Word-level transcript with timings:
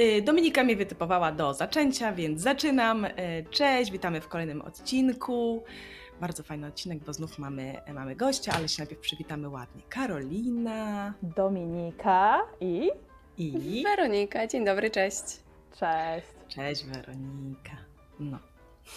Y, 0.00 0.22
Dominika 0.22 0.64
mnie 0.64 0.76
wytypowała 0.76 1.32
do 1.32 1.54
zaczęcia, 1.54 2.12
więc 2.12 2.40
zaczynam. 2.40 3.04
Y, 3.04 3.10
Cześć, 3.50 3.90
witamy 3.92 4.20
w 4.20 4.28
kolejnym 4.28 4.62
odcinku. 4.62 5.64
Bardzo 6.20 6.42
fajny 6.42 6.66
odcinek, 6.66 6.98
bo 6.98 7.12
znów 7.12 7.38
mamy, 7.38 7.80
mamy 7.94 8.16
gościa, 8.16 8.52
ale 8.56 8.68
się 8.68 8.82
najpierw 8.82 9.00
przywitamy 9.00 9.48
ładnie. 9.48 9.82
Karolina 9.88 11.14
Dominika 11.22 12.40
i 12.60 12.90
i... 13.38 13.82
Weronika, 13.84 14.46
dzień 14.46 14.64
dobry, 14.64 14.90
cześć. 14.90 15.22
cześć. 15.78 16.26
Cześć 16.48 16.84
Weronika. 16.84 17.76
No. 18.20 18.38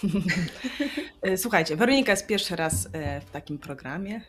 Y, 1.27 1.37
Słuchajcie, 1.37 1.75
Weronika 1.75 2.11
jest 2.11 2.27
pierwszy 2.27 2.55
raz 2.55 2.89
e, 2.93 3.21
w 3.21 3.31
takim 3.31 3.57
programie. 3.59 4.21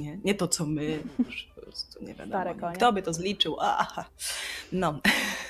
Nie, 0.00 0.18
nie 0.24 0.34
to 0.34 0.48
co 0.48 0.66
my, 0.66 1.02
już 1.26 1.48
po 1.54 1.60
prostu 1.60 2.04
nie 2.04 2.14
wiadomo. 2.14 2.28
Stare 2.28 2.54
nie. 2.54 2.60
konie. 2.60 2.76
Kto 2.76 2.92
by 2.92 3.02
to 3.02 3.12
zliczył? 3.12 3.56
Aha. 3.60 4.04
No. 4.72 5.00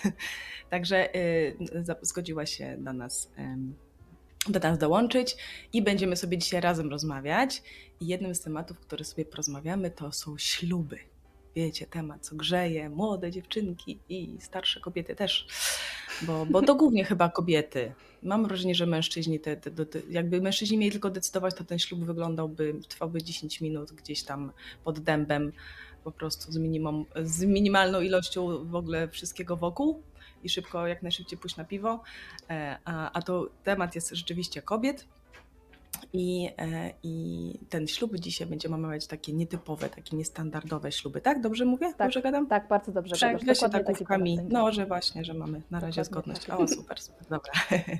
Także 0.70 1.16
y, 1.16 1.56
zgodziła 2.02 2.46
się 2.46 2.77
do 2.78 2.92
nas, 2.92 3.30
em, 3.37 3.74
do 4.48 4.60
nas 4.60 4.78
dołączyć 4.78 5.37
i 5.73 5.82
będziemy 5.82 6.16
sobie 6.16 6.38
dzisiaj 6.38 6.60
razem 6.60 6.90
rozmawiać. 6.90 7.62
I 8.01 8.06
jednym 8.06 8.34
z 8.34 8.40
tematów, 8.40 8.80
który 8.80 9.04
sobie 9.04 9.24
porozmawiamy, 9.24 9.90
to 9.90 10.12
są 10.12 10.38
śluby. 10.38 10.98
Wiecie, 11.56 11.87
temat, 11.87 12.26
co 12.26 12.37
grzeje, 12.37 12.90
młode 12.90 13.30
dziewczynki 13.30 13.98
i 14.09 14.37
starsze 14.40 14.80
kobiety 14.80 15.16
też, 15.16 15.46
bo, 16.23 16.46
bo 16.46 16.62
to 16.62 16.74
głównie 16.74 17.04
chyba 17.04 17.28
kobiety. 17.28 17.92
Mam 18.27 18.47
wrażenie, 18.47 18.75
że 18.75 18.87
mężczyźni, 18.87 19.41
te, 19.41 19.57
te, 19.57 19.87
te, 19.87 20.01
jakby 20.11 20.41
mężczyźni 20.41 20.79
mieli 20.79 20.93
tylko 20.93 21.11
decydować, 21.11 21.55
to 21.55 21.65
ten 21.65 21.79
ślub 21.79 22.05
wyglądałby, 22.05 22.75
trwałby 22.89 23.23
10 23.23 23.61
minut 23.61 23.93
gdzieś 23.93 24.23
tam 24.23 24.52
pod 24.85 25.01
dębem, 25.01 25.52
po 26.05 26.13
prostu 26.13 26.52
z, 26.52 26.57
minimum, 26.57 27.07
z 27.23 27.45
minimalną 27.45 28.01
ilością 28.01 28.65
w 28.65 28.74
ogóle 28.74 29.09
wszystkiego 29.09 29.57
wokół 29.57 30.02
i 30.45 30.49
szybko, 30.49 30.87
jak 30.87 31.02
najszybciej 31.02 31.38
pójść 31.38 31.57
na 31.57 31.65
piwo. 31.65 32.02
E, 32.51 32.79
A, 32.85 33.13
a 33.13 33.23
to 33.23 33.49
temat 33.65 33.95
jest 33.95 34.10
rzeczywiście 34.10 34.63
kobiet. 34.63 35.07
I, 36.12 36.51
e, 36.59 36.93
I 37.02 37.59
ten 37.68 37.87
ślub 37.87 38.16
dzisiaj 38.16 38.46
będziemy 38.46 38.74
omawiać 38.74 39.07
takie 39.07 39.32
nietypowe, 39.32 39.88
takie 39.88 40.16
niestandardowe 40.16 40.93
śluby, 40.93 41.21
tak? 41.21 41.40
Dobrze 41.40 41.65
mówię? 41.65 41.87
Tak, 41.88 41.99
Dobrze 41.99 42.23
gadam? 42.23 42.46
Tak, 42.46 42.68
bardzo 42.68 42.93
dobrze. 42.93 43.16
Tak, 43.16 43.45
weź 43.45 43.59
się 43.59 43.68
taki 43.68 43.85
takówkami. 43.85 44.38
No, 44.49 44.73
że 44.73 44.87
właśnie, 44.87 45.24
że 45.24 45.34
mamy 45.34 45.62
na 45.71 45.80
razie 45.80 46.02
Dokładnie 46.02 46.34
zgodność. 46.34 46.46
tak. 46.46 46.60
O, 46.60 46.68
super, 46.68 47.01
super, 47.01 47.23
dobra. 47.30 47.52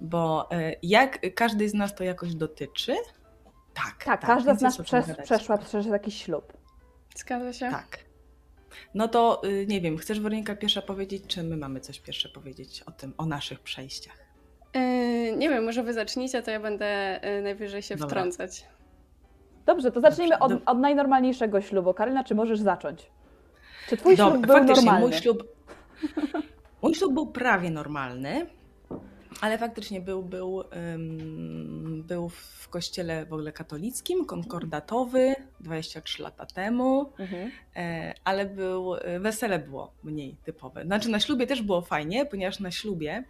Bo 0.00 0.50
e, 0.50 0.76
jak 0.82 1.34
każdy 1.34 1.68
z 1.68 1.74
nas 1.74 1.94
to 1.94 2.04
jakoś 2.04 2.34
dotyczy? 2.34 2.94
Tak. 3.74 4.04
Tak, 4.04 4.20
każda 4.20 4.50
więc 4.54 4.60
z 4.60 4.62
nas 4.62 4.90
gadać. 4.90 5.24
przeszła 5.24 5.58
przez 5.58 5.86
jakiś 5.86 6.22
ślub. 6.22 6.52
Zgadza 7.16 7.52
się? 7.52 7.70
Tak. 7.70 8.06
No 8.94 9.08
to 9.08 9.42
y, 9.44 9.66
nie 9.68 9.80
wiem, 9.80 9.96
chcesz 9.96 10.20
Weronika 10.20 10.56
pierwsza 10.56 10.82
powiedzieć, 10.82 11.24
czy 11.26 11.42
my 11.42 11.56
mamy 11.56 11.80
coś 11.80 12.00
pierwsze 12.00 12.28
powiedzieć 12.28 12.82
o 12.82 12.90
tym, 12.90 13.14
o 13.18 13.26
naszych 13.26 13.60
przejściach? 13.60 14.25
Yy, 14.76 15.36
nie 15.36 15.48
wiem, 15.48 15.64
może 15.64 15.82
wy 15.82 15.92
zacznijcie, 15.92 16.42
to 16.42 16.50
ja 16.50 16.60
będę 16.60 17.20
yy, 17.22 17.42
najwyżej 17.42 17.82
się 17.82 17.96
Dobra. 17.96 18.08
wtrącać. 18.08 18.64
Dobrze, 19.66 19.92
to 19.92 20.00
zacznijmy 20.00 20.38
od, 20.38 20.50
Dobrze, 20.52 20.64
od 20.66 20.78
najnormalniejszego 20.78 21.60
ślubu. 21.60 21.94
Karolina, 21.94 22.24
czy 22.24 22.34
możesz 22.34 22.60
zacząć? 22.60 23.10
Czy 23.88 23.96
twój 23.96 24.16
Dobra, 24.16 24.32
ślub 24.34 24.46
był 24.46 24.56
faktycznie 24.56 24.84
normalny? 24.84 25.06
mój 25.08 25.12
ślub, 25.16 25.42
mój 26.82 26.94
ślub 26.94 27.14
był 27.14 27.26
prawie 27.26 27.70
normalny, 27.70 28.46
ale 29.40 29.58
faktycznie 29.58 30.00
był, 30.00 30.22
był, 30.22 30.64
ym, 30.94 32.04
był 32.08 32.28
w 32.28 32.68
kościele 32.68 33.26
w 33.26 33.32
ogóle 33.32 33.52
katolickim, 33.52 34.24
konkordatowy, 34.24 35.34
23 35.60 36.22
lata 36.22 36.46
temu, 36.46 37.12
Mhm. 37.18 37.50
e, 37.76 38.14
ale 38.24 38.46
był, 38.46 38.94
e, 38.96 39.20
wesele 39.20 39.58
było 39.58 39.92
mniej 40.04 40.36
typowe. 40.44 40.84
Znaczy 40.84 41.08
na 41.08 41.20
ślubie 41.20 41.46
też 41.46 41.62
było 41.62 41.80
fajnie, 41.82 42.26
ponieważ 42.26 42.60
na 42.60 42.70
ślubie 42.70 43.24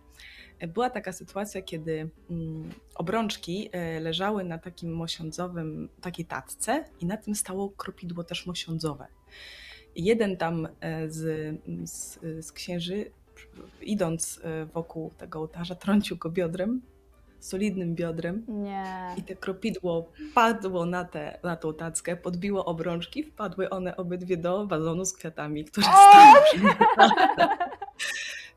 była 0.60 0.90
taka 0.90 1.12
sytuacja, 1.12 1.62
kiedy 1.62 2.08
mm, 2.30 2.70
obrączki 2.94 3.68
e, 3.72 4.00
leżały 4.00 4.44
na 4.44 4.58
takim 4.58 4.92
mosiądzowym, 4.92 5.88
takiej 6.00 6.24
tacce 6.24 6.84
i 7.00 7.06
na 7.06 7.16
tym 7.16 7.34
stało 7.34 7.70
kropidło 7.70 8.24
też 8.24 8.46
mosiądzowe. 8.46 9.06
Jeden 9.96 10.36
tam 10.36 10.68
e, 10.80 11.10
z, 11.10 11.54
z, 11.90 12.18
z 12.46 12.52
księży, 12.52 13.10
idąc 13.82 14.40
e, 14.44 14.66
wokół 14.66 15.10
tego 15.18 15.38
ołtarza, 15.38 15.74
trącił 15.74 16.16
go 16.16 16.30
biodrem, 16.30 16.82
solidnym 17.40 17.94
biodrem. 17.94 18.44
Nie. 18.48 19.14
I 19.16 19.22
te 19.22 19.36
kropidło 19.36 20.12
padło 20.34 20.86
na, 20.86 21.04
tę 21.04 21.38
na 21.42 21.56
tą 21.56 21.74
tackę, 21.74 22.16
podbiło 22.16 22.64
obrączki, 22.64 23.22
wpadły 23.22 23.70
one 23.70 23.96
obydwie 23.96 24.36
do 24.36 24.66
wazonu 24.66 25.04
z 25.04 25.12
kwiatami, 25.12 25.64
który 25.64 25.86
stał 25.86 26.34
przy. 26.44 26.60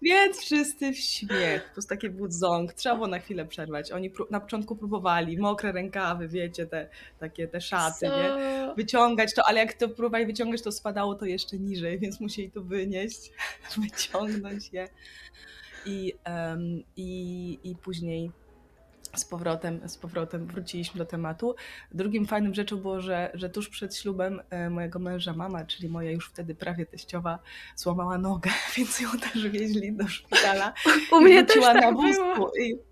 Więc 0.01 0.37
wszyscy 0.37 0.91
w 0.91 0.97
śmiech, 0.97 1.67
po 1.67 1.73
prostu 1.73 1.89
taki 1.89 2.07
ząg, 2.29 2.73
trzeba 2.73 2.95
było 2.95 3.07
na 3.07 3.19
chwilę 3.19 3.45
przerwać. 3.45 3.91
Oni 3.91 4.11
na 4.29 4.39
początku 4.39 4.75
próbowali, 4.75 5.37
mokre 5.37 5.71
rękawy, 5.71 6.27
wiecie, 6.27 6.65
te 6.65 6.89
takie 7.19 7.47
te 7.47 7.61
szaty, 7.61 8.07
Co? 8.07 8.17
nie? 8.17 8.73
Wyciągać 8.75 9.33
to, 9.33 9.43
ale 9.47 9.59
jak 9.59 9.73
to 9.73 9.89
próbowali 9.89 10.25
wyciągać, 10.25 10.61
to 10.61 10.71
spadało 10.71 11.15
to 11.15 11.25
jeszcze 11.25 11.57
niżej, 11.57 11.99
więc 11.99 12.19
musieli 12.19 12.51
to 12.51 12.61
wynieść, 12.61 13.31
wyciągnąć 13.81 14.73
je. 14.73 14.87
I, 15.85 16.13
em, 16.23 16.83
i, 16.95 17.59
i 17.63 17.75
później 17.75 18.31
z 19.15 19.25
powrotem, 19.25 19.89
z 19.89 19.97
powrotem 19.97 20.47
wróciliśmy 20.47 20.97
do 20.97 21.05
tematu. 21.05 21.55
Drugim 21.91 22.27
fajnym 22.27 22.53
rzeczą 22.53 22.77
było, 22.77 23.01
że, 23.01 23.31
że 23.33 23.49
tuż 23.49 23.69
przed 23.69 23.95
ślubem 23.95 24.41
e, 24.49 24.69
mojego 24.69 24.99
męża 24.99 25.33
mama, 25.33 25.65
czyli 25.65 25.89
moja 25.89 26.11
już 26.11 26.29
wtedy 26.29 26.55
prawie 26.55 26.85
teściowa, 26.85 27.39
złamała 27.75 28.17
nogę, 28.17 28.51
więc 28.77 28.99
ją 28.99 29.09
też 29.11 29.47
wieźli 29.49 29.93
do 29.93 30.07
szpitala. 30.07 30.73
U 31.11 31.21
mnie 31.21 31.45
też 31.45 31.61
tak 31.63 31.81
na 31.81 31.91
było. 31.91 32.03
wózku. 32.03 32.57
I 32.61 32.88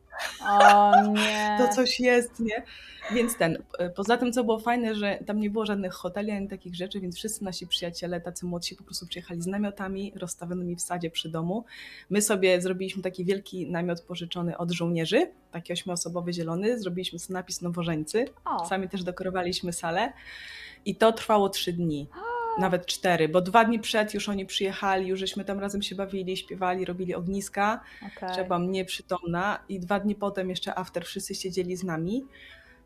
O 0.49 0.91
nie. 1.11 1.57
to 1.59 1.75
coś 1.75 1.99
jest, 1.99 2.39
nie? 2.39 2.63
Więc 3.11 3.37
ten, 3.37 3.57
e, 3.79 3.89
poza 3.89 4.17
tym 4.17 4.33
co 4.33 4.43
było 4.43 4.59
fajne, 4.59 4.95
że 4.95 5.19
tam 5.25 5.39
nie 5.39 5.49
było 5.49 5.65
żadnych 5.65 5.93
hoteli 5.93 6.31
ani 6.31 6.47
takich 6.47 6.75
rzeczy, 6.75 6.99
więc 6.99 7.15
wszyscy 7.15 7.43
nasi 7.43 7.67
przyjaciele, 7.67 8.21
tacy 8.21 8.45
młodsi 8.45 8.75
po 8.75 8.83
prostu 8.83 9.07
przyjechali 9.07 9.41
z 9.41 9.47
namiotami 9.47 10.13
rozstawionymi 10.15 10.75
w 10.75 10.81
sadzie 10.81 11.11
przy 11.11 11.29
domu. 11.29 11.65
My 12.09 12.21
sobie 12.21 12.61
zrobiliśmy 12.61 13.03
taki 13.03 13.25
wielki 13.25 13.71
namiot 13.71 14.01
pożyczony 14.01 14.57
od 14.57 14.71
żołnierzy, 14.71 15.31
taki 15.51 15.73
ośmioosobowy 15.73 16.33
zielony, 16.33 16.79
zrobiliśmy 16.79 17.19
sobie 17.19 17.33
napis 17.33 17.61
nowożeńcy, 17.61 18.25
O. 18.45 18.65
sami 18.65 18.89
też 18.89 19.03
dekorowaliśmy 19.03 19.73
salę 19.73 20.13
i 20.85 20.95
to 20.95 21.11
trwało 21.11 21.49
trzy 21.49 21.73
dni. 21.73 22.07
Nawet 22.59 22.85
cztery, 22.85 23.29
bo 23.29 23.41
dwa 23.41 23.65
dni 23.65 23.79
przed 23.79 24.13
już 24.13 24.29
oni 24.29 24.45
przyjechali, 24.45 25.07
już 25.07 25.19
żeśmy 25.19 25.45
tam 25.45 25.59
razem 25.59 25.81
się 25.81 25.95
bawili, 25.95 26.37
śpiewali, 26.37 26.85
robili 26.85 27.15
ogniska. 27.15 27.79
Okej. 28.17 28.29
Trzeba 28.33 28.59
mnie 28.59 28.85
przytomna 28.85 29.59
i 29.69 29.79
dwa 29.79 29.99
dni 29.99 30.15
potem 30.15 30.49
jeszcze 30.49 30.79
after 30.79 31.05
wszyscy 31.05 31.35
siedzieli 31.35 31.75
z 31.75 31.83
nami. 31.83 32.25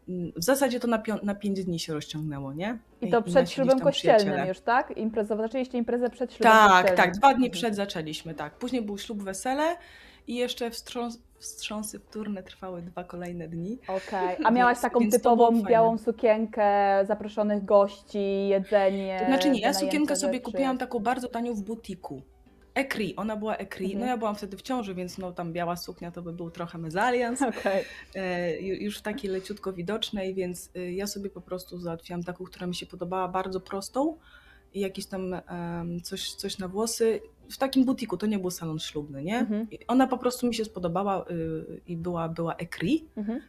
Mm, 0.09 0.31
W 0.35 0.43
zasadzie 0.43 0.79
to 0.79 0.87
na, 0.87 0.97
pią- 0.97 1.23
na 1.23 1.35
pięć 1.35 1.63
dni 1.65 1.79
się 1.79 1.93
rozciągnęło, 1.93 2.53
nie? 2.53 2.77
I 3.01 3.09
to 3.09 3.19
nasi 3.19 3.31
przed 3.31 3.51
ślubem 3.51 3.79
kościelnym 3.79 4.47
już, 4.47 4.59
tak? 4.59 4.97
Imprezowo. 4.97 5.41
Zaczęliście 5.43 5.77
imprezę 5.77 6.09
przed 6.09 6.33
ślubem 6.33 6.51
Tak, 6.53 6.71
kościelnym. 6.71 6.97
tak, 6.97 7.11
dwa 7.17 7.27
dni 7.33 7.45
Mhm. 7.45 7.51
przed 7.51 7.75
zaczęliśmy, 7.75 8.33
tak. 8.33 8.53
Później 8.57 8.81
był 8.81 8.97
ślub, 8.97 9.23
wesele 9.23 9.75
i 10.27 10.35
jeszcze 10.35 10.69
wstrząs- 10.69 11.17
wstrząsy 11.39 11.99
wtórne 11.99 12.43
trwały 12.43 12.81
dwa 12.81 13.03
kolejne 13.03 13.47
dni. 13.47 13.77
Okej. 13.87 14.37
A 14.43 14.51
miałaś 14.57 14.75
Więc- 14.75 14.81
taką 14.81 14.99
więc 14.99 15.13
typową 15.13 15.51
fajne. 15.51 15.69
białą 15.69 15.97
sukienkę, 15.97 16.65
zaproszonych 17.07 17.65
gości, 17.65 18.47
jedzenie. 18.47 19.17
To 19.19 19.25
znaczy 19.25 19.49
nie, 19.49 19.59
ja 19.61 19.73
sukienkę 19.73 20.15
sobie 20.15 20.33
rzeczy. 20.33 20.45
kupiłam 20.45 20.77
taką 20.77 20.99
bardzo 20.99 21.27
tanią 21.27 21.53
w 21.53 21.61
butiku. 21.61 22.21
Ekri, 22.73 23.15
ona 23.15 23.35
była 23.35 23.55
Ekri. 23.57 23.85
Mhm. 23.85 24.01
No 24.01 24.07
ja 24.07 24.17
byłam 24.17 24.35
wtedy 24.35 24.57
w 24.57 24.61
ciąży, 24.61 24.95
więc 24.95 25.17
no 25.17 25.31
tam 25.31 25.53
biała 25.53 25.75
suknia 25.75 26.11
to 26.11 26.21
by 26.21 26.33
był 26.33 26.51
trochę 26.51 26.77
mezalians. 26.77 27.41
Okej. 27.59 27.83
e, 28.15 28.51
ju- 28.61 28.81
już 28.81 29.01
takiej 29.01 29.31
leciutko 29.31 29.73
widocznej, 29.73 30.33
więc 30.33 30.69
e, 30.75 30.91
ja 30.91 31.07
sobie 31.07 31.29
po 31.29 31.41
prostu 31.41 31.79
załatwiłam 31.79 32.23
taką, 32.23 32.43
która 32.45 32.67
mi 32.67 32.75
się 32.75 32.85
podobała, 32.85 33.27
bardzo 33.27 33.59
prostą 33.59 34.17
i 34.73 34.79
jakieś 34.79 35.05
tam 35.05 35.33
em, 35.33 36.01
coś, 36.01 36.31
coś 36.33 36.57
na 36.57 36.67
włosy. 36.67 37.21
W 37.51 37.57
takim 37.57 37.85
butiku, 37.85 38.17
to 38.17 38.25
nie 38.25 38.39
był 38.39 38.51
salon 38.51 38.79
ślubny, 38.79 39.23
nie? 39.23 39.37
Mhm. 39.39 39.67
Ona 39.87 40.07
po 40.07 40.17
prostu 40.17 40.47
mi 40.47 40.55
się 40.55 40.65
spodobała 40.65 41.25
y, 41.29 41.81
i 41.87 41.97
była, 41.97 42.29
była 42.29 42.55
ekri. 42.55 43.05
Mhm. 43.17 43.41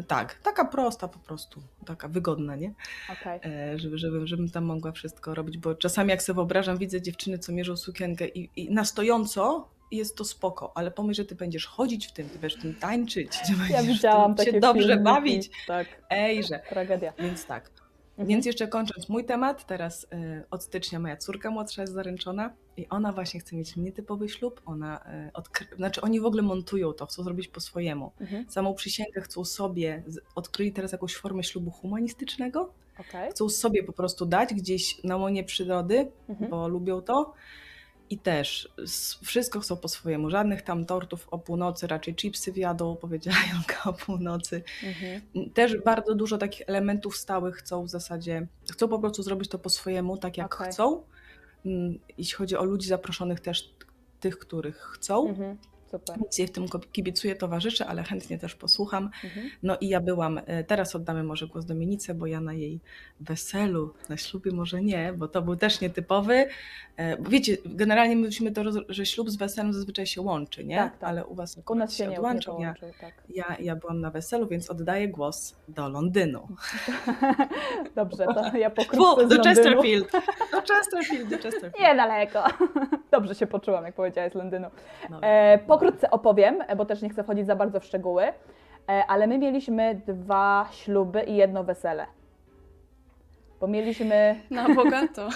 Y, 0.00 0.04
tak, 0.04 0.34
taka 0.42 0.64
prosta 0.64 1.08
po 1.08 1.18
prostu, 1.18 1.60
taka 1.86 2.08
wygodna, 2.08 2.56
nie? 2.56 2.74
Okej. 3.12 3.40
E, 3.44 3.78
żeby, 3.78 3.98
żeby, 3.98 4.26
żebym 4.26 4.50
tam 4.50 4.64
mogła 4.64 4.92
wszystko 4.92 5.34
robić, 5.34 5.58
bo 5.58 5.74
czasami 5.74 6.10
jak 6.10 6.22
sobie 6.22 6.34
wyobrażam, 6.34 6.78
widzę 6.78 7.02
dziewczyny, 7.02 7.38
co 7.38 7.52
mierzą 7.52 7.76
sukienkę 7.76 8.28
i, 8.28 8.50
i 8.56 8.70
na 8.70 8.84
stojąco 8.84 9.68
jest 9.90 10.16
to 10.16 10.24
spoko, 10.24 10.72
ale 10.74 10.90
pomyśl, 10.90 11.22
że 11.22 11.24
ty 11.24 11.34
będziesz 11.34 11.66
chodzić 11.66 12.06
w 12.06 12.12
tym, 12.12 12.28
ty 12.28 12.38
będziesz 12.38 12.58
w 12.58 12.62
tym 12.62 12.74
tańczyć, 12.74 13.28
ty 13.46 13.52
Ja 13.52 13.58
będziesz 13.78 13.96
widziałam 13.96 14.32
w 14.32 14.36
tym 14.36 14.44
takie 14.46 14.52
się 14.52 14.60
dobrze 14.60 14.82
filmiki. 14.82 15.04
bawić. 15.04 15.50
Tak, 15.66 15.86
Ejże. 16.10 16.60
tragedia. 16.68 17.12
Więc 17.18 17.46
tak. 17.46 17.70
Mhm. 18.18 18.28
Więc 18.28 18.46
jeszcze 18.46 18.68
kończąc 18.68 19.08
mój 19.08 19.24
temat, 19.24 19.66
teraz 19.66 20.04
y, 20.04 20.06
od 20.50 20.62
stycznia 20.62 21.00
moja 21.00 21.16
córka 21.16 21.50
młodsza 21.50 21.82
jest 21.82 21.94
zaręczona 21.94 22.50
i 22.76 22.88
ona 22.88 23.12
właśnie 23.12 23.40
chce 23.40 23.56
mieć 23.56 23.76
nietypowy 23.76 24.28
ślub. 24.28 24.60
Ona 24.66 25.00
y, 25.28 25.32
odkry... 25.32 25.66
znaczy 25.76 26.00
oni 26.00 26.20
w 26.20 26.26
ogóle 26.26 26.42
montują 26.42 26.92
to, 26.92 27.06
chcą 27.06 27.22
zrobić 27.22 27.48
po 27.48 27.60
swojemu. 27.60 28.12
Mhm. 28.20 28.46
Samą 28.48 28.74
przysięgę 28.74 29.20
chcą 29.20 29.44
sobie, 29.44 30.02
odkryli 30.34 30.72
teraz 30.72 30.92
jakąś 30.92 31.14
formę 31.16 31.44
ślubu 31.44 31.70
humanistycznego. 31.70 32.72
Okej. 33.00 33.30
Chcą 33.30 33.48
sobie 33.48 33.82
po 33.82 33.92
prostu 33.92 34.26
dać 34.26 34.54
gdzieś 34.54 35.04
na 35.04 35.16
łonie 35.16 35.44
przyrody, 35.44 36.08
Mhm. 36.28 36.50
bo 36.50 36.68
lubią 36.68 37.00
to. 37.02 37.32
I 38.10 38.18
też 38.18 38.68
wszystko 39.22 39.60
chcą 39.60 39.76
po 39.76 39.88
swojemu, 39.88 40.30
żadnych 40.30 40.62
tam 40.62 40.84
tortów 40.84 41.28
o 41.30 41.38
północy, 41.38 41.86
raczej 41.86 42.14
chipsy 42.14 42.52
wjadą, 42.52 42.96
powiedziała 43.00 43.36
o 43.84 43.92
północy. 43.92 44.62
Mhm. 44.82 45.50
Też 45.50 45.76
bardzo 45.78 46.14
dużo 46.14 46.38
takich 46.38 46.62
elementów 46.68 47.16
stałych 47.16 47.56
chcą 47.56 47.84
w 47.84 47.88
zasadzie, 47.88 48.46
chcą 48.72 48.88
po 48.88 48.98
prostu 48.98 49.22
zrobić 49.22 49.50
to 49.50 49.58
po 49.58 49.70
swojemu, 49.70 50.16
tak 50.16 50.38
jak 50.38 50.54
Okej. 50.54 50.72
chcą. 50.72 51.02
Mm, 51.66 51.98
Jeśli 52.18 52.34
chodzi 52.34 52.56
o 52.56 52.64
ludzi 52.64 52.88
zaproszonych 52.88 53.40
też 53.40 53.74
tych, 54.20 54.38
których 54.38 54.76
chcą. 54.76 55.28
Mhm. 55.28 55.58
Super. 55.94 56.20
Nic 56.20 56.38
jej 56.38 56.48
w 56.48 56.50
tym 56.50 56.66
kibicuję, 56.92 57.36
towarzyszę, 57.36 57.86
ale 57.86 58.02
chętnie 58.02 58.38
też 58.38 58.54
posłucham. 58.54 59.10
Mhm. 59.24 59.50
No 59.62 59.76
i 59.80 59.88
ja 59.88 60.00
byłam, 60.00 60.40
e, 60.46 60.64
teraz 60.64 60.96
oddamy 60.96 61.24
może 61.24 61.46
głos 61.46 61.64
Dominice, 61.64 62.14
bo 62.14 62.26
ja 62.26 62.40
na 62.40 62.52
jej 62.52 62.80
weselu, 63.20 63.94
na 64.08 64.16
ślubie 64.16 64.52
może 64.52 64.82
nie, 64.82 65.12
bo 65.12 65.28
to 65.28 65.42
był 65.42 65.56
też 65.56 65.80
nietypowy. 65.80 66.46
E, 66.96 67.16
Wiecie, 67.22 67.56
generalnie 67.64 68.16
myślimy 68.16 68.52
to, 68.52 68.62
że 68.88 69.06
ślub 69.06 69.30
z 69.30 69.36
weselem 69.36 69.72
zazwyczaj 69.72 70.06
się 70.06 70.20
łączy, 70.20 70.64
nie? 70.64 70.76
Tak, 70.76 70.98
tak. 70.98 71.10
Ale 71.10 71.26
u 71.26 71.34
was 71.34 71.60
U 71.68 71.74
nas 71.74 71.94
się 71.94 72.04
nie, 72.04 72.10
nie 72.10 72.16
odłączą. 72.16 72.60
Ja, 72.60 72.74
tak. 73.00 73.14
ja, 73.28 73.56
ja 73.60 73.76
byłam 73.76 74.00
na 74.00 74.10
weselu, 74.10 74.46
więc 74.46 74.70
oddaję 74.70 75.08
głos 75.08 75.56
do 75.68 75.88
Londynu. 75.88 76.48
Dobrze, 77.96 78.26
to 78.26 78.56
ja 78.56 78.70
pokrótce 78.70 79.26
do. 79.26 79.42
Chesterfield. 79.42 80.12
Do 80.52 80.62
Chesterfield, 80.74 81.30
do 81.30 81.38
Chesterfield. 81.42 81.80
Niedaleko. 81.80 82.44
Dobrze 83.10 83.34
się 83.34 83.46
poczułam, 83.46 83.84
jak 83.84 83.94
powiedziałaś 83.94 84.32
z 84.32 84.34
Londynu. 84.34 84.68
No. 85.10 85.22
E, 85.22 85.58
pokrótce 85.84 86.10
opowiem, 86.10 86.62
e, 86.66 86.76
bo 86.76 86.84
też 86.84 87.02
nie 87.02 87.08
chcę 87.08 87.22
wchodzić 87.22 87.46
za 87.46 87.56
bardzo 87.56 87.80
w 87.80 87.84
szczegóły, 87.84 88.22
e, 88.22 88.32
ale 89.08 89.26
my 89.26 89.38
mieliśmy 89.38 89.94
dwa 90.06 90.68
śluby 90.70 91.22
i 91.22 91.36
jedno 91.36 91.64
wesele. 91.64 92.06
Bo 93.60 93.66
mieliśmy, 93.66 94.40
Na 94.50 94.74
bogato. 94.74 95.28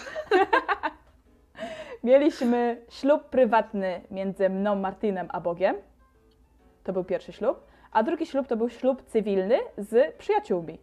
mieliśmy 2.04 2.82
ślub 2.88 3.24
prywatny 3.24 4.00
między 4.10 4.48
mną, 4.48 4.74
Martinem 4.76 5.28
a 5.30 5.40
Bogiem. 5.40 5.76
To 6.84 6.92
był 6.92 7.04
pierwszy 7.04 7.32
ślub. 7.32 7.66
A 7.92 8.02
drugi 8.02 8.26
ślub 8.26 8.46
to 8.46 8.56
był 8.56 8.68
ślub 8.68 9.02
cywilny 9.02 9.58
z 9.78 10.16
przyjaciółmi. 10.16 10.78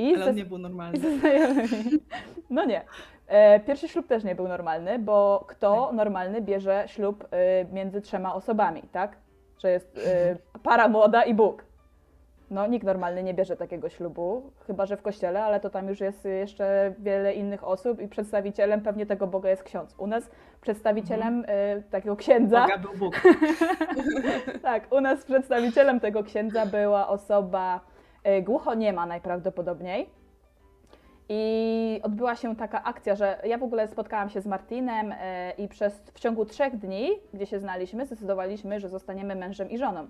I 0.00 0.14
Ale 0.14 0.26
on 0.26 0.34
nie 0.34 0.44
był 0.44 0.58
i 0.58 0.60
normalny. 0.60 0.98
ze 0.98 1.18
znajomymi. 1.18 1.68
No 2.50 2.64
nie. 2.64 2.84
E, 3.26 3.60
pierwszy 3.60 3.88
ślub 3.88 4.06
też 4.06 4.24
nie 4.24 4.34
był 4.34 4.48
normalny, 4.48 4.98
bo 4.98 5.44
kto 5.48 5.92
normalny 5.92 6.40
bierze 6.40 6.84
ślub 6.86 7.28
e, 7.30 7.64
między 7.64 8.00
trzema 8.00 8.34
osobami, 8.34 8.82
tak? 8.92 9.16
Że 9.58 9.70
jest 9.70 10.00
e, 10.06 10.36
para 10.62 10.88
młoda 10.88 11.22
i 11.22 11.34
Bóg. 11.34 11.64
No, 12.50 12.66
nikt 12.66 12.86
normalny 12.86 13.22
nie 13.22 13.34
bierze 13.34 13.56
takiego 13.56 13.88
ślubu, 13.88 14.50
chyba 14.66 14.86
że 14.86 14.96
w 14.96 15.02
kościele, 15.02 15.44
ale 15.44 15.60
to 15.60 15.70
tam 15.70 15.88
już 15.88 16.00
jest 16.00 16.24
jeszcze 16.24 16.94
wiele 16.98 17.34
innych 17.34 17.64
osób 17.64 18.00
i 18.00 18.08
przedstawicielem 18.08 18.80
pewnie 18.80 19.06
tego 19.06 19.26
Boga 19.26 19.50
jest 19.50 19.62
ksiądz. 19.62 19.94
U 19.98 20.06
nas 20.06 20.30
przedstawicielem 20.60 21.44
e, 21.46 21.82
takiego 21.82 22.16
księdza. 22.16 22.60
Boga 22.62 22.78
był 22.78 22.94
Bóg. 22.94 23.20
Tak, 24.62 24.92
u 24.92 25.00
nas 25.00 25.24
przedstawicielem 25.24 26.00
tego 26.00 26.24
księdza 26.24 26.66
była 26.66 27.08
osoba 27.08 27.80
e, 28.24 28.42
głuchoniema 28.42 29.06
najprawdopodobniej. 29.06 30.10
I 31.28 32.00
odbyła 32.02 32.36
się 32.36 32.56
taka 32.56 32.84
akcja, 32.84 33.14
że 33.14 33.38
ja 33.44 33.58
w 33.58 33.62
ogóle 33.62 33.88
spotkałam 33.88 34.30
się 34.30 34.40
z 34.40 34.46
Martinem 34.46 35.12
e, 35.12 35.50
i 35.50 35.68
przez 35.68 36.00
w 36.14 36.20
ciągu 36.20 36.44
trzech 36.44 36.76
dni, 36.76 37.10
gdzie 37.34 37.46
się 37.46 37.60
znaliśmy, 37.60 38.06
zdecydowaliśmy, 38.06 38.80
że 38.80 38.88
zostaniemy 38.88 39.34
mężem 39.34 39.70
i 39.70 39.78
żoną. 39.78 40.08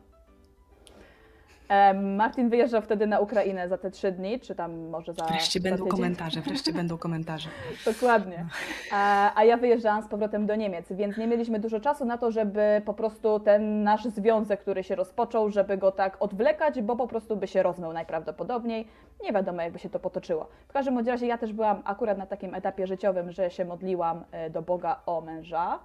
Martin 1.94 2.48
wyjeżdżał 2.48 2.82
wtedy 2.82 3.06
na 3.06 3.20
Ukrainę 3.20 3.68
za 3.68 3.78
te 3.78 3.90
trzy 3.90 4.12
dni, 4.12 4.40
czy 4.40 4.54
tam 4.54 4.88
może 4.88 5.12
za. 5.12 5.24
Wreszcie 5.24 5.60
za 5.60 5.68
będą 5.68 5.84
tydzień. 5.84 5.96
komentarze, 5.96 6.40
wreszcie 6.40 6.72
będą 6.72 6.98
komentarze. 6.98 7.48
Dokładnie. 7.92 8.46
A, 8.92 9.32
a 9.34 9.44
ja 9.44 9.56
wyjeżdżałam 9.56 10.02
z 10.02 10.08
powrotem 10.08 10.46
do 10.46 10.56
Niemiec, 10.56 10.92
więc 10.92 11.16
nie 11.16 11.26
mieliśmy 11.26 11.60
dużo 11.60 11.80
czasu 11.80 12.04
na 12.04 12.18
to, 12.18 12.30
żeby 12.30 12.82
po 12.84 12.94
prostu 12.94 13.40
ten 13.40 13.82
nasz 13.82 14.04
związek, 14.04 14.60
który 14.60 14.84
się 14.84 14.94
rozpoczął, 14.94 15.50
żeby 15.50 15.76
go 15.76 15.92
tak 15.92 16.16
odwlekać, 16.22 16.82
bo 16.82 16.96
po 16.96 17.06
prostu 17.06 17.36
by 17.36 17.46
się 17.46 17.62
rozmył 17.62 17.92
najprawdopodobniej. 17.92 18.88
Nie 19.24 19.32
wiadomo, 19.32 19.62
jakby 19.62 19.78
się 19.78 19.90
to 19.90 19.98
potoczyło. 19.98 20.48
W 20.68 20.72
każdym 20.72 21.06
razie 21.08 21.26
ja 21.26 21.38
też 21.38 21.52
byłam 21.52 21.82
akurat 21.84 22.18
na 22.18 22.26
takim 22.26 22.54
etapie 22.54 22.86
życiowym, 22.86 23.32
że 23.32 23.50
się 23.50 23.64
modliłam 23.64 24.24
e, 24.32 24.50
do 24.50 24.62
Boga 24.62 25.00
o 25.06 25.20
męża. 25.20 25.78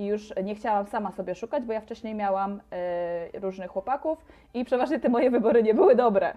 I 0.00 0.06
już 0.06 0.32
nie 0.44 0.54
chciałam 0.54 0.86
sama 0.86 1.12
sobie 1.12 1.34
szukać, 1.34 1.64
bo 1.64 1.72
ja 1.72 1.80
wcześniej 1.80 2.14
miałam 2.14 2.60
e, 2.72 3.40
różnych 3.40 3.70
chłopaków 3.70 4.24
i 4.54 4.64
przeważnie 4.64 5.00
te 5.00 5.08
moje 5.08 5.30
wybory 5.30 5.62
nie 5.62 5.74
były 5.74 5.94
dobre. 5.94 6.36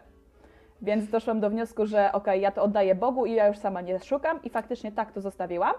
Więc 0.81 1.09
doszłam 1.09 1.39
do 1.39 1.49
wniosku, 1.49 1.85
że 1.85 2.11
okej, 2.11 2.41
ja 2.41 2.51
to 2.51 2.63
oddaję 2.63 2.95
Bogu 2.95 3.25
i 3.25 3.33
ja 3.33 3.47
już 3.47 3.57
sama 3.57 3.81
nie 3.81 3.99
szukam 3.99 4.39
i 4.43 4.49
faktycznie 4.49 4.91
tak 4.91 5.11
to 5.11 5.21
zostawiłam. 5.21 5.73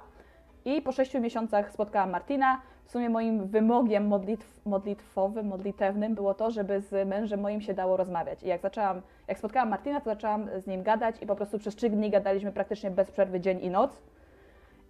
I 0.65 0.83
po 0.83 0.93
sześciu 0.93 1.21
miesiącach 1.21 1.73
spotkałam 1.73 2.11
Martina. 2.11 2.61
W 2.85 2.91
sumie 2.91 3.11
moim 3.11 3.47
wymogiem 3.47 4.07
modlitw, 4.07 4.67
modlitwowym, 4.67 5.47
modlitewnym 5.47 6.15
było 6.15 6.35
to, 6.35 6.51
żeby 6.51 6.81
z 6.81 7.09
mężem 7.09 7.41
moim 7.41 7.61
się 7.61 7.75
dało 7.75 7.97
rozmawiać. 7.97 8.43
I 8.43 8.49
jak 8.49 8.61
zaczęłam, 8.61 9.03
jak 9.29 9.39
spotkałam 9.39 9.69
Martina, 9.69 10.01
to 10.01 10.11
zaczęłam 10.11 10.49
z 10.59 10.67
nim 10.67 10.83
gadać 10.83 11.23
i 11.23 11.27
po 11.27 11.37
prostu 11.37 11.59
przez 11.59 11.77
trzy 11.77 11.91
dni 11.91 12.11
gadaliśmy 12.11 12.53
praktycznie 12.53 12.91
bez 12.91 13.11
przerwy 13.11 13.41
dzień 13.41 13.59
i 13.63 13.71
noc. 13.71 14.03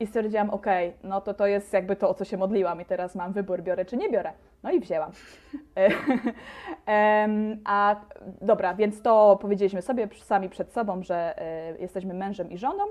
I 0.00 0.06
stwierdziłam, 0.06 0.50
okej, 0.50 0.92
no 1.02 1.20
to 1.20 1.34
to 1.34 1.46
jest 1.46 1.72
jakby 1.72 1.96
to, 1.96 2.08
o 2.08 2.14
co 2.14 2.24
się 2.24 2.36
modliłam 2.36 2.80
i 2.80 2.84
teraz 2.84 3.14
mam 3.14 3.32
wybór, 3.32 3.62
biorę 3.62 3.84
czy 3.84 3.96
nie 3.96 4.10
biorę. 4.10 4.32
No 4.62 4.70
i 4.70 4.80
wzięłam. 4.80 5.10
Em, 6.86 7.60
A 7.64 7.96
dobra, 8.40 8.74
więc 8.74 9.02
to 9.02 9.38
powiedzieliśmy 9.40 9.82
sobie 9.82 10.08
sami 10.22 10.48
przed 10.48 10.72
sobą, 10.72 11.02
że 11.02 11.38
e, 11.38 11.78
jesteśmy 11.78 12.14
mężem 12.14 12.50
i 12.50 12.58
żoną. 12.58 12.84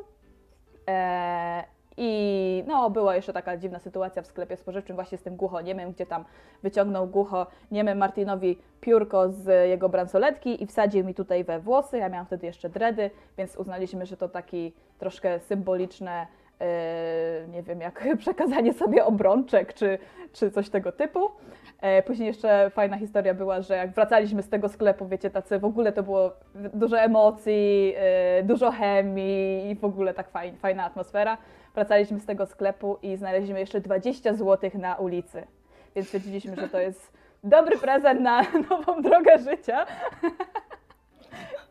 E, 0.90 1.64
I 1.98 2.64
no, 2.68 2.90
była 2.90 3.16
jeszcze 3.16 3.34
taka 3.34 3.58
dziwna 3.58 3.80
sytuacja 3.80 4.22
w 4.22 4.28
sklepie 4.28 4.58
spożywczym 4.58 4.96
właśnie 4.96 5.18
z 5.18 5.24
tym 5.24 5.36
głuchoniemym, 5.36 5.92
gdzie 5.92 6.06
tam 6.06 6.26
wyciągnął 6.64 7.08
głuchoniemy 7.08 7.96
Martinowi 7.96 8.60
piórko 8.82 9.30
z 9.30 9.70
jego 9.70 9.90
bransoletki 9.90 10.64
i 10.64 10.68
wsadził 10.68 11.06
mi 11.06 11.14
tutaj 11.14 11.44
we 11.44 11.60
włosy. 11.60 11.98
Ja 11.98 12.10
miałam 12.10 12.26
wtedy 12.26 12.46
jeszcze 12.46 12.70
dredy, 12.70 13.10
więc 13.38 13.56
uznaliśmy, 13.56 14.06
że 14.06 14.18
to 14.18 14.30
taki 14.30 14.74
troszkę 14.98 15.40
symboliczne, 15.40 16.22
e, 16.22 16.43
nie 17.48 17.64
wiem, 17.64 17.82
jak 17.82 18.08
przekazanie 18.20 18.74
sobie 18.74 19.06
obrączek 19.06 19.74
czy, 19.74 19.98
czy 20.34 20.52
coś 20.52 20.70
tego 20.70 20.92
typu. 20.92 21.30
E, 21.82 22.04
Później 22.04 22.28
jeszcze 22.28 22.70
fajna 22.70 22.98
historia 22.98 23.34
była, 23.34 23.62
że 23.62 23.76
jak 23.76 23.92
wracaliśmy 23.92 24.42
z 24.44 24.50
tego 24.50 24.70
sklepu, 24.70 25.08
wiecie, 25.08 25.30
tacy 25.30 25.60
w 25.60 25.66
ogóle 25.66 25.92
to 25.92 26.04
było 26.04 26.32
dużo 26.56 27.00
emocji, 27.00 27.94
e, 27.98 28.44
dużo 28.44 28.72
chemii 28.72 29.70
i 29.72 29.76
w 29.76 29.86
ogóle 29.86 30.14
tak 30.14 30.30
fajna, 30.30 30.58
fajna 30.58 30.84
atmosfera. 30.86 31.38
Wracaliśmy 31.76 32.20
z 32.20 32.26
tego 32.26 32.46
sklepu 32.46 32.98
i 33.02 33.16
znaleźliśmy 33.18 33.60
jeszcze 33.60 33.82
20 33.82 34.34
zł 34.34 34.72
na 34.74 34.96
ulicy. 34.96 35.44
Więc 35.96 36.08
stwierdziliśmy, 36.08 36.56
że 36.56 36.70
to 36.70 36.80
jest 36.80 37.14
dobry 37.44 37.78
prezent 37.78 38.22
na 38.22 38.42
nową 38.70 39.02
drogę 39.02 39.38
życia. 39.38 39.86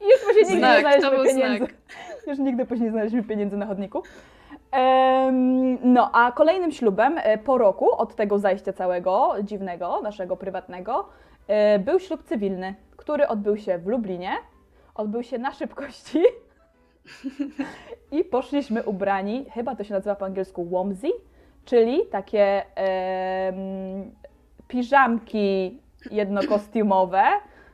I 0.00 0.04
już 0.12 0.20
później 0.26 0.44
nigdy 0.44 0.58
Znak, 0.58 0.84
nie 0.84 1.00
znaleźliśmy 1.00 1.24
pieniędzy. 1.26 1.58
znak. 1.58 1.74
Już 2.26 2.38
nigdy 2.38 2.66
później 2.66 2.86
nie 2.86 2.92
znaleźliśmy 2.92 3.28
pieniędzy 3.28 3.56
na 3.56 3.66
chodniku. 3.66 4.02
No, 5.82 6.10
a 6.12 6.32
kolejnym 6.32 6.72
ślubem 6.72 7.18
e, 7.18 7.38
po 7.38 7.58
roku 7.58 7.96
od 7.96 8.14
tego 8.14 8.38
zajścia 8.38 8.72
całego 8.72 9.34
dziwnego, 9.42 10.00
naszego 10.00 10.36
prywatnego, 10.36 11.08
e, 11.48 11.78
był 11.78 12.00
ślub 12.00 12.22
cywilny, 12.22 12.74
który 12.96 13.28
odbył 13.28 13.56
się 13.56 13.78
w 13.78 13.86
Lublinie. 13.86 14.30
Odbył 14.94 15.22
się 15.22 15.38
na 15.38 15.52
szybkości. 15.52 16.22
I 18.12 18.24
poszliśmy 18.24 18.82
ubrani, 18.82 19.46
chyba 19.54 19.76
to 19.76 19.84
się 19.84 19.94
nazywa 19.94 20.14
po 20.14 20.24
angielsku 20.24 20.64
womsy, 20.64 21.08
czyli 21.64 22.06
takie 22.10 22.62
em, 22.76 24.10
piżamki 24.68 25.80
jednokostiumowe. 26.10 27.22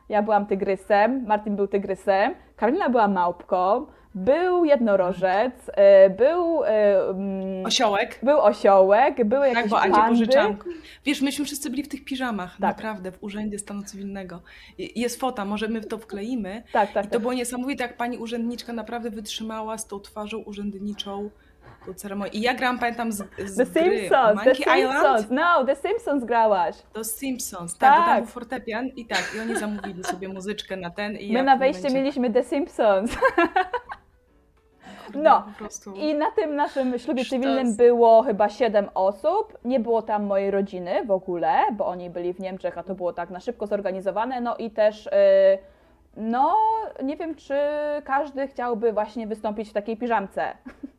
Ja 0.09 0.23
byłam 0.23 0.47
tygrysem, 0.47 1.25
Martin 1.27 1.57
był 1.57 1.69
tygrysem, 1.69 2.35
Karolina 2.57 2.91
była 2.91 3.09
małpką, 3.09 3.87
był 4.15 4.65
jednorożec, 4.65 5.53
e, 5.75 6.11
był, 6.11 6.65
mm, 6.65 7.67
Osiołek. 7.67 8.19
był 8.23 8.41
osiołek, 8.41 9.25
były 9.25 9.49
jakieś 9.49 9.63
Tak, 9.63 9.71
bo 9.71 9.81
Adzie 9.81 9.93
pandy. 9.93 10.09
pożyczam. 10.09 10.57
Wiesz, 11.05 11.21
myśmy 11.23 11.45
wszyscy 11.45 11.71
byli 11.71 11.83
w 11.83 11.89
tych 11.89 12.05
piżamach, 12.05 12.51
Tak. 12.53 12.61
naprawdę, 12.61 13.13
w 13.13 13.23
Urzędzie 13.23 13.59
Stanu 13.59 13.83
Cywilnego. 13.83 14.41
Jest 14.79 15.21
fota, 15.21 15.45
może 15.45 15.69
my 15.69 15.81
to 15.81 15.99
wkleimy. 15.99 16.63
Tak, 16.73 16.93
tak, 16.93 17.05
I 17.05 17.09
to 17.09 17.13
tak. 17.13 17.21
było 17.23 17.33
niesamowite, 17.33 17.83
jak 17.85 17.97
pani 17.97 18.19
urzędniczka 18.19 18.73
naprawdę 18.73 19.11
wytrzymała 19.11 19.79
z 19.79 19.87
tą 19.87 20.01
twarzą 20.01 20.39
urzędniczą 20.39 21.31
tą 21.87 21.95
ceremonię. 21.95 22.31
I 22.31 22.41
ja 22.41 22.55
grałam, 22.55 22.79
pamiętam, 22.79 23.13
z, 23.13 23.17
z 23.47 23.57
The 23.75 23.83
gry 23.83 23.99
Simpsons, 24.01 24.35
Monkey 24.37 24.45
The 24.45 24.55
Simpsons, 24.55 25.21
Island 25.21 25.31
no, 25.31 25.65
The 25.65 25.77
Simpsons 25.77 26.25
grałaś. 26.25 26.77
do 26.95 27.05
Simpsons. 27.05 27.79
Tak, 27.79 27.91
bo 27.93 27.97
Tak. 27.97 28.07
tam 28.07 28.17
był 28.23 28.27
fortepian 28.27 28.87
i 28.87 29.07
tak, 29.07 29.33
i 29.37 29.41
oni 29.41 29.57
zamówili 29.57 30.05
sobie 30.05 30.29
muzyczkę 30.29 30.77
na 30.77 30.91
ten. 30.91 31.19
My 31.31 31.43
na 31.43 31.57
wejście 31.57 31.83
momencie, 31.83 31.99
mieliśmy 32.01 32.31
The 32.33 32.45
Simpsons. 32.45 33.11
no. 35.15 35.43
Po 35.43 35.59
prostu... 35.59 35.93
I 35.93 36.15
na 36.15 36.31
tym 36.31 36.57
naszym 36.57 36.99
ślubie 36.99 37.25
Sztos. 37.25 37.39
cywilnym 37.39 37.77
było 37.77 38.23
chyba 38.23 38.49
7 38.49 38.89
osób. 38.95 39.59
Nie 39.65 39.81
było 39.81 40.03
tam 40.03 40.25
mojej 40.25 40.51
rodziny 40.51 41.05
w 41.07 41.11
ogóle, 41.11 41.55
bo 41.73 41.87
oni 41.87 42.11
byli 42.11 42.35
w 42.35 42.41
Niemczech, 42.41 42.79
a 42.79 42.83
to 42.83 42.95
było 42.95 43.13
tak 43.13 43.31
na 43.31 43.41
szybko 43.41 43.67
zorganizowane. 43.67 44.41
No 44.41 44.57
i 44.57 44.71
też, 44.71 45.07
y, 45.07 45.11
no 46.17 46.57
nie 47.03 47.17
wiem, 47.17 47.35
czy 47.35 47.55
każdy 48.05 48.49
chciałby 48.49 48.93
właśnie 48.93 49.27
wystąpić 49.27 49.71
w 49.71 49.73
takiej 49.73 49.97
piżamce. 49.97 50.43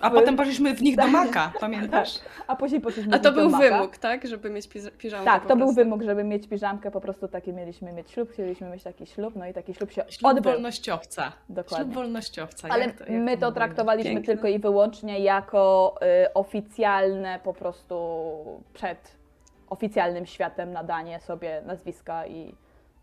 A 0.00 0.10
w- 0.10 0.12
potem 0.14 0.36
poszliśmy 0.36 0.74
w 0.74 0.82
nich 0.82 0.96
do 0.96 1.06
maka, 1.06 1.52
pamiętasz? 1.60 2.18
A 2.46 2.56
później 2.56 2.80
poszliśmy 2.80 3.14
A 3.16 3.18
to 3.18 3.32
był 3.32 3.50
maka. 3.50 3.64
wymóg, 3.70 3.96
tak? 3.98 4.26
Żeby 4.26 4.50
mieć 4.50 4.68
piż- 4.68 4.90
piżamkę 4.98 5.24
Tak, 5.24 5.46
to 5.46 5.56
był 5.56 5.72
wymóg, 5.72 6.02
żeby 6.02 6.24
mieć 6.24 6.48
piżamkę, 6.48 6.90
po 6.90 7.00
prostu 7.00 7.28
taki 7.28 7.52
mieliśmy 7.52 7.92
mieć 7.92 8.10
ślub, 8.10 8.30
chcieliśmy 8.32 8.70
mieć 8.70 8.82
taki 8.82 9.06
ślub, 9.06 9.36
no 9.36 9.46
i 9.46 9.52
taki 9.52 9.74
ślub 9.74 9.90
się 9.92 10.04
Ślub 10.08 10.30
odbył. 10.32 10.52
wolnościowca. 10.52 11.32
Dokładnie. 11.48 11.84
Ślub 11.84 11.94
wolnościowca. 11.94 12.68
Ale 12.70 12.84
jak 12.84 12.98
to, 12.98 13.04
jak 13.04 13.22
my 13.22 13.38
to 13.38 13.52
traktowaliśmy 13.52 14.10
Piękne. 14.12 14.34
tylko 14.34 14.48
i 14.48 14.58
wyłącznie 14.58 15.18
jako 15.20 15.94
y, 16.26 16.34
oficjalne 16.34 17.40
po 17.44 17.52
prostu 17.54 18.06
przed 18.74 19.16
oficjalnym 19.70 20.26
światem 20.26 20.72
nadanie 20.72 21.20
sobie 21.20 21.62
nazwiska 21.66 22.26
i 22.26 22.54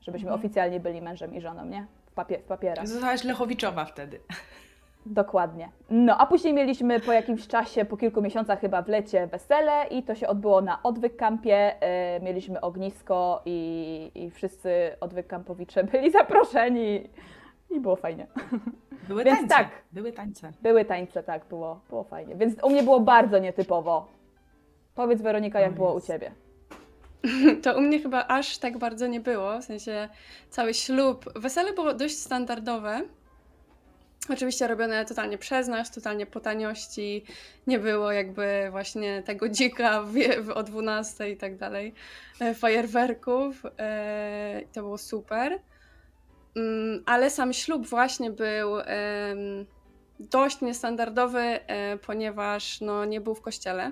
żebyśmy 0.02 0.28
Mhm. 0.30 0.40
oficjalnie 0.42 0.80
byli 0.80 1.02
mężem 1.02 1.36
i 1.36 1.42
żoną, 1.42 1.66
nie? 1.66 1.86
W, 2.12 2.16
papie- 2.16 2.40
w 2.40 2.44
papierach. 2.44 2.88
Zostałaś 2.88 3.24
Lechowiczowa 3.24 3.86
wtedy. 3.86 4.20
Dokładnie. 5.06 5.70
No, 5.90 6.18
a 6.18 6.26
później 6.26 6.54
mieliśmy 6.54 7.00
po 7.00 7.12
jakimś 7.12 7.48
czasie, 7.48 7.86
po 7.86 7.98
kilku 7.98 8.22
miesiącach 8.22 8.60
chyba 8.60 8.82
w 8.82 8.88
lecie 8.88 9.28
wesele 9.28 9.88
i 9.88 10.04
to 10.04 10.16
się 10.16 10.28
odbyło 10.28 10.62
na 10.62 10.84
odwyk 10.84 11.16
kampie. 11.16 11.82
E, 11.82 12.20
mieliśmy 12.20 12.62
ognisko 12.62 13.42
i, 13.46 14.12
i 14.16 14.32
wszyscy 14.32 14.96
odwyk 15.00 15.28
kampowicze 15.28 15.84
byli 15.92 16.12
zaproszeni 16.12 17.10
i 17.70 17.80
było 17.80 17.96
fajnie. 17.96 18.28
Były 19.08 19.24
Więc 19.24 19.40
tańce. 19.40 19.56
tak. 19.56 19.70
Były 19.92 20.12
tańce. 20.12 20.52
Były 20.62 20.86
tańce, 20.86 21.24
tak, 21.24 21.46
było, 21.46 21.80
było 21.90 22.04
fajnie. 22.04 22.36
Więc 22.36 22.64
u 22.64 22.70
mnie 22.70 22.84
było 22.84 23.00
bardzo 23.00 23.40
nietypowo. 23.40 24.08
Powiedz 24.96 25.22
Weronika, 25.22 25.60
jak 25.60 25.72
O 25.72 25.76
było 25.76 25.94
u. 25.94 26.02
Ciebie? 26.02 26.32
To 27.64 27.78
u 27.78 27.82
mnie 27.82 28.00
chyba 28.00 28.28
aż 28.28 28.58
tak 28.58 28.78
bardzo 28.78 29.08
nie 29.08 29.20
było, 29.20 29.60
w 29.60 29.64
sensie 29.64 30.10
cały 30.50 30.74
ślub. 30.74 31.26
Wesele 31.36 31.74
było 31.74 31.94
dość 31.94 32.18
standardowe. 32.18 33.02
Oczywiście 34.30 34.68
robione 34.68 35.06
totalnie 35.06 35.38
przez 35.38 35.68
nas, 35.68 35.92
totalnie 35.92 36.26
po 36.26 36.40
taniości. 36.40 37.26
Nie 37.68 37.80
było 37.80 38.12
jakby 38.12 38.68
właśnie 38.72 39.24
tego 39.24 39.50
dzika 39.50 40.04
w, 40.04 40.50
o 40.50 40.64
12 40.64 41.30
i 41.30 41.38
tak 41.38 41.58
dalej. 41.58 41.94
e, 42.40 42.54
Fajerwerków. 42.56 43.64
E, 43.80 44.62
to 44.74 44.82
było 44.82 44.98
super. 44.98 45.60
Mm, 46.56 47.04
ale 47.06 47.30
sam 47.30 47.54
ślub 47.54 47.88
właśnie 47.88 48.32
był 48.32 48.76
dość 50.20 50.62
niestandardowy, 50.62 51.40
e, 51.40 51.98
ponieważ 51.98 52.82
no, 52.82 53.06
nie 53.06 53.22
był 53.22 53.36
w 53.36 53.42
kościele. 53.42 53.92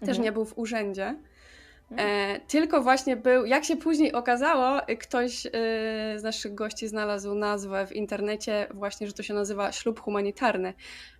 Też 0.00 0.08
Mhm. 0.08 0.22
nie 0.22 0.32
był 0.32 0.44
w 0.44 0.58
urzędzie. 0.58 1.14
E, 1.98 2.40
tylko 2.40 2.82
właśnie 2.82 3.16
był, 3.16 3.44
jak 3.44 3.64
się 3.64 3.76
później 3.76 4.12
okazało, 4.12 4.80
ktoś 5.00 5.46
y, 5.46 5.50
z 6.16 6.22
naszych 6.22 6.54
gości 6.54 6.88
znalazł 6.88 7.34
nazwę 7.34 7.86
w 7.86 7.92
internecie, 7.92 8.66
właśnie, 8.74 9.06
że 9.06 9.12
to 9.12 9.22
się 9.22 9.34
nazywa 9.34 9.72
ślub 9.72 10.00
humanitarny. 10.00 10.74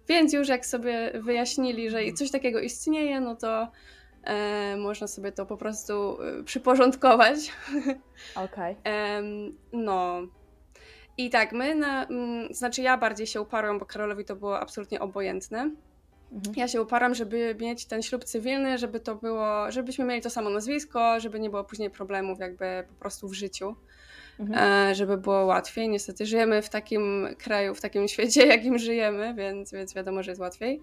Więc 0.08 0.32
już 0.32 0.48
jak 0.48 0.66
sobie 0.66 1.12
wyjaśnili, 1.14 1.90
że 1.90 2.12
coś 2.12 2.30
takiego 2.30 2.60
istnieje, 2.60 3.20
no 3.20 3.36
to 3.36 3.68
e, 4.24 4.76
można 4.76 5.06
sobie 5.06 5.32
to 5.32 5.46
po 5.46 5.56
prostu 5.56 6.22
y, 6.22 6.44
przyporządkować. 6.44 7.38
Okej. 8.44 8.76
Em, 8.84 9.56
no. 9.72 10.22
I 11.18 11.30
tak, 11.30 11.52
my 11.52 11.74
na. 11.74 12.04
Mm, 12.04 12.54
znaczy, 12.54 12.82
ja 12.82 12.98
bardziej 12.98 13.26
się 13.26 13.40
uparłam, 13.40 13.78
bo 13.78 13.86
Karolowi 13.86 14.24
to 14.24 14.36
było 14.36 14.60
absolutnie 14.60 15.00
obojętne. 15.00 15.70
Mhm. 16.32 16.54
Ja 16.56 16.68
się 16.68 16.82
uparam, 16.82 17.14
żeby 17.14 17.56
mieć 17.60 17.86
ten 17.86 18.02
ślub 18.02 18.24
cywilny, 18.24 18.78
żeby 18.78 19.00
to 19.00 19.14
było, 19.14 19.72
żebyśmy 19.72 20.04
mieli 20.04 20.22
to 20.22 20.30
samo 20.30 20.50
nazwisko, 20.50 21.20
żeby 21.20 21.40
nie 21.40 21.50
było 21.50 21.64
później 21.64 21.90
problemów 21.90 22.38
jakby 22.40 22.84
po 22.88 22.94
prostu 22.94 23.28
w 23.28 23.34
życiu, 23.34 23.76
Mhm. 24.38 24.90
e, 24.90 24.94
żeby 24.94 25.16
było 25.18 25.44
łatwiej. 25.44 25.88
Niestety 25.88 26.26
żyjemy 26.26 26.62
w 26.62 26.68
takim 26.68 27.28
kraju, 27.38 27.74
w 27.74 27.80
takim 27.80 28.08
świecie, 28.12 28.46
jakim 28.46 28.78
żyjemy, 28.78 29.34
więc, 29.34 29.72
więc 29.72 29.94
wiadomo, 29.94 30.22
że 30.22 30.30
jest 30.30 30.40
łatwiej. 30.40 30.80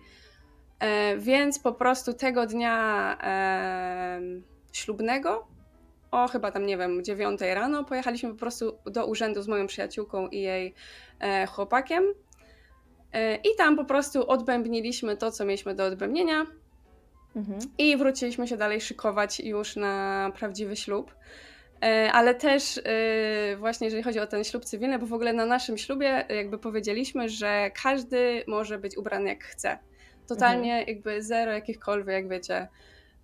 E, 0.79 1.17
więc 1.17 1.59
po 1.59 1.73
prostu 1.73 2.13
tego 2.13 2.45
dnia 2.45 3.17
ślubnego, 4.71 5.47
o 6.12 6.27
chyba 6.27 6.51
tam, 6.51 6.65
nie 6.65 6.77
wiem, 6.77 7.03
9 7.03 7.41
rano, 7.41 7.83
pojechaliśmy 7.83 8.29
po 8.29 8.35
prostu 8.39 8.77
do 8.85 9.05
urzędu 9.05 9.41
z 9.41 9.47
moją 9.47 9.67
przyjaciółką 9.67 10.27
i 10.27 10.41
jej 10.41 10.73
e, 11.19 11.47
chłopakiem. 11.47 12.03
E, 13.13 13.36
I 13.36 13.48
tam 13.58 13.75
po 13.77 13.86
prostu 13.86 14.27
odbębniliśmy 14.29 15.17
to, 15.17 15.32
co 15.32 15.46
mieliśmy 15.46 15.75
do 15.75 15.86
odbębnienia, 15.86 16.46
Mhm. 17.36 17.60
i 17.77 17.98
wróciliśmy 17.98 18.48
się 18.48 18.58
dalej 18.58 18.82
szykować 18.82 19.39
już 19.39 19.75
na 19.75 20.32
prawdziwy 20.39 20.75
ślub. 20.75 21.15
E, 21.84 22.12
Ale 22.12 22.36
też 22.36 22.77
e, 22.84 23.58
właśnie 23.58 23.88
jeżeli 23.88 24.03
chodzi 24.03 24.20
o 24.20 24.27
ten 24.27 24.43
ślub 24.43 24.65
cywilny, 24.65 25.00
bo 25.00 25.05
w 25.05 25.13
ogóle 25.13 25.34
na 25.34 25.46
naszym 25.46 25.77
ślubie 25.77 26.25
jakby 26.29 26.58
powiedzieliśmy, 26.58 27.29
że 27.29 27.72
każdy 27.84 28.43
może 28.48 28.77
być 28.79 28.98
ubrany 28.98 29.29
jak 29.29 29.43
chce. 29.43 29.77
Totalnie 30.27 30.84
jakby 30.88 31.24
zero 31.24 31.51
jakichkolwiek, 31.51 32.15
jak 32.15 32.27
wiecie, 32.29 32.67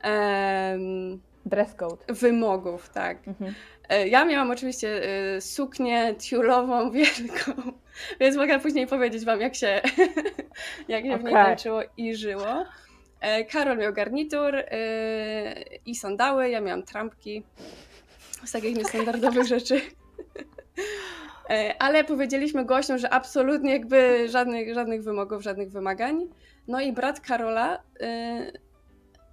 em, 0.01 1.22
Dress 1.46 1.74
code. 1.75 2.13
wymogów, 2.13 2.89
tak. 2.89 3.27
Mhm. 3.27 3.53
Ja 4.10 4.25
miałam 4.25 4.51
oczywiście 4.51 5.01
suknię 5.39 6.15
tiulową 6.15 6.91
wielką, 6.98 7.53
więc 8.20 8.36
mogę 8.36 8.60
później 8.60 8.88
powiedzieć 8.88 9.25
wam, 9.25 9.41
jak 9.41 9.56
się, 9.56 9.82
jak 10.88 11.06
się 11.06 11.18
w 11.18 11.24
niej 11.24 11.34
tańczyło 11.34 11.82
i 11.98 12.15
żyło. 12.15 12.65
E, 13.22 13.46
Karol 13.46 13.77
miał 13.77 13.94
garnitur 13.94 14.56
e, 14.56 14.65
i 15.86 15.96
sandały, 15.96 16.50
ja 16.50 16.62
miałam 16.62 16.84
trampki 16.84 17.44
z 18.46 18.51
takich 18.51 18.77
niestandardowych 18.77 19.48
rzeczy. 19.56 19.82
E, 21.50 21.75
Ale 21.79 22.03
powiedzieliśmy 22.03 22.65
gościom, 22.65 22.98
że 22.98 23.13
absolutnie 23.13 23.72
jakby 23.72 24.29
żadnych, 24.29 24.74
żadnych 24.74 25.03
wymogów, 25.03 25.44
żadnych 25.44 25.72
wymagań. 25.72 26.27
No 26.68 26.82
i 26.82 26.94
brat 26.94 27.20
Karola 27.20 27.84
e, 28.00 28.51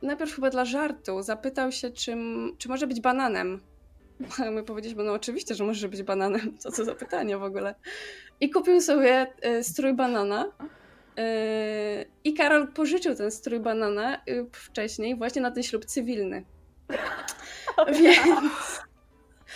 najpierw 0.03 0.35
chyba 0.35 0.51
dla 0.51 0.65
żartu 0.65 1.23
zapytał 1.23 1.73
się, 1.73 1.91
czym, 1.91 2.53
czy 2.59 2.69
może 2.69 2.87
być 2.87 3.01
bananem. 3.01 3.61
A 4.47 4.51
my 4.51 4.63
powiedzieliśmy, 4.63 5.05
no 5.05 5.13
oczywiście, 5.13 5.55
że 5.55 5.65
może 5.65 5.89
być 5.89 6.03
bananem. 6.03 6.59
Co 6.59 6.73
to 6.73 6.85
za 6.85 6.95
pytanie 6.95 7.39
w 7.39 7.43
ogóle? 7.43 7.75
I 8.41 8.51
kupił 8.51 8.81
sobie 8.81 9.27
e, 9.43 9.63
strój 9.63 9.95
banana. 9.95 10.53
e, 11.19 12.05
I 12.25 12.35
Karol 12.35 12.69
pożyczył 12.69 13.15
ten 13.15 13.31
strój 13.31 13.61
banana 13.61 14.17
e, 14.17 14.21
wcześniej 14.53 15.17
właśnie 15.17 15.43
na 15.43 15.51
ten 15.51 15.63
ślub 15.63 15.85
cywilny. 15.85 16.45
Więc, 17.93 18.81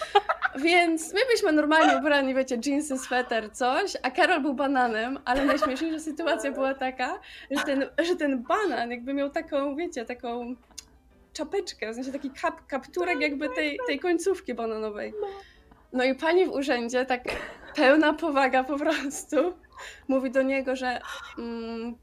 więc 0.64 1.14
my 1.14 1.20
byliśmy 1.26 1.52
normalnie 1.52 1.98
ubrani, 1.98 2.34
wiecie, 2.34 2.58
jeansy, 2.66 2.98
sweter, 2.98 3.52
coś, 3.52 3.96
a 4.02 4.10
Karol 4.10 4.42
był 4.42 4.54
bananem, 4.54 5.18
ale 5.24 5.44
najśmieszniejsza 5.44 5.98
sytuacja 5.98 6.52
była 6.52 6.74
taka, 6.74 7.20
że 7.50 7.64
ten, 7.64 7.86
że 8.06 8.16
ten 8.16 8.42
banan 8.42 8.90
jakby 8.90 9.14
miał 9.14 9.30
taką, 9.30 9.76
wiecie, 9.76 10.04
taką 10.04 10.54
czapeczkę, 11.40 11.92
w 11.92 11.94
sensie 11.94 12.12
taki 12.12 12.30
kap, 12.30 12.66
kapturek 12.66 13.20
jakby 13.20 13.48
tej, 13.48 13.78
tej 13.86 13.98
końcówki 13.98 14.54
bananowej. 14.54 15.14
No 15.92 16.04
i 16.04 16.14
pani 16.14 16.46
w 16.46 16.52
urzędzie, 16.52 17.06
tak 17.06 17.22
pełna 17.76 18.12
powaga 18.12 18.64
po 18.64 18.78
prostu, 18.78 19.54
mówi 20.08 20.30
do 20.30 20.42
niego, 20.42 20.76
że 20.76 21.00
mm, 21.38 21.94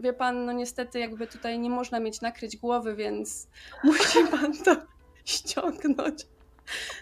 wie 0.00 0.12
pan, 0.12 0.44
no 0.44 0.52
niestety 0.52 0.98
jakby 0.98 1.26
tutaj 1.26 1.58
nie 1.58 1.70
można 1.70 2.00
mieć 2.00 2.20
nakryć 2.20 2.56
głowy, 2.56 2.94
więc 2.94 3.48
musi 3.84 4.18
pan 4.30 4.52
to 4.52 4.76
ściągnąć. 5.24 6.26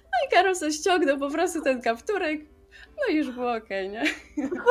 No 0.04 0.26
i 0.26 0.34
Karol 0.34 0.56
sobie 0.56 0.72
ściągnął 0.72 1.18
po 1.18 1.30
prostu 1.30 1.62
ten 1.62 1.82
kapturek, 1.82 2.40
no 2.98 3.14
i 3.14 3.16
już 3.16 3.30
było 3.30 3.52
okej, 3.52 3.88
nie? 3.88 4.04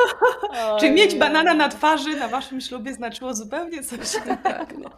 Czy 0.80 0.91
mieć 0.91 1.15
banana 1.15 1.53
na 1.53 1.70
twarzy 1.70 2.15
na 2.15 2.27
waszym 2.27 2.62
ślubie 2.62 2.94
znaczyło 2.94 3.34
zupełnie 3.34 3.84
coś 3.84 4.00
Dokładnie. 4.27 4.89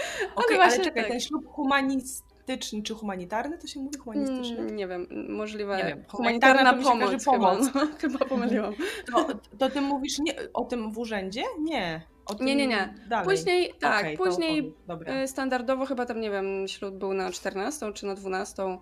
Okej, 0.36 0.56
ale, 0.56 0.56
właśnie 0.56 0.84
czekaj, 0.84 1.02
tak. 1.02 1.10
ten 1.10 1.20
ślub 1.20 1.46
humanistyczny 1.48 2.82
czy 2.82 2.94
humanitarny 2.94 3.58
to 3.58 3.66
się 3.66 3.80
mówi 3.80 3.98
humanistyczny? 3.98 4.58
Mm, 4.58 4.76
Nie 4.76 4.88
wiem, 4.88 5.06
możliwe. 5.28 5.76
Nie 5.76 5.84
wiem, 5.84 6.04
humanitarna 6.08 6.70
humanitarna 6.70 7.18
pomoc. 7.24 7.72
kojarzy 7.72 7.72
Chyba, 7.72 7.84
no, 7.86 7.92
chyba 8.00 8.18
pomyliłam. 8.24 8.74
To, 9.12 9.26
to 9.58 9.70
ty 9.70 9.80
mówisz 9.80 10.18
nie, 10.18 10.34
o 10.54 10.64
tym 10.64 10.92
w 10.92 10.98
urzędzie? 10.98 11.42
Nie. 11.60 12.02
Nie, 12.40 12.56
nie, 12.56 12.66
nie. 12.66 12.94
Dalej. 13.08 13.36
Później, 13.36 13.74
tak, 13.80 14.06
to 14.16 14.24
później 14.24 14.74
Dobra. 14.86 15.12
e, 15.14 15.28
standardowo 15.28 15.86
chyba 15.86 16.06
tam, 16.06 16.20
nie 16.20 16.30
wiem, 16.30 16.68
ślub 16.68 16.94
był 16.94 17.14
na 17.14 17.30
14 17.32 17.92
czy 17.92 18.06
na 18.06 18.14
12. 18.14 18.78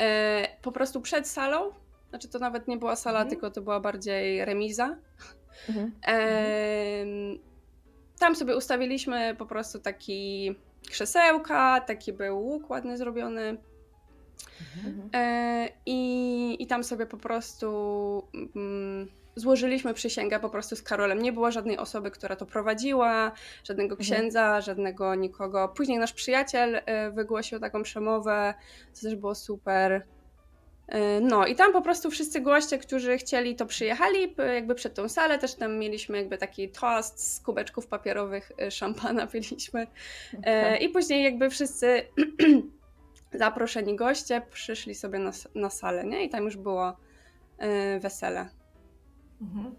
E, 0.00 0.48
po 0.62 0.72
prostu 0.72 1.00
przed 1.00 1.28
salą, 1.28 1.70
znaczy 2.10 2.28
to 2.28 2.38
nawet 2.38 2.68
nie 2.68 2.76
była 2.76 2.96
sala, 2.96 3.18
Mhm. 3.18 3.30
tylko 3.30 3.50
to 3.50 3.60
była 3.62 3.80
bardziej 3.80 4.44
remiza. 4.44 4.96
Mhm. 5.68 5.92
Em, 6.02 7.38
tam 8.18 8.36
sobie 8.36 8.56
ustawiliśmy 8.56 9.34
po 9.38 9.46
prostu 9.46 9.80
taki 9.80 10.54
krzesełka, 10.90 11.80
taki 11.80 12.12
był 12.12 12.40
łuk 12.40 12.70
ładny 12.70 12.96
zrobiony. 12.96 13.56
Mhm. 14.76 15.10
E, 15.14 15.68
i, 15.86 16.56
I 16.62 16.66
tam 16.66 16.84
sobie 16.84 17.06
po 17.06 17.16
prostu 17.16 18.22
mm, 18.56 19.08
złożyliśmy 19.36 19.94
przysięgę 19.94 20.40
po 20.40 20.50
prostu 20.50 20.76
z 20.76 20.82
Karolem. 20.82 21.22
Nie 21.22 21.32
było 21.32 21.50
żadnej 21.50 21.78
osoby, 21.78 22.10
która 22.10 22.36
to 22.36 22.46
prowadziła, 22.46 23.32
żadnego 23.64 23.96
Mhm. 23.96 24.00
księdza, 24.00 24.60
żadnego 24.60 25.14
nikogo. 25.14 25.68
Później 25.68 25.98
nasz 25.98 26.12
przyjaciel 26.12 26.82
e, 26.86 27.10
wygłosił 27.10 27.60
taką 27.60 27.82
przemowę, 27.82 28.54
co 28.92 29.02
też 29.02 29.16
było 29.16 29.34
super. 29.34 30.06
E, 30.88 31.20
No 31.20 31.46
i 31.46 31.54
tam 31.54 31.72
po 31.72 31.82
prostu 31.82 32.10
wszyscy 32.10 32.40
goście, 32.40 32.78
którzy 32.78 33.18
chcieli, 33.18 33.56
to 33.56 33.66
przyjechali 33.66 34.34
jakby 34.54 34.74
przed 34.74 34.94
tą 34.94 35.08
salę, 35.08 35.38
też 35.38 35.54
tam 35.54 35.78
mieliśmy 35.78 36.16
jakby 36.18 36.38
taki 36.38 36.68
toast 36.68 37.34
z 37.34 37.40
kubeczków 37.40 37.86
papierowych 37.86 38.52
e, 38.62 38.70
szampana 38.70 39.26
piliśmy 39.32 39.86
E, 40.42 40.76
i 40.76 40.88
później 40.88 41.24
jakby 41.24 41.50
wszyscy 41.50 42.02
zaproszeni 43.32 43.96
goście 43.96 44.42
przyszli 44.50 44.94
sobie 44.94 45.18
na, 45.18 45.32
na 45.54 45.70
salę, 45.70 46.04
nie? 46.04 46.24
I 46.24 46.28
tam 46.30 46.44
już 46.44 46.56
było 46.56 46.96
wesele. 48.00 48.48
Mhm. 49.42 49.74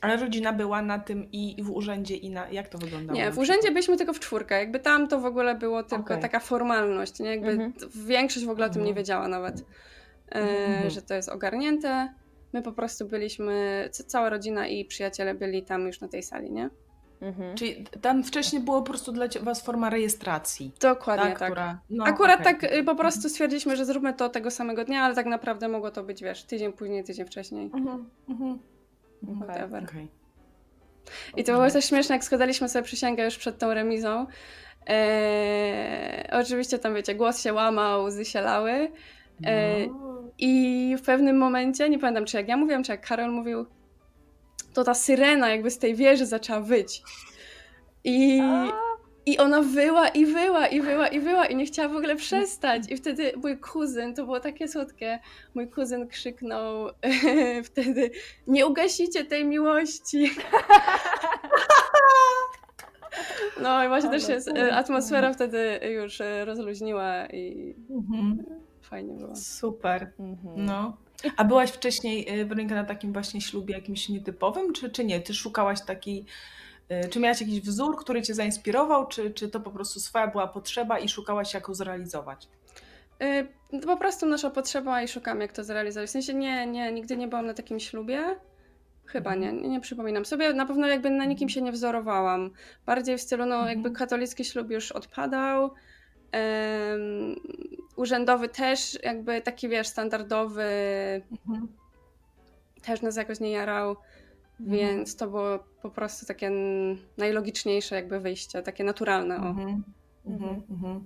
Ale 0.00 0.16
rodzina 0.16 0.52
była 0.52 0.82
na 0.82 0.98
tym 0.98 1.28
i 1.32 1.56
w 1.62 1.70
urzędzie 1.70 2.16
i 2.16 2.30
na... 2.30 2.48
Jak 2.50 2.68
to 2.68 2.78
wyglądało? 2.78 3.18
Nie, 3.18 3.30
w 3.30 3.38
urzędzie 3.38 3.70
byliśmy 3.70 3.96
tylko 3.96 4.12
w 4.12 4.20
czwórkę, 4.20 4.58
jakby 4.58 4.80
tam 4.80 5.08
to 5.08 5.20
w 5.20 5.24
ogóle 5.24 5.54
było 5.54 5.82
tylko 5.82 6.04
Okej. 6.14 6.22
taka 6.22 6.40
formalność, 6.40 7.20
nie? 7.20 7.30
Jakby 7.30 7.48
Mhm. 7.50 7.72
większość 7.94 8.46
w 8.46 8.50
ogóle 8.50 8.66
o 8.66 8.70
tym 8.70 8.82
nie 8.82 8.88
Mhm. 8.88 8.96
wiedziała 8.96 9.28
nawet, 9.28 9.64
Mhm. 10.30 10.90
że 10.90 11.02
to 11.02 11.14
jest 11.14 11.28
ogarnięte. 11.28 12.14
My 12.52 12.62
po 12.62 12.72
prostu 12.72 13.08
byliśmy, 13.08 13.88
cała 13.92 14.30
rodzina 14.30 14.66
i 14.66 14.84
przyjaciele 14.84 15.34
byli 15.34 15.62
tam 15.62 15.86
już 15.86 16.00
na 16.00 16.08
tej 16.08 16.22
sali, 16.22 16.52
nie? 16.52 16.70
Mhm. 17.20 17.56
Czyli 17.56 17.84
tam 18.00 18.24
wcześniej 18.24 18.62
było 18.62 18.82
po 18.82 18.86
prostu 18.90 19.12
dla 19.12 19.26
was 19.42 19.62
forma 19.62 19.90
rejestracji. 19.90 20.72
Dokładnie 20.80 21.24
tak, 21.24 21.38
tak. 21.38 21.50
która... 21.50 21.80
No, 21.90 22.04
Akurat 22.04 22.40
okej. 22.40 22.54
tak 22.54 22.72
y, 22.72 22.84
po 22.84 22.96
prostu 22.96 23.28
stwierdziliśmy, 23.28 23.76
że 23.76 23.84
zróbmy 23.84 24.14
to 24.14 24.28
tego 24.28 24.50
samego 24.50 24.84
dnia, 24.84 25.02
ale 25.02 25.14
tak 25.14 25.26
naprawdę 25.26 25.68
mogło 25.68 25.90
to 25.90 26.02
być, 26.02 26.22
wiesz, 26.22 26.44
tydzień 26.44 26.72
później, 26.72 27.04
tydzień 27.04 27.26
wcześniej. 27.26 27.70
Mhm, 27.74 28.10
mhm. 28.28 28.58
Okej. 29.22 29.36
Whatever. 29.36 29.84
Okej. 29.84 30.08
I 31.36 31.44
to 31.44 31.52
było 31.52 31.70
też 31.70 31.84
śmieszne, 31.84 32.14
jak 32.14 32.24
składaliśmy 32.24 32.68
sobie 32.68 32.82
przysięgę 32.82 33.24
już 33.24 33.38
przed 33.38 33.58
tą 33.58 33.74
remizą. 33.74 34.26
Eee, 34.86 36.30
oczywiście 36.32 36.78
tam, 36.78 36.94
wiecie, 36.94 37.14
głos 37.14 37.42
się 37.42 37.52
łamał, 37.52 38.04
łzy 38.04 38.24
się 38.24 38.40
lały. 38.40 38.90
E, 39.44 39.86
No. 39.86 40.13
I 40.38 40.94
w 40.98 41.02
pewnym 41.02 41.38
momencie, 41.38 41.90
nie 41.90 41.98
pamiętam 41.98 42.24
czy 42.24 42.36
jak 42.36 42.48
ja 42.48 42.56
mówiłam, 42.56 42.84
czy 42.84 42.92
jak 42.92 43.06
Karol 43.06 43.30
mówił, 43.30 43.66
to 44.74 44.84
ta 44.84 44.94
syrena 44.94 45.50
jakby 45.50 45.70
z 45.70 45.78
tej 45.78 45.94
wieży 45.94 46.26
zaczęła 46.26 46.60
wyć. 46.60 47.02
I, 48.04 48.40
I 49.26 49.38
ona 49.38 49.62
wyła 49.62 50.08
i 50.08 50.26
wyła 50.26 50.66
i 50.66 50.80
wyła 50.80 51.08
i 51.08 51.20
wyła 51.20 51.46
i 51.46 51.56
nie 51.56 51.66
chciała 51.66 51.88
w 51.88 51.96
ogóle 51.96 52.16
przestać. 52.16 52.82
I 52.90 52.96
wtedy 52.96 53.32
mój 53.42 53.58
kuzyn, 53.58 54.14
to 54.14 54.24
było 54.24 54.40
takie 54.40 54.68
słodkie, 54.68 55.18
mój 55.54 55.68
kuzyn 55.70 56.08
krzyknął 56.08 56.90
wtedy, 57.64 58.10
nie 58.46 58.66
ugasicie 58.66 59.24
tej 59.24 59.44
miłości. 59.44 60.30
No 63.62 63.84
i 63.84 63.88
właśnie 63.88 64.10
też 64.10 64.26
się 64.26 64.38
e, 64.56 64.76
atmosfera 64.76 65.32
wtedy 65.32 65.80
już 65.94 66.20
e, 66.20 66.44
rozluźniła 66.44 67.26
i 67.26 67.74
Mhm. 67.90 68.44
Fajnie 68.94 69.14
było. 69.14 69.36
Super. 69.36 70.12
Mhm. 70.18 70.64
No. 70.66 70.96
A 71.36 71.44
byłaś 71.44 71.70
wcześniej, 71.70 72.40
y, 72.40 72.44
Weronika, 72.46 72.74
na 72.74 72.84
takim 72.84 73.12
właśnie 73.12 73.40
ślubie 73.40 73.74
jakimś 73.74 74.08
nietypowym, 74.08 74.72
czy, 74.72 74.90
czy 74.90 75.04
nie? 75.04 75.20
Ty 75.20 75.34
szukałaś 75.34 75.82
takiej, 75.84 76.24
y, 77.04 77.08
czy 77.08 77.20
miałaś 77.20 77.40
jakiś 77.40 77.60
wzór, 77.60 77.96
który 77.96 78.22
cię 78.22 78.34
zainspirował, 78.34 79.06
czy, 79.06 79.30
czy 79.30 79.48
to 79.48 79.60
po 79.60 79.70
prostu 79.70 80.00
swoja 80.00 80.26
była 80.26 80.46
potrzeba 80.48 80.98
i 80.98 81.08
szukałaś 81.08 81.54
jak 81.54 81.68
ją 81.68 81.74
zrealizować? 81.74 82.48
Y, 83.22 83.48
Po 83.86 83.96
prostu 83.96 84.26
nasza 84.26 84.50
potrzeba 84.50 85.02
i 85.02 85.08
szukam, 85.08 85.40
jak 85.40 85.52
to 85.52 85.64
zrealizować. 85.64 86.08
W 86.08 86.12
sensie 86.12 86.34
nie, 86.34 86.66
nie, 86.66 86.92
nigdy 86.92 87.16
nie 87.16 87.28
byłam 87.28 87.46
na 87.46 87.54
takim 87.54 87.80
ślubie. 87.80 88.36
Chyba 89.06 89.34
nie, 89.34 89.46
Mhm. 89.48 89.62
nie, 89.62 89.68
nie 89.68 89.80
przypominam 89.80 90.24
sobie. 90.24 90.52
Na 90.52 90.66
pewno 90.66 90.86
jakby 90.86 91.10
na 91.10 91.24
nikim 91.24 91.48
się 91.48 91.62
nie 91.62 91.72
wzorowałam. 91.72 92.50
Bardziej 92.86 93.18
w 93.18 93.20
stylu, 93.20 93.46
no 93.46 93.56
jakby 93.68 93.88
Mhm. 93.88 93.94
katolicki 93.94 94.44
ślub 94.44 94.70
już 94.70 94.92
odpadał. 94.92 95.70
Em, 96.32 97.36
urzędowy 97.96 98.48
też, 98.48 98.98
jakby 99.02 99.40
taki 99.42 99.68
wiesz, 99.68 99.86
standardowy, 99.86 100.62
Mhm. 101.32 101.68
też 102.82 103.02
nas 103.02 103.16
jakoś 103.16 103.40
nie 103.40 103.50
jarał. 103.50 103.96
Więc 104.60 105.16
to 105.16 105.26
było 105.28 105.58
po 105.82 105.90
prostu 105.90 106.26
takie 106.26 106.50
najlogiczniejsze 107.16 107.94
jakby 107.94 108.20
wyjście, 108.20 108.62
takie 108.62 108.84
naturalne. 108.84 109.36
O. 109.36 109.46
Mhm. 109.46 109.82
Mhm. 110.26 110.50
Mhm. 110.50 110.62
Mhm. 110.70 111.04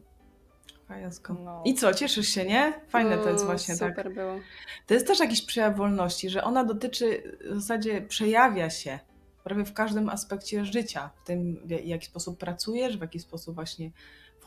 No. 1.44 1.62
I 1.64 1.74
co, 1.74 1.94
cieszysz 1.94 2.28
się, 2.28 2.44
nie? 2.44 2.72
Fajne 2.88 3.18
to 3.18 3.30
jest 3.30 3.44
właśnie 3.44 3.76
tak. 3.76 3.88
Super 3.88 4.14
było. 4.14 4.40
To 4.86 4.94
jest 4.94 5.06
też 5.06 5.20
jakiś 5.20 5.42
przejaw 5.42 5.76
wolności, 5.76 6.30
że 6.30 6.44
ona 6.44 6.64
dotyczy, 6.64 7.38
w 7.50 7.54
zasadzie 7.60 8.02
przejawia 8.02 8.70
się 8.70 8.98
prawie 9.44 9.64
w 9.64 9.72
każdym 9.72 10.08
aspekcie 10.08 10.64
życia. 10.64 11.10
W 11.22 11.26
tym, 11.26 11.60
w 11.64 11.70
jaki 11.70 12.06
sposób 12.06 12.38
pracujesz, 12.38 12.98
w 12.98 13.00
jaki 13.00 13.18
sposób 13.20 13.54
właśnie 13.54 13.90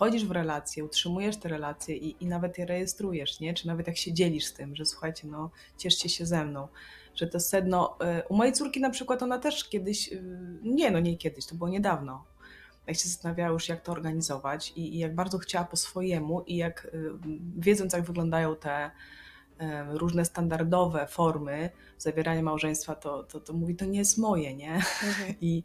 wchodzisz 0.02 0.26
w 0.26 0.32
relacje, 0.32 0.86
utrzymujesz 0.86 1.38
te 1.38 1.50
relacje 1.50 1.96
i, 1.96 2.24
i 2.24 2.28
nawet 2.28 2.58
je 2.58 2.66
rejestrujesz, 2.66 3.40
nie? 3.40 3.54
Czy 3.54 3.68
nawet 3.68 3.88
jak 3.88 3.98
się 3.98 4.14
dzielisz 4.14 4.46
z 4.46 4.54
tym, 4.54 4.76
że 4.76 4.86
słuchajcie, 4.86 5.28
no 5.28 5.52
cieszcie 5.78 6.10
się 6.10 6.26
ze 6.26 6.46
mną, 6.46 6.68
że 7.16 7.28
to 7.28 7.40
sedno... 7.40 7.98
y, 8.20 8.28
U 8.30 8.36
mojej 8.36 8.54
córki 8.54 8.80
na 8.80 8.90
przykład 8.90 9.24
ona 9.24 9.38
też 9.38 9.70
kiedyś, 9.70 10.14
y, 10.14 10.24
nie 10.64 10.92
no 10.92 11.00
nie 11.00 11.18
kiedyś, 11.18 11.46
to 11.46 11.56
było 11.56 11.70
niedawno, 11.70 12.26
jak 12.88 12.98
się 12.98 13.10
zastanawiała 13.10 13.50
już 13.50 13.70
jak 13.70 13.82
to 13.82 13.92
organizować 13.92 14.74
i, 14.76 14.96
i 14.96 15.00
jak 15.00 15.16
bardzo 15.16 15.38
chciała 15.38 15.66
po 15.66 15.78
swojemu 15.78 16.42
i 16.42 16.56
jak 16.56 16.86
y, 16.86 17.12
wiedząc 17.58 17.94
jak 17.94 18.04
wyglądają 18.04 18.56
te 18.56 18.92
różne 19.90 20.26
standardowe 20.26 21.08
formy 21.08 21.70
zawierania 21.98 22.42
małżeństwa, 22.42 22.96
to, 22.96 23.24
to, 23.24 23.40
to 23.40 23.54
mówi, 23.54 23.76
to 23.76 23.86
nie 23.86 24.00
jest 24.00 24.18
moje, 24.18 24.56
nie? 24.56 24.74
Mhm. 24.74 25.36
I, 25.42 25.64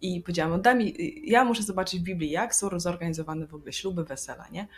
i 0.00 0.20
powiedziałam, 0.20 0.52
no 0.52 0.58
daj 0.58 0.76
mi, 0.76 0.94
ja 1.30 1.44
muszę 1.44 1.62
zobaczyć 1.62 2.00
w 2.00 2.04
Biblii, 2.04 2.30
jak 2.30 2.54
są 2.54 2.80
zorganizowane 2.80 3.46
w 3.46 3.54
ogóle 3.54 3.72
śluby, 3.72 4.04
wesela, 4.04 4.48
nie? 4.48 4.68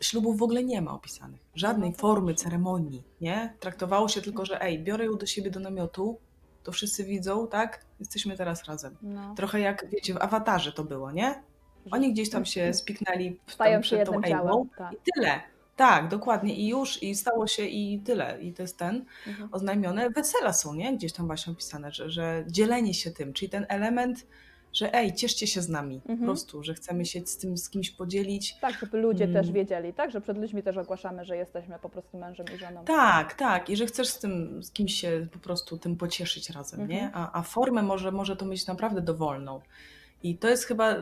Ślubów 0.00 0.38
w 0.38 0.42
ogóle 0.42 0.64
nie 0.64 0.82
ma 0.82 0.92
opisanych, 0.92 1.40
żadnej 1.54 1.90
No 1.90 1.96
formy 1.96 2.34
ceremonii, 2.34 3.04
nie? 3.20 3.54
Traktowało 3.60 4.08
się 4.08 4.22
tylko, 4.22 4.46
że 4.46 4.62
ej, 4.62 4.84
biorę 4.84 5.04
ją 5.04 5.16
do 5.16 5.26
siebie 5.26 5.50
do 5.50 5.60
namiotu, 5.60 6.18
to 6.62 6.72
wszyscy 6.72 7.04
widzą, 7.04 7.48
tak? 7.48 7.84
Jesteśmy 8.00 8.36
teraz 8.36 8.64
razem. 8.64 8.96
No. 9.02 9.34
Trochę 9.34 9.60
jak, 9.60 9.90
wiecie, 9.90 10.14
w 10.14 10.16
awatarze 10.16 10.72
to 10.72 10.84
było, 10.84 11.12
nie? 11.12 11.42
Oni 11.90 12.12
gdzieś 12.12 12.30
tam 12.30 12.44
się 12.44 12.74
spiknęli 12.74 13.40
w 13.46 13.52
się 13.52 13.80
przed 13.80 14.06
tą 14.06 14.22
ciałem. 14.22 14.68
Tak. 14.78 14.92
i 14.92 14.96
tyle. 15.14 15.40
Tak, 15.76 16.08
dokładnie. 16.08 16.54
I 16.54 16.68
już, 16.68 17.02
i 17.02 17.14
stało 17.14 17.46
się 17.46 17.64
i 17.66 17.98
tyle. 18.00 18.42
I 18.42 18.52
to 18.52 18.62
jest 18.62 18.78
ten 18.78 19.04
Mhm. 19.26 19.48
oznajmione. 19.52 20.10
Wesela 20.10 20.52
są, 20.52 20.74
nie? 20.74 20.96
Gdzieś 20.96 21.12
tam 21.12 21.26
właśnie 21.26 21.52
opisane, 21.52 21.90
że, 21.92 22.10
że 22.10 22.44
dzielenie 22.48 22.94
się 22.94 23.10
tym, 23.10 23.32
czyli 23.32 23.48
ten 23.50 23.66
element, 23.68 24.26
że 24.72 24.94
ej, 24.94 25.14
cieszcie 25.14 25.46
się 25.46 25.62
z 25.62 25.68
nami. 25.68 26.00
Po 26.00 26.08
Mhm. 26.12 26.26
prostu, 26.28 26.62
że 26.62 26.74
chcemy 26.74 27.04
się 27.06 27.20
z 27.26 27.36
tym 27.36 27.58
z 27.58 27.70
kimś 27.70 27.90
podzielić. 27.90 28.56
Tak, 28.60 28.78
żeby 28.80 28.98
ludzie 28.98 29.24
Mm. 29.24 29.36
też 29.36 29.52
wiedzieli, 29.52 29.92
tak? 29.92 30.10
Że 30.10 30.20
przed 30.20 30.38
ludźmi 30.38 30.62
też 30.62 30.76
ogłaszamy, 30.76 31.24
że 31.24 31.36
jesteśmy 31.36 31.78
po 31.82 31.88
prostu 31.88 32.18
mężem 32.18 32.46
i 32.54 32.58
żoną. 32.58 32.84
Tak, 32.84 33.34
tak. 33.34 33.70
I 33.70 33.76
że 33.76 33.86
chcesz 33.86 34.08
z 34.08 34.18
tym, 34.18 34.62
z 34.62 34.70
kimś 34.72 34.94
się 34.94 35.26
po 35.32 35.38
prostu 35.38 35.78
tym 35.78 35.96
pocieszyć 35.96 36.50
razem, 36.50 36.80
Mhm. 36.80 37.00
nie? 37.00 37.10
A, 37.14 37.38
a 37.38 37.42
formę 37.42 37.82
może, 37.82 38.12
może 38.12 38.36
to 38.36 38.46
mieć 38.46 38.66
naprawdę 38.66 39.00
dowolną. 39.00 39.60
I 40.22 40.38
to 40.38 40.48
jest 40.48 40.64
chyba 40.64 40.92
y, 40.92 40.98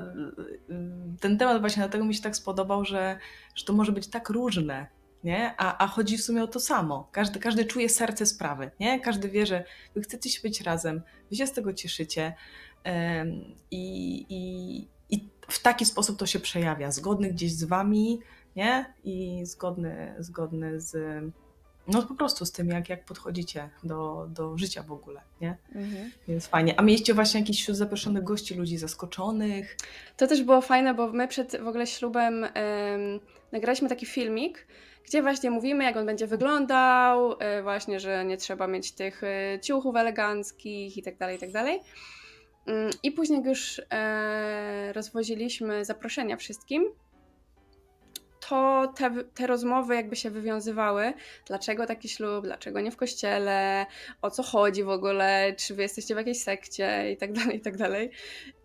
y, 0.71 1.17
ten 1.21 1.39
temat 1.39 1.61
właśnie 1.61 1.81
dlatego 1.83 2.05
mi 2.05 2.15
się 2.15 2.23
tak 2.23 2.37
spodobał, 2.37 2.85
że, 2.85 3.19
że 3.55 3.65
to 3.65 3.73
może 3.73 3.93
być 3.93 4.09
tak 4.09 4.29
różne, 4.29 4.87
nie? 5.25 5.55
A, 5.59 5.85
a 5.85 5.87
chodzi 5.87 6.19
w 6.19 6.23
sumie 6.23 6.43
o 6.43 6.47
to 6.47 6.61
samo. 6.61 7.09
Każdy, 7.13 7.41
każdy 7.41 7.65
czuje 7.65 7.89
serce 7.89 8.27
sprawy, 8.27 8.71
nie? 8.81 9.01
Każdy 9.01 9.29
wie, 9.29 9.47
że 9.47 9.65
wy 9.95 10.01
chcecie 10.01 10.31
się 10.31 10.41
być 10.43 10.61
razem, 10.61 11.03
wy 11.31 11.37
się 11.37 11.47
z 11.47 11.53
tego 11.53 11.73
cieszycie 11.73 12.35
i, 13.71 14.27
i, 14.29 14.89
i 15.11 15.29
w 15.49 15.63
taki 15.63 15.85
sposób 15.85 16.19
to 16.19 16.27
się 16.27 16.41
przejawia. 16.41 16.91
Zgodny 16.91 17.29
gdzieś 17.29 17.53
z 17.53 17.65
wami, 17.65 18.21
nie? 18.57 18.95
I 19.05 19.47
zgodny, 19.47 20.15
zgodny 20.19 20.81
z 20.81 20.97
no 21.89 22.03
po 22.03 22.15
prostu 22.15 22.47
z 22.47 22.53
tym, 22.53 22.69
jak, 22.69 22.89
jak 22.89 23.05
podchodzicie 23.05 23.71
do, 23.85 24.27
do 24.31 24.59
życia 24.59 24.83
w 24.83 24.93
ogóle, 24.93 25.21
nie? 25.41 25.57
Mhm. 25.75 26.11
Więc 26.29 26.47
fajnie. 26.47 26.81
A 26.81 26.83
mieliście 26.83 27.15
właśnie 27.15 27.41
jakiś 27.41 27.61
wśród 27.63 27.77
zaproszonych 27.77 28.25
gości, 28.25 28.55
ludzi 28.55 28.79
zaskoczonych? 28.79 29.77
To 30.17 30.27
też 30.27 30.43
było 30.43 30.61
fajne, 30.61 30.95
bo 30.95 31.13
my 31.13 31.29
przed 31.29 31.61
w 31.61 31.67
ogóle 31.67 31.87
ślubem 31.87 32.45
em, 32.45 33.21
nagraliśmy 33.53 33.89
taki 33.89 34.07
filmik, 34.07 34.67
gdzie 35.05 35.23
właśnie 35.23 35.51
mówimy, 35.51 35.85
jak 35.85 35.97
on 35.97 36.07
będzie 36.07 36.27
wyglądał, 36.27 37.37
e, 37.39 37.63
właśnie, 37.63 38.01
że 38.01 38.25
nie 38.25 38.37
trzeba 38.37 38.67
mieć 38.67 38.93
tych 38.93 39.25
e, 39.25 39.59
ciuchów 39.63 39.97
eleganckich 39.97 40.97
i 40.97 41.03
tak 41.03 41.19
dalej, 41.19 41.37
i 41.37 41.41
tak 41.41 41.53
dalej. 41.53 41.81
Mm, 42.67 42.91
I 43.03 43.13
później 43.13 43.39
jak 43.39 43.47
już 43.47 43.83
e, 43.91 44.93
rozwoziliśmy 44.93 45.85
zaproszenia 45.85 46.37
wszystkim, 46.37 46.85
to 48.49 48.93
te, 48.97 49.11
te 49.35 49.47
rozmowy 49.47 49.95
jakby 49.95 50.17
się 50.17 50.31
wywiązywały. 50.31 51.13
Dlaczego 51.47 51.87
taki 51.87 52.09
ślub, 52.09 52.45
dlaczego 52.45 52.81
nie 52.81 52.91
w 52.91 52.97
kościele, 52.97 53.87
o 54.23 54.31
co 54.31 54.43
chodzi 54.43 54.85
w 54.85 54.89
ogóle, 54.89 55.55
czy 55.59 55.75
wy 55.75 55.83
jesteście 55.83 56.15
w 56.15 56.19
jakiejś 56.19 56.43
sekcie 56.43 57.13
i 57.13 57.17
tak 57.17 57.33
dalej, 57.33 57.57
i 57.57 57.61
tak 57.61 57.77
dalej. 57.77 58.11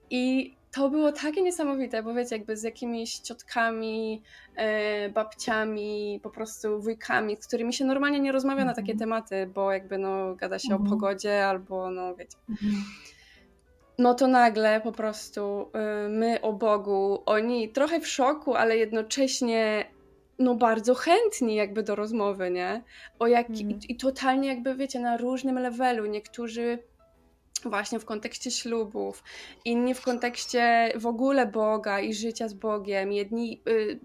I 0.09 0.55
to 0.71 0.89
było 0.89 1.11
takie 1.11 1.41
niesamowite, 1.41 2.03
bo 2.03 2.13
wiecie, 2.13 2.35
jakby 2.35 2.57
z 2.57 2.63
jakimiś 2.63 3.19
ciotkami, 3.19 4.21
e, 4.55 5.09
babciami, 5.09 6.19
po 6.23 6.29
prostu 6.29 6.81
wujkami, 6.81 7.37
z 7.41 7.47
którymi 7.47 7.73
się 7.73 7.85
normalnie 7.85 8.19
nie 8.19 8.31
rozmawia 8.31 8.65
na 8.65 8.73
takie 8.73 8.91
Mhm. 8.91 8.99
tematy, 8.99 9.51
bo 9.53 9.71
jakby 9.71 9.97
no 9.97 10.35
gada 10.35 10.59
się 10.59 10.69
o 10.73 10.77
Mhm. 10.77 10.89
pogodzie 10.89 11.45
albo 11.45 11.91
no 11.91 12.15
wiecie. 12.15 12.37
No 13.99 14.13
to 14.13 14.27
nagle 14.27 14.81
po 14.81 14.91
prostu 14.91 15.71
y, 16.05 16.09
my 16.09 16.41
o 16.41 16.53
Bogu, 16.53 17.23
oni 17.25 17.69
trochę 17.69 17.99
w 17.99 18.07
szoku, 18.07 18.55
ale 18.55 18.77
jednocześnie 18.77 19.85
no 20.39 20.55
bardzo 20.55 20.95
chętni 20.95 21.55
jakby 21.55 21.83
do 21.83 21.95
rozmowy, 21.95 22.51
nie? 22.51 22.83
O 23.19 23.27
jak, 23.27 23.49
i, 23.49 23.77
I 23.89 23.97
totalnie 23.97 24.47
jakby, 24.47 24.75
wiecie, 24.75 24.99
na 24.99 25.17
różnym 25.17 25.59
levelu. 25.59 26.05
Niektórzy 26.05 26.79
właśnie 27.65 27.99
w 27.99 28.05
kontekście 28.05 28.51
ślubów, 28.51 29.23
inni 29.65 29.93
w 29.93 30.01
kontekście 30.01 30.93
w 30.95 31.05
ogóle 31.05 31.47
Boga 31.47 31.99
i 31.99 32.13
życia 32.13 32.47
z 32.47 32.53
Bogiem, 32.53 33.11
jedni 33.11 33.61
y, 33.69 33.99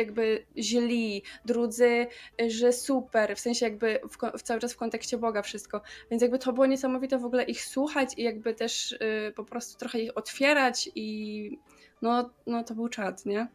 jakby 0.00 0.46
źli, 0.58 1.22
drudzy, 1.44 2.06
y, 2.42 2.50
że 2.50 2.72
super, 2.72 3.36
w 3.36 3.40
sensie 3.40 3.66
jakby 3.66 4.00
w, 4.10 4.38
w 4.38 4.42
cały 4.42 4.60
czas 4.60 4.72
w 4.72 4.76
kontekście 4.76 5.18
Boga 5.18 5.42
wszystko. 5.42 5.80
Więc 6.10 6.22
jakby 6.22 6.38
to 6.38 6.52
było 6.52 6.66
niesamowite 6.66 7.18
w 7.18 7.24
ogóle 7.24 7.42
ich 7.44 7.64
słuchać 7.64 8.14
i 8.18 8.22
jakby 8.22 8.54
też 8.54 8.92
y, 8.92 9.32
po 9.36 9.44
prostu 9.44 9.78
trochę 9.78 9.98
ich 10.00 10.16
otwierać 10.18 10.90
i 10.94 11.58
no, 12.02 12.30
no 12.46 12.64
to 12.64 12.74
był 12.74 12.88
czad, 12.88 13.26
nie? 13.26 13.46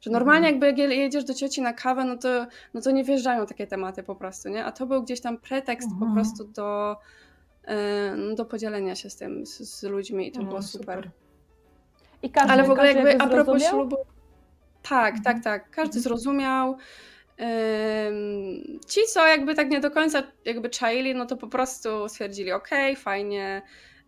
Że 0.00 0.10
normalnie 0.10 0.46
jakby 0.50 0.66
jak 0.66 0.78
je- 0.78 0.96
jedziesz 0.96 1.24
do 1.24 1.34
cioci 1.34 1.62
na 1.62 1.72
kawę, 1.72 2.04
no 2.04 2.16
to, 2.16 2.46
no 2.74 2.80
to 2.80 2.90
nie 2.90 3.04
wjeżdżają 3.04 3.46
takie 3.46 3.66
tematy 3.66 4.02
po 4.02 4.16
prostu, 4.16 4.48
nie? 4.48 4.64
A 4.64 4.72
to 4.72 4.86
był 4.86 5.02
gdzieś 5.02 5.20
tam 5.20 5.38
pretekst 5.38 5.88
po 5.88 5.94
Mhm. 6.06 6.14
prostu 6.14 6.44
do, 6.44 6.96
e, 7.64 8.14
no, 8.16 8.34
do 8.34 8.44
podzielenia 8.44 8.94
się 8.94 9.10
z 9.10 9.16
tym, 9.16 9.46
z, 9.46 9.58
z 9.58 9.82
ludźmi 9.82 10.28
i 10.28 10.32
to 10.32 10.40
No, 10.42 10.48
było 10.48 10.62
super. 10.62 11.10
I 12.22 12.30
każdy, 12.30 12.52
Ale 12.52 12.62
w 12.64 12.70
ogóle 12.70 12.94
każdy 12.94 13.08
jakby 13.08 13.24
a 13.24 13.28
propos 13.28 13.62
ślubu, 13.62 13.96
tak, 14.88 15.14
Mhm. 15.14 15.24
tak, 15.24 15.44
tak, 15.44 15.70
każdy 15.70 15.98
Mhm. 15.98 16.02
zrozumiał. 16.02 16.76
Ci, 18.88 19.00
co 19.12 19.26
jakby 19.26 19.54
tak 19.54 19.70
nie 19.70 19.80
do 19.80 19.90
końca 19.90 20.22
jakby 20.44 20.70
czaili, 20.70 21.14
no 21.14 21.26
to 21.26 21.36
po 21.36 21.46
prostu 21.46 22.08
stwierdzili, 22.08 22.52
okej, 22.52 22.96
fajnie. 22.96 23.62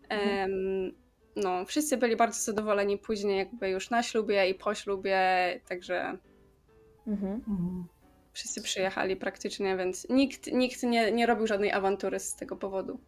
Mhm. 0.09 0.91
No, 1.35 1.65
wszyscy 1.65 1.97
byli 1.97 2.15
bardzo 2.15 2.39
zadowoleni 2.41 2.97
później 2.97 3.37
jakby 3.37 3.69
już 3.69 3.89
na 3.89 4.03
ślubie 4.03 4.49
i 4.49 4.55
po 4.55 4.75
ślubie, 4.75 5.19
także 5.69 6.17
wszyscy 8.33 8.61
przyjechali 8.61 9.15
praktycznie, 9.15 9.77
więc 9.77 10.09
nikt, 10.09 10.51
nikt 10.51 10.83
nie, 10.83 11.11
nie 11.11 11.25
robił 11.25 11.47
żadnej 11.47 11.71
awantury 11.71 12.19
z 12.19 12.35
tego 12.35 12.55
powodu. 12.55 12.99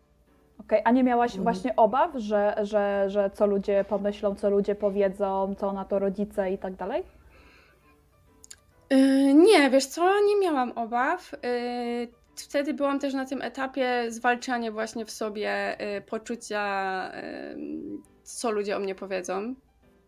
Okej, 0.59 0.81
a 0.85 0.91
nie 0.91 1.03
miałaś 1.03 1.31
Mhm. 1.31 1.43
właśnie 1.43 1.75
obaw, 1.75 2.11
że, 2.15 2.55
że, 2.61 3.05
że 3.07 3.29
co 3.33 3.45
ludzie 3.47 3.85
pomyślą, 3.89 4.35
co 4.35 4.49
ludzie 4.49 4.75
powiedzą, 4.75 5.55
co 5.59 5.73
na 5.73 5.85
to 5.85 5.99
rodzice 5.99 6.51
i 6.51 6.57
tak 6.57 6.75
dalej? 6.75 7.03
Yy, 8.91 9.33
Nie, 9.33 9.69
wiesz 9.69 9.85
co, 9.85 10.21
nie 10.25 10.39
miałam 10.39 10.71
obaw. 10.71 11.31
Yy, 11.31 12.21
Wtedy 12.35 12.73
byłam 12.73 12.99
też 12.99 13.13
na 13.13 13.25
tym 13.25 13.41
etapie 13.41 14.05
zwalczania 14.09 14.71
właśnie 14.71 15.05
w 15.05 15.11
sobie 15.11 15.77
yy, 15.79 16.01
poczucia, 16.01 17.11
yy, 17.55 17.57
co 18.23 18.51
ludzie 18.51 18.77
o 18.77 18.79
mnie 18.79 18.95
powiedzą. 18.95 19.55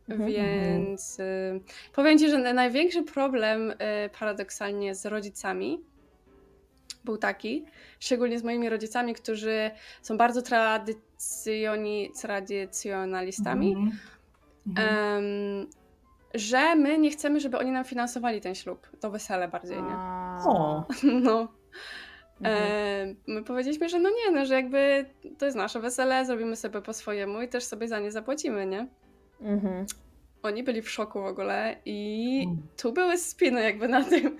Mhm. 0.09 0.31
Więc 0.31 1.17
yy, 1.17 1.61
powiem 1.93 2.17
Ci, 2.19 2.29
że 2.29 2.37
na- 2.37 2.53
największy 2.53 3.03
problem 3.03 3.67
yy, 3.69 3.75
paradoksalnie 4.19 4.95
z 4.95 5.05
rodzicami 5.05 5.79
był 7.03 7.17
taki, 7.17 7.65
szczególnie 7.99 8.39
z 8.39 8.43
moimi 8.43 8.69
rodzicami, 8.69 9.13
którzy 9.13 9.71
są 10.01 10.17
bardzo 10.17 10.41
tradycjoni, 10.41 12.11
tradycjonalistami, 12.21 13.71
Mhm. 13.75 13.91
Mhm. 14.67 15.67
Że 16.33 16.75
my 16.75 16.97
nie 16.97 17.11
chcemy, 17.11 17.39
żeby 17.39 17.57
oni 17.57 17.71
nam 17.71 17.85
finansowali 17.85 18.41
ten 18.41 18.55
ślub, 18.55 18.87
to 18.99 19.11
wesele 19.11 19.47
bardziej, 19.47 19.77
nie? 19.77 19.95
O, 20.47 20.83
No. 21.23 21.47
mhm. 22.41 22.71
E, 22.71 23.15
my 23.27 23.43
powiedzieliśmy, 23.43 23.89
że 23.89 23.99
no 23.99 24.09
nie, 24.09 24.31
no, 24.31 24.45
że 24.45 24.53
jakby 24.55 25.05
to 25.37 25.45
jest 25.45 25.57
nasze 25.57 25.79
wesele, 25.79 26.25
zrobimy 26.25 26.55
sobie 26.55 26.81
po 26.81 26.93
swojemu 26.93 27.41
i 27.41 27.47
też 27.47 27.63
sobie 27.63 27.87
za 27.87 27.99
nie 27.99 28.11
zapłacimy, 28.11 28.65
nie? 28.65 28.87
Mhm. 29.41 29.85
Oni 30.43 30.63
byli 30.63 30.81
w 30.81 30.89
szoku 30.89 31.21
w 31.21 31.25
ogóle 31.25 31.75
i 31.85 32.47
tu 32.81 32.93
były 32.93 33.17
spiny 33.17 33.63
jakby 33.63 33.87
na 33.87 34.03
tym, 34.03 34.37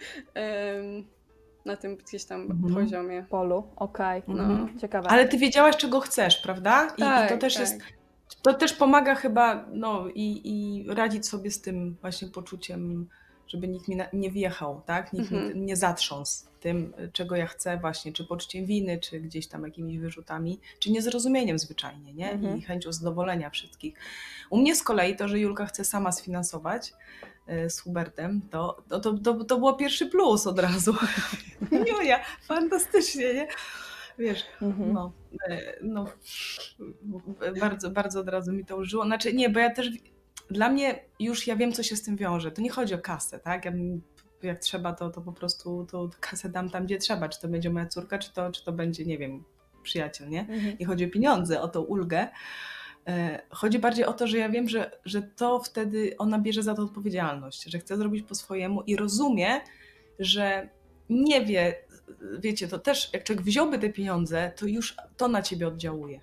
na 1.66 1.76
tym 1.78 1.96
gdzieś 1.96 2.26
tam 2.26 2.42
Mhm. 2.42 2.74
poziomie. 2.74 3.26
Polu, 3.30 3.68
okej. 3.76 4.24
No. 4.28 4.44
Mhm. 4.44 4.80
Ciekawe. 4.80 5.10
Ale 5.10 5.28
ty 5.28 5.38
wiedziałaś, 5.38 5.78
czego 5.78 6.00
chcesz, 6.00 6.38
prawda? 6.38 6.88
I, 6.98 7.02
Tak, 7.02 7.30
i 7.30 7.34
to 7.34 7.38
też 7.40 7.54
tak. 7.54 7.62
jest. 7.62 7.80
To 8.42 8.54
też 8.54 8.74
pomaga 8.74 9.16
chyba, 9.16 9.66
no 9.74 10.08
i, 10.16 10.42
i 10.44 10.86
radzić 10.94 11.28
sobie 11.28 11.52
z 11.52 11.62
tym 11.62 11.98
właśnie 12.02 12.28
poczuciem, 12.28 13.10
żeby 13.48 13.68
nikt 13.68 13.88
mi 13.88 13.98
nie 14.14 14.32
wjechał, 14.32 14.82
tak? 14.86 15.14
Nikt 15.14 15.32
Mhm. 15.32 15.54
mi 15.54 15.62
nie 15.62 15.76
zatrząsł 15.76 16.46
tym, 16.64 16.94
czego 17.14 17.36
ja 17.36 17.48
chcę 17.48 17.78
właśnie, 17.78 18.14
czy 18.14 18.26
poczuciem 18.26 18.66
winy, 18.66 19.00
czy 19.00 19.20
gdzieś 19.20 19.48
tam 19.48 19.64
jakimiś 19.64 19.98
wyrzutami, 19.98 20.60
czy 20.80 20.92
niezrozumieniem 20.92 21.60
zwyczajnie, 21.60 22.14
nie? 22.14 22.32
Mhm. 22.32 22.58
I 22.58 22.62
chęcią 22.62 22.94
zadowolenia 22.94 23.50
wszystkich. 23.50 23.94
U 24.50 24.58
mnie 24.58 24.76
z 24.76 24.84
kolei 24.84 25.16
to, 25.16 25.28
że 25.28 25.40
Julka 25.40 25.66
chce 25.66 25.86
sama 25.86 26.12
sfinansować 26.12 26.94
y, 27.50 27.70
z 27.70 27.80
Hubertem, 27.80 28.42
to, 28.52 28.84
to, 28.90 29.00
to, 29.00 29.14
to, 29.14 29.44
to 29.46 29.58
było 29.58 29.74
pierwszy 29.74 30.06
plus 30.06 30.48
od 30.48 30.60
razu. 30.60 30.96
Julia, 31.92 32.20
fantastycznie, 32.48 33.34
nie? 33.34 33.48
Wiesz, 34.20 34.44
Mhm. 34.62 34.94
no, 34.94 35.12
e, 35.50 35.74
no, 35.82 36.06
bardzo, 37.60 37.92
bardzo 37.92 38.20
od 38.20 38.30
razu 38.30 38.54
mi 38.54 38.66
to 38.66 38.78
użyło. 38.78 39.06
Znaczy 39.06 39.34
nie, 39.34 39.50
bo 39.50 39.60
ja 39.60 39.70
też, 39.70 39.90
dla 40.50 40.70
mnie 40.70 41.00
już 41.20 41.48
ja 41.48 41.56
wiem, 41.56 41.74
co 41.74 41.84
się 41.84 41.96
z 41.96 42.04
tym 42.04 42.18
wiąże. 42.18 42.52
To 42.52 42.62
nie 42.62 42.70
chodzi 42.70 42.94
o 42.94 42.98
kasę, 43.00 43.40
tak? 43.40 43.66
Ja 43.66 43.74
jak 44.44 44.60
trzeba, 44.60 44.94
to, 44.94 45.10
to 45.10 45.22
po 45.22 45.34
prostu 45.34 45.88
to 45.92 46.10
kasę 46.20 46.50
dam 46.50 46.70
tam, 46.70 46.86
gdzie 46.86 46.98
trzeba. 46.98 47.30
Czy 47.30 47.42
to 47.42 47.48
będzie 47.48 47.70
moja 47.70 47.86
córka, 47.86 48.20
czy 48.20 48.34
to, 48.34 48.52
czy 48.52 48.66
to 48.66 48.72
będzie, 48.72 49.06
nie 49.06 49.18
wiem, 49.18 49.44
przyjaciel, 49.84 50.30
nie? 50.30 50.40
Mhm. 50.40 50.76
Nie 50.80 50.86
chodzi 50.86 51.06
o 51.06 51.10
pieniądze, 51.10 51.62
o 51.62 51.68
tą 51.68 51.82
ulgę. 51.82 52.28
E, 53.08 53.42
Chodzi 53.50 53.80
bardziej 53.80 54.06
o 54.06 54.14
to, 54.14 54.28
że 54.28 54.38
ja 54.38 54.50
wiem, 54.50 54.70
że, 54.70 54.92
że 55.06 55.22
to 55.22 55.60
wtedy 55.60 56.16
ona 56.18 56.40
bierze 56.40 56.64
za 56.64 56.74
to 56.76 56.82
odpowiedzialność, 56.84 57.64
że 57.64 57.80
chce 57.80 57.98
zrobić 57.98 58.28
po 58.28 58.36
swojemu 58.36 58.82
i 58.82 58.96
rozumie, 58.96 59.62
że 60.20 60.70
nie 61.10 61.46
wie, 61.46 61.76
wiecie, 62.40 62.68
to 62.68 62.80
też 62.80 63.10
jak 63.14 63.24
człowiek 63.24 63.46
wziąłby 63.46 63.80
te 63.80 63.90
pieniądze, 63.90 64.52
to 64.56 64.66
już 64.66 64.96
to 65.18 65.28
na 65.28 65.42
ciebie 65.42 65.68
oddziałuje. 65.68 66.20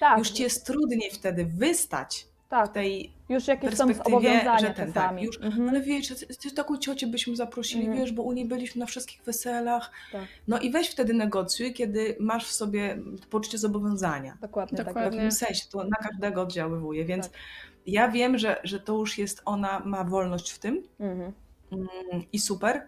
Tak, 0.00 0.18
Już 0.18 0.30
ci 0.30 0.42
jest 0.42 0.66
trudniej 0.66 1.10
wtedy 1.10 1.44
wystać 1.44 2.26
w 2.46 2.48
tak. 2.48 2.72
tej, 2.72 3.12
Już 3.28 3.46
jakieś 3.48 3.74
są 3.74 3.86
perspektywie, 3.86 4.16
zobowiązania 4.16 4.58
że 4.58 4.70
ten, 4.74 4.92
tak, 4.92 5.22
już- 5.22 5.40
Mhm. 5.42 5.68
ale 5.68 5.80
wiesz, 5.80 6.08
ty, 6.08 6.26
ty 6.26 6.50
taką 6.50 6.78
ciocię 6.78 7.06
byśmy 7.06 7.36
zaprosili, 7.36 7.80
Mhm. 7.86 7.98
wiesz, 8.00 8.12
bo 8.12 8.22
u 8.22 8.32
niej 8.32 8.44
byliśmy 8.44 8.80
na 8.80 8.86
wszystkich 8.86 9.22
weselach. 9.22 9.90
Tak. 10.12 10.24
No 10.48 10.58
i 10.60 10.70
weź 10.70 10.88
wtedy 10.88 11.14
negocjuj, 11.14 11.72
kiedy 11.74 12.16
masz 12.20 12.46
w 12.46 12.52
sobie 12.52 12.98
poczucie 13.30 13.58
zobowiązania. 13.58 14.36
Dokładnie, 14.40 14.82
W 14.82 14.84
Dokładnie. 14.86 15.10
takim 15.18 15.32
sensie 15.32 15.64
to 15.70 15.84
na 15.84 15.96
każdego 15.96 16.42
oddziaływuje, 16.42 17.04
więc 17.04 17.28
Tak. 17.28 17.38
ja 17.86 18.08
wiem, 18.08 18.38
że, 18.38 18.60
że 18.64 18.80
to 18.80 18.92
już 18.92 19.18
jest, 19.18 19.42
ona 19.44 19.80
ma 19.84 20.04
wolność 20.04 20.50
w 20.50 20.58
tym 20.58 20.82
tak. 20.82 20.90
Mhm. 21.00 21.32
mm, 21.72 22.24
i 22.32 22.38
super. 22.38 22.86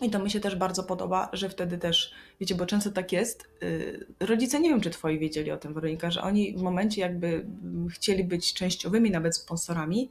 I 0.00 0.10
to 0.10 0.18
mi 0.18 0.30
się 0.30 0.40
też 0.40 0.56
bardzo 0.56 0.82
podoba, 0.84 1.28
że 1.32 1.48
wtedy 1.48 1.78
też, 1.78 2.14
wiecie, 2.40 2.54
bo 2.54 2.66
często 2.66 2.90
tak 2.90 3.12
jest, 3.12 3.48
yy, 3.60 4.06
rodzice 4.20 4.60
nie 4.60 4.68
wiem, 4.70 4.80
czy 4.80 4.90
twoi 4.90 5.18
wiedzieli 5.18 5.50
o 5.50 5.56
tym, 5.56 5.74
Weronika, 5.74 6.10
że 6.10 6.22
oni 6.22 6.56
w 6.56 6.62
momencie 6.62 7.00
jakby 7.00 7.46
chcieli 7.90 8.24
być 8.24 8.54
częściowymi 8.54 9.10
nawet 9.10 9.36
sponsorami, 9.36 10.10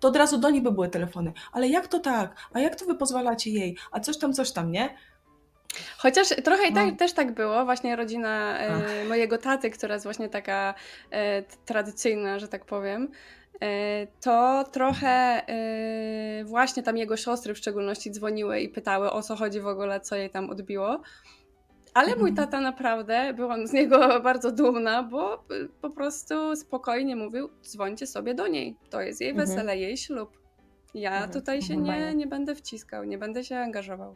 to 0.00 0.08
od 0.08 0.16
razu 0.16 0.38
do 0.38 0.50
nich 0.50 0.62
by 0.62 0.72
były 0.72 0.88
telefony. 0.88 1.32
Ale 1.52 1.68
jak 1.68 1.88
to 1.88 1.98
tak? 1.98 2.36
A 2.52 2.60
jak 2.60 2.76
to 2.76 2.84
wy 2.86 2.94
pozwalacie 2.94 3.50
jej? 3.50 3.76
A 3.92 4.00
coś 4.00 4.18
tam, 4.18 4.32
coś 4.32 4.52
tam, 4.52 4.70
nie? 4.72 4.94
Chociaż 5.98 6.28
trochę 6.44 6.68
i 6.68 6.72
tak, 6.74 6.86
No. 6.90 6.96
też 6.96 7.12
tak 7.12 7.34
było, 7.34 7.64
właśnie 7.64 7.96
rodzina 7.96 8.58
e, 8.60 8.74
Ach. 8.74 9.08
mojego 9.08 9.38
taty, 9.38 9.70
która 9.70 9.94
jest 9.94 10.06
właśnie 10.06 10.28
taka 10.28 10.74
e, 11.10 11.42
t- 11.42 11.56
tradycyjna, 11.64 12.38
że 12.38 12.48
tak 12.48 12.64
powiem, 12.64 13.08
to 14.20 14.64
trochę 14.72 15.08
e, 15.48 16.44
właśnie 16.44 16.82
tam 16.82 16.96
jego 16.96 17.16
siostry 17.16 17.54
w 17.54 17.58
szczególności 17.58 18.10
dzwoniły 18.10 18.60
i 18.60 18.68
pytały 18.68 19.10
o 19.10 19.22
co 19.22 19.36
chodzi 19.36 19.60
w 19.60 19.66
ogóle, 19.66 20.00
co 20.00 20.16
jej 20.16 20.30
tam 20.30 20.50
odbiło. 20.50 21.00
Ale 21.94 22.16
mój 22.16 22.30
Mhm. 22.30 22.36
tata 22.36 22.60
naprawdę, 22.60 23.32
byłam 23.34 23.66
z 23.66 23.72
niego 23.72 23.98
bardzo 24.20 24.52
dumna, 24.52 25.02
bo 25.02 25.34
e, 25.34 25.38
po 25.82 25.90
prostu 25.90 26.56
spokojnie 26.56 27.16
mówił, 27.16 27.48
dzwońcie 27.62 28.06
sobie 28.06 28.34
do 28.34 28.46
niej, 28.48 28.76
to 28.90 29.00
jest 29.00 29.20
jej 29.20 29.30
Mhm. 29.30 29.48
wesele, 29.48 29.76
jej 29.78 29.96
ślub. 29.96 30.40
Ja 30.94 31.28
tutaj 31.28 31.62
się 31.62 31.76
nie, 31.76 32.14
nie 32.14 32.26
będę 32.26 32.54
wciskał, 32.54 33.04
nie 33.04 33.18
będę 33.18 33.44
się 33.44 33.56
angażował. 33.56 34.14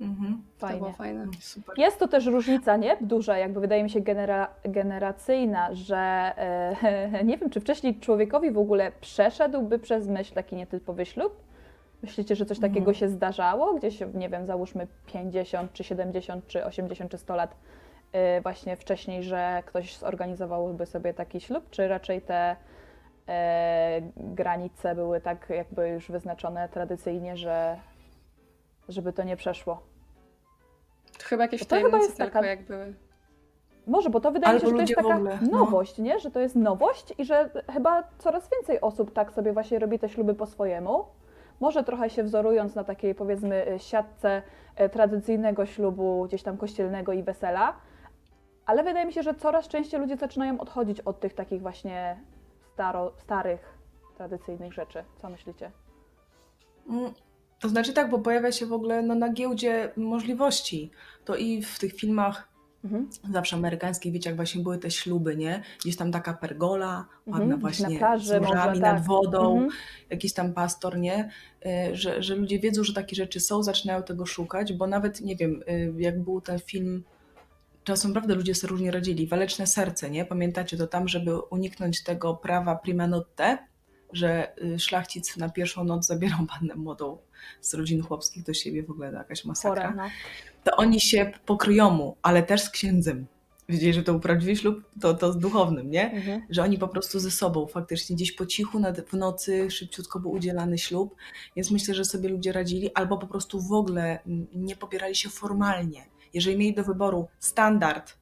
Mhm. 0.00 0.42
To 0.58 0.66
było 0.68 0.80
Fajnie. 0.92 0.94
fajne. 0.94 1.26
Super. 1.40 1.78
Jest 1.78 1.98
to 1.98 2.08
też 2.08 2.26
różnica, 2.26 2.76
nie? 2.76 2.96
Duża, 3.00 3.38
jakby 3.38 3.60
wydaje 3.60 3.82
mi 3.82 3.90
się 3.90 4.00
genera 4.00 4.48
generacyjna, 4.64 5.74
że 5.74 5.96
e, 6.36 7.24
nie 7.24 7.38
wiem, 7.38 7.50
czy 7.50 7.60
wcześniej 7.60 8.00
człowiekowi 8.00 8.50
w 8.50 8.58
ogóle 8.58 8.92
przeszedłby 9.00 9.78
przez 9.78 10.08
myśl 10.08 10.34
taki 10.34 10.56
nietypowy 10.56 11.06
ślub. 11.06 11.36
Myślicie, 12.02 12.36
że 12.36 12.46
coś 12.46 12.56
Mhm. 12.58 12.72
takiego 12.72 12.94
się 12.94 13.08
zdarzało? 13.08 13.74
Gdzieś, 13.74 14.00
nie 14.14 14.28
wiem, 14.28 14.46
załóżmy 14.46 14.86
50, 15.06 15.72
czy 15.72 15.84
70, 15.84 16.46
czy 16.46 16.64
80, 16.64 17.10
czy 17.10 17.18
100 17.18 17.34
lat 17.36 17.54
e, 18.12 18.40
właśnie 18.40 18.76
wcześniej, 18.76 19.22
że 19.22 19.62
ktoś 19.66 19.96
zorganizowałby 19.96 20.86
sobie 20.86 21.14
taki 21.14 21.40
ślub, 21.40 21.70
czy 21.70 21.88
raczej 21.88 22.22
te 22.22 22.56
e, 23.28 24.00
granice 24.16 24.94
były 24.94 25.20
tak 25.20 25.46
jakby 25.50 25.88
już 25.88 26.10
wyznaczone 26.10 26.68
tradycyjnie, 26.68 27.36
że 27.36 27.76
żeby 28.88 29.12
to 29.12 29.22
nie 29.22 29.36
przeszło? 29.36 29.89
To 31.22 31.24
chyba 31.26 31.42
jakieś 31.44 31.60
To 31.66 31.76
chyba 31.76 31.80
tajemnice 31.80 32.04
jest 32.06 32.16
tylko 32.16 32.32
taka- 32.32 32.46
jak 32.46 32.62
były. 32.62 32.94
Może, 33.86 34.10
bo 34.10 34.20
to 34.20 34.30
wydaje 34.30 34.54
mi 34.54 34.60
się, 34.60 34.66
że 34.66 34.72
to 34.72 34.80
jest 34.80 34.92
w 34.92 34.96
taka 34.96 35.14
ogóle, 35.16 35.38
no. 35.42 35.58
nowość, 35.58 35.98
nie? 35.98 36.18
Że 36.18 36.30
to 36.30 36.40
jest 36.40 36.56
nowość 36.56 37.14
i 37.18 37.24
że 37.24 37.50
chyba 37.72 38.04
coraz 38.18 38.50
więcej 38.50 38.80
osób 38.80 39.12
tak 39.12 39.32
sobie 39.32 39.52
właśnie 39.52 39.78
robi 39.78 39.98
te 39.98 40.08
śluby 40.08 40.34
po 40.34 40.46
swojemu. 40.46 41.04
może 41.60 41.84
trochę 41.84 42.10
się 42.10 42.22
wzorując 42.22 42.74
na 42.74 42.84
takiej 42.84 43.14
powiedzmy 43.14 43.66
e, 43.66 43.78
siatce 43.78 44.42
e, 44.76 44.88
tradycyjnego 44.88 45.66
ślubu, 45.66 46.24
gdzieś 46.28 46.42
tam 46.42 46.56
kościelnego 46.56 47.12
i 47.12 47.22
wesela. 47.22 47.76
Ale 48.66 48.82
wydaje 48.84 49.06
mi 49.06 49.12
się, 49.12 49.22
że 49.22 49.34
coraz 49.34 49.68
częściej 49.68 50.00
ludzie 50.00 50.16
zaczynają 50.16 50.60
odchodzić 50.60 51.00
od 51.00 51.20
tych 51.20 51.34
takich 51.34 51.62
właśnie 51.62 52.20
staro, 52.72 53.12
starych, 53.16 53.78
tradycyjnych 54.16 54.72
rzeczy. 54.72 55.04
Co 55.22 55.30
myślicie? 55.30 55.70
Mm, 56.88 57.12
To 57.60 57.68
znaczy 57.68 57.92
tak, 57.92 58.10
bo 58.10 58.18
pojawia 58.18 58.52
się 58.52 58.66
w 58.66 58.72
ogóle 58.72 59.02
no, 59.02 59.14
na 59.14 59.32
giełdzie 59.32 59.92
możliwości. 59.96 60.90
To 61.24 61.36
i 61.36 61.62
w 61.62 61.78
tych 61.78 61.94
filmach 61.94 62.50
Mhm. 62.84 63.08
zawsze 63.30 63.56
amerykańskich, 63.56 64.12
wiecie, 64.12 64.30
jak 64.30 64.36
właśnie 64.36 64.62
były 64.62 64.78
te 64.78 64.90
śluby, 64.90 65.36
nie? 65.36 65.62
Gdzieś 65.80 65.96
tam 65.96 66.12
taka 66.12 66.34
pergola, 66.34 67.06
Mhm, 67.26 67.48
ładna 67.48 67.56
gdzieś 67.68 67.80
na 67.80 67.86
właśnie 67.86 67.98
plaży 67.98 68.26
z 68.26 68.30
różami 68.30 68.68
może, 68.68 68.80
nad 68.80 68.96
tak. 68.96 69.06
wodą, 69.06 69.52
Mhm. 69.52 69.70
jakiś 70.10 70.32
tam 70.32 70.52
pastor, 70.52 70.98
nie? 70.98 71.30
Y, 71.66 71.96
Że, 71.96 72.22
że 72.22 72.34
ludzie 72.36 72.58
wiedzą, 72.58 72.84
że 72.84 72.94
takie 72.94 73.16
rzeczy 73.16 73.40
są, 73.40 73.62
zaczynają 73.62 74.02
tego 74.02 74.26
szukać, 74.26 74.72
bo 74.72 74.86
nawet, 74.86 75.20
nie 75.20 75.36
wiem, 75.36 75.62
y, 75.68 75.92
jak 75.98 76.22
był 76.22 76.40
ten 76.40 76.58
film, 76.58 77.04
czasem 77.84 78.10
naprawdę 78.10 78.34
ludzie 78.34 78.54
sobie 78.54 78.70
różnie 78.70 78.90
radzili, 78.90 79.26
Waleczne 79.26 79.66
Serce, 79.66 80.10
nie? 80.10 80.24
Pamiętacie 80.24 80.76
to 80.76 80.86
tam, 80.86 81.08
żeby 81.08 81.40
uniknąć 81.40 82.04
tego 82.04 82.34
prawa 82.34 82.76
prima 82.76 83.06
notte, 83.06 83.58
że 84.12 84.52
y, 84.64 84.78
szlachcic 84.78 85.36
na 85.36 85.48
pierwszą 85.48 85.84
noc 85.84 86.06
zabierał 86.06 86.38
pannę 86.46 86.74
młodą 86.74 87.18
z 87.60 87.74
rodzin 87.74 88.02
chłopskich 88.02 88.42
do 88.44 88.54
siebie, 88.54 88.82
w 88.82 88.90
ogóle 88.90 89.12
jakaś 89.12 89.44
masakra 89.44 89.94
no. 89.96 90.02
to 90.64 90.76
oni 90.76 91.00
się 91.00 91.32
pokryjomu, 91.46 92.16
ale 92.22 92.42
też 92.42 92.62
z 92.62 92.70
księdzem. 92.70 93.26
Wiedzieli, 93.68 93.92
że 93.92 94.02
to 94.02 94.12
był 94.12 94.20
prawdziwy 94.20 94.56
ślub, 94.56 94.84
to, 95.00 95.14
to 95.14 95.32
z 95.32 95.38
duchownym, 95.38 95.90
nie? 95.90 96.10
Mhm. 96.12 96.42
Że 96.50 96.62
oni 96.62 96.78
po 96.78 96.88
prostu 96.88 97.18
ze 97.18 97.30
sobą 97.30 97.66
faktycznie 97.66 98.16
gdzieś 98.16 98.32
po 98.32 98.46
cichu 98.46 98.78
nad, 98.78 99.00
w 99.00 99.12
nocy 99.12 99.70
szybciutko 99.70 100.20
był 100.20 100.30
udzielany 100.30 100.78
ślub, 100.78 101.14
więc 101.56 101.70
myślę, 101.70 101.94
że 101.94 102.04
sobie 102.04 102.28
ludzie 102.28 102.52
radzili, 102.52 102.94
albo 102.94 103.18
po 103.18 103.26
prostu 103.26 103.60
w 103.60 103.72
ogóle 103.72 104.18
nie 104.54 104.76
pobierali 104.76 105.14
się 105.14 105.28
formalnie. 105.28 106.06
Jeżeli 106.34 106.56
mieli 106.58 106.74
do 106.74 106.84
wyboru 106.84 107.28
standard 107.38 108.16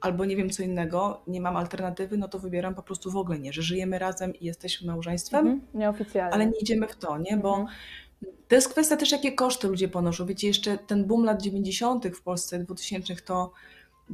albo 0.00 0.24
nie 0.24 0.36
wiem 0.36 0.50
co 0.50 0.62
innego, 0.62 1.22
nie 1.26 1.40
mam 1.40 1.56
alternatywy, 1.56 2.16
no 2.18 2.28
to 2.28 2.38
wybieram 2.38 2.74
po 2.74 2.82
prostu 2.82 3.10
w 3.10 3.16
ogóle 3.16 3.38
nie, 3.38 3.52
że 3.52 3.62
żyjemy 3.62 3.98
razem 3.98 4.34
i 4.34 4.44
jesteśmy 4.44 4.86
małżeństwem, 4.86 5.46
Mhm. 5.46 5.66
Nieoficjalnie. 5.74 6.34
ale 6.34 6.46
nie 6.46 6.58
idziemy 6.60 6.88
w 6.88 6.96
to, 6.96 7.18
nie? 7.18 7.36
Bo 7.36 7.50
Mhm. 7.58 7.76
To 8.48 8.54
jest 8.54 8.68
kwestia 8.68 8.96
też, 8.96 9.12
jakie 9.12 9.32
koszty 9.32 9.68
ludzie 9.68 9.88
ponoszą. 9.88 10.26
Wiecie, 10.26 10.46
jeszcze 10.46 10.78
ten 10.78 11.04
boom 11.04 11.24
lat 11.24 11.42
90. 11.42 12.06
w 12.06 12.22
Polsce, 12.22 12.58
2000 12.58 13.16
to, 13.16 13.52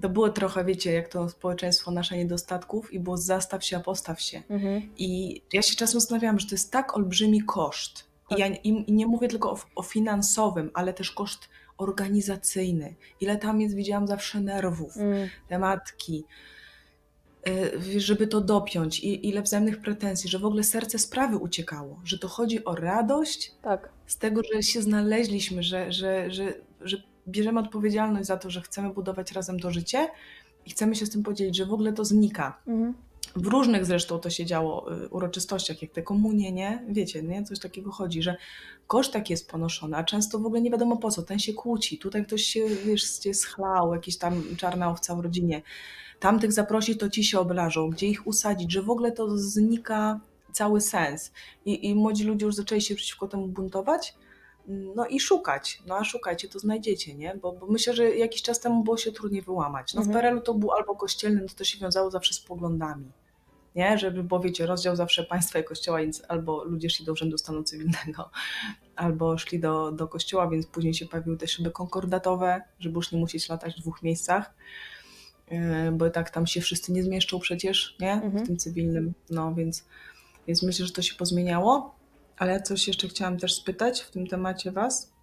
to 0.03 0.09
było 0.09 0.29
trochę, 0.29 0.64
wiecie, 0.64 0.93
jak 0.93 1.09
to 1.09 1.29
społeczeństwo 1.29 1.90
nasze 1.90 2.17
niedostatków 2.17 2.93
i 2.93 3.01
było 3.01 3.17
zastaw 3.17 3.64
się, 3.64 3.77
a 3.77 3.81
postaw 3.81 4.21
się. 4.21 4.43
Mhm. 4.49 4.83
I 4.97 5.40
ja 5.53 5.62
się 5.62 5.77
czasem 5.77 6.01
zastanawiałam, 6.01 6.38
że 6.38 6.47
to 6.47 6.55
jest 6.55 6.73
tak 6.73 6.97
olbrzymi 6.97 7.43
koszt. 7.43 8.05
I 8.31 8.40
ja 8.40 8.47
i, 8.47 8.69
i 8.87 8.93
nie 8.93 9.07
mówię 9.07 9.29
tylko 9.29 9.51
o, 9.53 9.59
o 9.77 9.83
finansowym, 9.83 10.71
ale 10.75 10.95
też 10.95 11.11
koszt 11.11 11.49
organizacyjny. 11.79 12.95
Ile 13.21 13.37
tam 13.37 13.61
jest, 13.61 13.75
widziałam 13.75 14.07
zawsze 14.07 14.40
nerwów, 14.40 14.97
Mm. 14.97 15.29
tematki, 15.49 16.25
y, 17.49 18.01
żeby 18.01 18.27
to 18.27 18.40
dopiąć 18.40 19.01
i 19.01 19.29
ile 19.29 19.43
wzajemnych 19.43 19.81
pretensji, 19.81 20.31
że 20.31 20.38
w 20.38 20.45
ogóle 20.45 20.64
serce 20.64 20.99
sprawy 20.99 21.37
uciekało, 21.37 22.01
że 22.05 22.19
to 22.19 22.29
chodzi 22.29 22.64
o 22.64 22.75
radość, 22.75 23.53
Tak. 23.62 23.88
Z 24.07 24.17
tego, 24.19 24.40
że 24.55 24.62
się 24.62 24.83
znaleźliśmy, 24.83 25.62
że, 25.62 25.93
że, 25.93 26.31
że, 26.31 26.55
że 26.81 26.97
bierzemy 27.29 27.61
odpowiedzialność 27.61 28.27
za 28.27 28.37
to, 28.37 28.51
że 28.51 28.61
chcemy 28.61 28.90
budować 28.90 29.33
razem 29.33 29.61
to 29.61 29.71
życie 29.71 30.09
i 30.67 30.71
chcemy 30.71 30.97
się 30.97 31.07
z 31.07 31.11
tym 31.11 31.23
podzielić, 31.23 31.57
że 31.57 31.67
w 31.67 31.73
ogóle 31.73 31.93
to 31.93 32.05
znika. 32.05 32.59
Mhm. 32.67 32.95
W 33.37 33.47
różnych 33.47 33.87
zresztą 33.87 34.19
to 34.19 34.31
się 34.31 34.47
działo 34.47 34.93
y, 35.05 35.09
uroczystościach, 35.09 35.83
jak 35.83 35.90
te 35.90 36.03
komunie, 36.03 36.53
nie? 36.53 36.85
Wiecie, 36.88 37.23
nie? 37.23 37.45
Coś 37.45 37.59
takiego 37.59 37.93
chodzi, 37.93 38.23
że 38.23 38.37
koszt 38.87 39.12
taki 39.12 39.33
jest 39.33 39.51
ponoszony, 39.51 39.97
a 39.97 40.05
często 40.05 40.38
w 40.38 40.47
ogóle 40.47 40.61
nie 40.61 40.71
wiadomo 40.71 40.97
po 40.97 41.11
co. 41.11 41.23
Ten 41.23 41.38
się 41.38 41.53
kłóci, 41.53 41.99
tutaj 41.99 42.27
ktoś 42.27 42.43
się, 42.43 42.67
wiesz, 42.67 43.23
się 43.23 43.35
schlał, 43.35 43.95
jakiś 43.95 44.19
tam 44.19 44.43
czarna 44.57 44.90
owca 44.90 45.17
w 45.17 45.21
rodzinie. 45.21 45.62
Tamtych 46.21 46.53
zaprosić, 46.53 46.99
to 46.99 47.11
ci 47.11 47.25
się 47.25 47.38
oblażą, 47.38 47.90
gdzie 47.90 48.07
ich 48.07 48.27
usadzić, 48.27 48.73
że 48.73 48.83
w 48.83 48.90
ogóle 48.90 49.12
to 49.12 49.38
znika 49.38 50.21
cały 50.55 50.81
sens. 50.81 51.33
I, 51.64 51.88
I 51.88 51.95
młodzi 51.95 52.25
ludzie 52.25 52.47
już 52.47 52.55
zaczęli 52.55 52.81
się 52.81 52.95
przeciwko 52.95 53.29
temu 53.29 53.49
buntować. 53.49 54.14
No 54.69 55.07
i 55.07 55.21
szukać. 55.21 55.83
No 55.87 55.97
a 55.97 56.05
szukajcie, 56.05 56.49
to 56.49 56.59
znajdziecie, 56.59 57.14
nie? 57.14 57.35
Bo, 57.43 57.53
bo 57.53 57.67
myślę, 57.67 57.95
że 57.95 58.17
jakiś 58.17 58.43
czas 58.43 58.61
temu 58.61 58.85
było 58.85 58.97
się 58.97 59.12
trudniej 59.12 59.43
wyłamać. 59.43 59.95
No 59.95 60.03
w 60.03 60.07
Mhm. 60.07 60.23
PRL-u 60.23 60.40
to 60.40 60.55
był 60.55 60.73
albo 60.73 60.97
kościelny, 60.97 61.40
no 61.40 61.49
to 61.57 61.64
się 61.64 61.79
wiązało 61.79 62.11
zawsze 62.11 62.35
z 62.35 62.40
poglądami. 62.40 63.12
Nie? 63.75 63.99
Żeby, 63.99 64.23
bo 64.23 64.40
wiecie, 64.40 64.67
rozdział 64.67 64.97
zawsze 64.97 65.25
państwa 65.25 65.59
i 65.59 65.64
kościoła, 65.64 65.99
więc 65.99 66.23
albo 66.29 66.64
ludzie 66.64 66.90
szli 66.90 67.05
do 67.05 67.12
urzędu 67.12 67.38
stanu 67.38 67.62
cywilnego, 67.62 68.31
albo 68.97 69.38
szli 69.38 69.61
do, 69.61 69.93
do 69.93 70.09
kościoła, 70.09 70.49
więc 70.49 70.67
później 70.67 70.95
się 70.95 71.07
pojawiły 71.07 71.37
te 71.37 71.47
szyby 71.47 71.71
konkordatowe, 71.71 72.62
żeby 72.79 72.97
już 72.97 73.12
nie 73.12 73.19
musieć 73.19 73.49
latać 73.49 73.75
w 73.75 73.81
dwóch 73.81 74.03
miejscach. 74.03 74.55
Yy, 75.51 75.93
Bo 75.93 76.11
tak 76.11 76.31
tam 76.31 76.47
się 76.47 76.61
wszyscy 76.61 76.93
nie 76.93 77.03
zmieszczą 77.03 77.38
przecież, 77.40 77.97
nie? 78.01 78.12
Mhm. 78.12 78.45
W 78.45 78.47
tym 78.47 78.57
cywilnym. 78.57 79.14
No 79.31 79.55
więc, 79.55 79.85
więc 80.47 80.63
myślę, 80.63 80.87
że 80.87 80.93
to 80.93 81.03
się 81.03 81.15
pozmieniało. 81.15 81.95
Ale 82.39 82.63
coś 82.63 82.89
jeszcze 82.89 83.09
chciałam 83.09 83.39
też 83.39 83.55
spytać 83.55 84.01
w 84.01 84.11
tym 84.11 84.27
temacie 84.27 84.73
Was. 84.73 85.15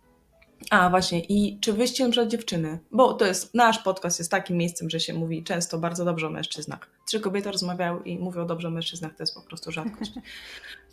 A 0.69 0.89
właśnie, 0.89 1.19
i 1.19 1.59
czy 1.59 1.73
wyście 1.73 2.07
na 2.07 2.25
dziewczyny, 2.25 2.79
bo 2.91 3.13
to 3.13 3.25
jest, 3.25 3.53
nasz 3.53 3.79
podcast 3.79 4.19
jest 4.19 4.31
takim 4.31 4.57
miejscem, 4.57 4.89
że 4.89 4.99
się 4.99 5.13
mówi 5.13 5.43
często 5.43 5.77
bardzo 5.77 6.05
dobrze 6.05 6.27
o 6.27 6.29
mężczyznach. 6.29 6.89
Trzy 7.07 7.19
kobiety 7.19 7.51
rozmawiają 7.51 8.01
i 8.03 8.19
mówią 8.19 8.47
dobrze 8.47 8.67
o 8.67 8.71
mężczyznach, 8.71 9.15
to 9.15 9.23
jest 9.23 9.35
po 9.35 9.41
prostu 9.41 9.71
rzadkość 9.71 10.11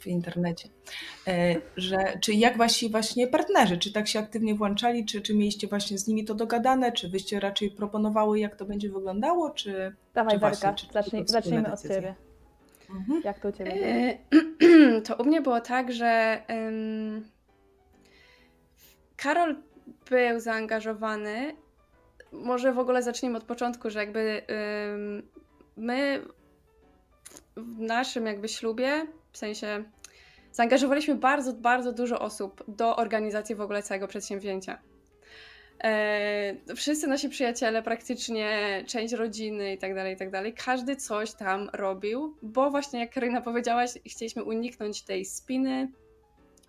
w 0.00 0.06
internecie. 0.06 0.68
E, 1.26 1.54
Że, 1.76 1.96
czy 2.20 2.32
jak 2.34 2.56
wasi 2.58 2.90
właśnie 2.90 3.26
partnerzy, 3.26 3.78
czy 3.78 3.92
tak 3.92 4.08
się 4.08 4.18
aktywnie 4.18 4.54
włączali, 4.54 5.04
czy, 5.04 5.20
czy 5.22 5.34
mieliście 5.34 5.68
właśnie 5.68 5.98
z 5.98 6.06
nimi 6.08 6.24
to 6.24 6.34
dogadane, 6.34 6.92
czy 6.92 7.08
wyście 7.08 7.40
raczej 7.40 7.70
proponowały, 7.70 8.38
jak 8.38 8.56
to 8.56 8.64
będzie 8.64 8.90
wyglądało, 8.90 9.50
czy... 9.50 9.94
Dawaj, 10.14 10.34
Czy 10.34 10.40
właśnie, 10.40 10.66
Werka, 10.68 10.74
czy- 10.86 10.92
zacznij, 10.92 11.22
zacznijmy 11.26 11.72
od? 11.72 11.82
Ciebie. 11.82 12.14
Mhm. 12.90 13.22
Jak 13.24 13.38
to 13.38 13.48
u 13.48 13.52
Ciebie? 13.52 13.72
E, 13.72 14.18
To 15.06 15.16
u 15.16 15.24
mnie 15.24 15.40
było 15.40 15.60
tak, 15.60 15.92
że 15.92 16.42
em, 16.46 17.24
Karol 19.16 19.56
był 20.10 20.40
zaangażowany. 20.40 21.56
Może 22.32 22.72
w 22.72 22.78
ogóle 22.78 23.02
zacznijmy 23.02 23.38
od 23.38 23.44
początku, 23.44 23.90
że 23.90 23.98
jakby 23.98 24.42
em, 24.46 25.22
my 25.76 26.24
w 27.56 27.80
naszym 27.80 28.26
jakby 28.26 28.48
ślubie, 28.48 29.06
w 29.32 29.38
sensie 29.38 29.84
zaangażowaliśmy 30.52 31.14
bardzo, 31.14 31.52
bardzo 31.52 31.92
dużo 31.92 32.20
osób 32.20 32.64
do 32.68 32.96
organizacji 32.96 33.54
w 33.54 33.60
ogóle 33.60 33.82
całego 33.82 34.08
przedsięwzięcia. 34.08 34.78
E, 35.84 36.54
wszyscy 36.76 37.06
nasi 37.06 37.28
przyjaciele, 37.28 37.82
praktycznie 37.82 38.48
część 38.86 39.14
rodziny 39.14 39.72
i 39.74 39.78
tak 39.78 39.94
dalej, 39.94 40.14
i 40.14 40.16
tak 40.16 40.30
dalej, 40.30 40.54
każdy 40.64 40.96
coś 40.96 41.32
tam 41.34 41.70
robił, 41.72 42.36
bo 42.42 42.70
właśnie 42.70 43.00
jak 43.00 43.10
Karolina 43.14 43.40
powiedziałaś, 43.40 43.90
chcieliśmy 44.06 44.44
uniknąć 44.44 45.02
tej 45.02 45.24
spiny, 45.24 45.88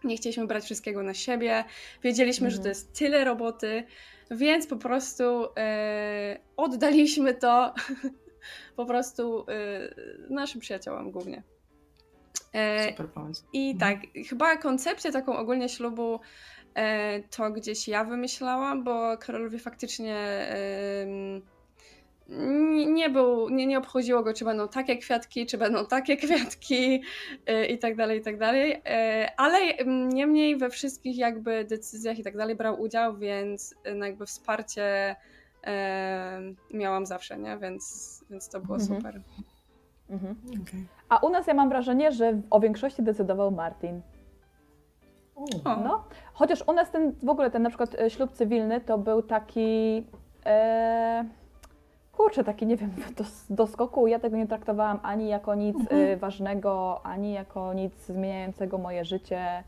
nie 0.04 0.18
chcieliśmy 0.18 0.48
brać 0.48 0.64
wszystkiego 0.64 1.04
na 1.04 1.14
siebie, 1.14 1.64
wiedzieliśmy, 2.04 2.50
że 2.52 2.58
to 2.58 2.62
Mhm. 2.62 2.72
jest 2.72 2.94
tyle 3.00 3.24
roboty, 3.26 3.84
więc 4.32 4.68
po 4.68 4.78
prostu 4.78 5.24
e, 5.58 6.40
oddaliśmy 6.58 7.34
to 7.34 7.74
po 8.76 8.86
prostu 8.86 9.46
e, 9.50 9.54
naszym 10.30 10.62
przyjaciołom 10.62 11.12
głównie. 11.12 11.44
E, 12.54 12.90
Super 12.90 13.08
pomysł. 13.10 13.44
i 13.54 13.72
Mhm. 13.72 14.00
tak, 14.00 14.10
chyba 14.30 14.58
koncepcję 14.58 15.12
taką 15.12 15.38
ogólnie 15.38 15.70
ślubu 15.70 16.20
to 17.38 17.52
gdzieś 17.52 17.88
ja 17.88 18.04
wymyślałam, 18.04 18.84
bo 18.84 19.18
Karolowi 19.18 19.60
faktycznie 19.60 20.16
nie, 22.88 23.10
był, 23.10 23.50
nie, 23.50 23.68
nie 23.68 23.78
obchodziło 23.78 24.24
go, 24.24 24.34
czy 24.34 24.46
będą 24.46 24.68
takie 24.68 24.98
kwiatki, 24.98 25.46
czy 25.46 25.58
będą 25.58 25.86
takie 25.86 26.18
kwiatki 26.18 27.02
e, 27.46 27.66
i 27.66 27.80
tak 27.80 27.96
dalej, 27.96 28.20
i 28.20 28.22
tak 28.22 28.38
dalej, 28.38 28.82
e, 28.86 29.32
ale 29.38 29.58
niemniej 30.08 30.58
we 30.58 30.70
wszystkich 30.70 31.18
jakby 31.18 31.66
decyzjach 31.66 32.20
i 32.20 32.24
tak 32.24 32.38
dalej 32.38 32.56
brał 32.56 32.82
udział, 32.82 33.18
więc 33.18 33.76
e, 33.84 33.96
no 33.96 34.06
jakby 34.06 34.26
wsparcie 34.26 35.16
e, 35.64 36.40
miałam 36.74 37.06
zawsze, 37.06 37.38
nie? 37.38 37.58
Więc, 37.58 38.24
więc 38.30 38.50
to 38.50 38.60
było 38.60 38.78
Mhm. 38.78 38.96
super. 38.98 39.22
Mhm. 40.10 40.36
Okej. 40.48 40.86
A 41.10 41.18
u 41.18 41.30
nas 41.30 41.48
ja 41.48 41.54
mam 41.54 41.70
wrażenie, 41.70 42.12
że 42.12 42.42
o 42.50 42.60
większości 42.60 43.04
decydował 43.04 43.52
Martin. 43.52 44.02
O. 45.66 45.76
No, 45.76 46.04
chociaż 46.34 46.64
u 46.68 46.74
nas 46.74 46.92
ten 46.92 47.16
w 47.24 47.30
ogóle 47.30 47.52
ten 47.52 47.62
na 47.62 47.70
przykład 47.70 47.96
e, 48.00 48.10
ślub 48.10 48.32
cywilny 48.32 48.82
to 48.82 48.98
był 48.98 49.22
taki 49.22 50.04
e, 50.46 51.26
kurczę, 52.12 52.44
taki 52.44 52.66
nie 52.68 52.78
wiem, 52.78 52.92
do, 53.18 53.24
do 53.50 53.68
skoku. 53.68 54.08
Ja 54.08 54.20
tego 54.20 54.38
nie 54.38 54.48
traktowałam 54.48 55.00
ani 55.04 55.28
jako 55.28 55.56
nic 55.56 55.78
Mhm. 55.80 56.02
e, 56.02 56.18
ważnego, 56.18 57.02
ani 57.06 57.34
jako 57.34 57.74
nic 57.74 58.06
zmieniającego 58.06 58.78
moje 58.78 59.06
życie. 59.06 59.64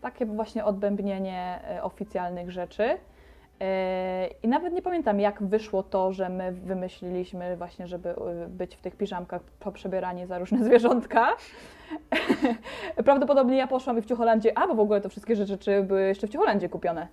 Takie 0.00 0.26
właśnie 0.26 0.64
odbębnienie 0.64 1.60
e, 1.70 1.82
oficjalnych 1.82 2.50
rzeczy. 2.50 2.98
E, 3.60 4.28
I 4.42 4.48
nawet 4.48 4.72
nie 4.72 4.82
pamiętam, 4.82 5.20
jak 5.20 5.42
wyszło 5.42 5.82
to, 5.82 6.12
że 6.12 6.28
my 6.28 6.52
wymyśliliśmy 6.52 7.56
właśnie, 7.56 7.86
żeby 7.86 8.08
y, 8.10 8.48
być 8.48 8.76
w 8.76 8.80
tych 8.80 8.96
piżamkach 8.96 9.42
poprzebierani 9.42 10.26
za 10.26 10.38
różne 10.38 10.64
zwierzątka. 10.64 11.36
Prawdopodobnie 13.04 13.56
ja 13.56 13.66
poszłam 13.66 13.98
i 13.98 14.02
w 14.02 14.06
Ciucholandzie, 14.06 14.58
a 14.58 14.66
bo 14.66 14.74
w 14.74 14.80
ogóle 14.80 15.00
to 15.00 15.08
wszystkie 15.08 15.36
rzeczy 15.36 15.82
były 15.82 16.02
jeszcze 16.02 16.26
w 16.26 16.30
Ciucholandzie 16.30 16.68
kupione, 16.68 17.08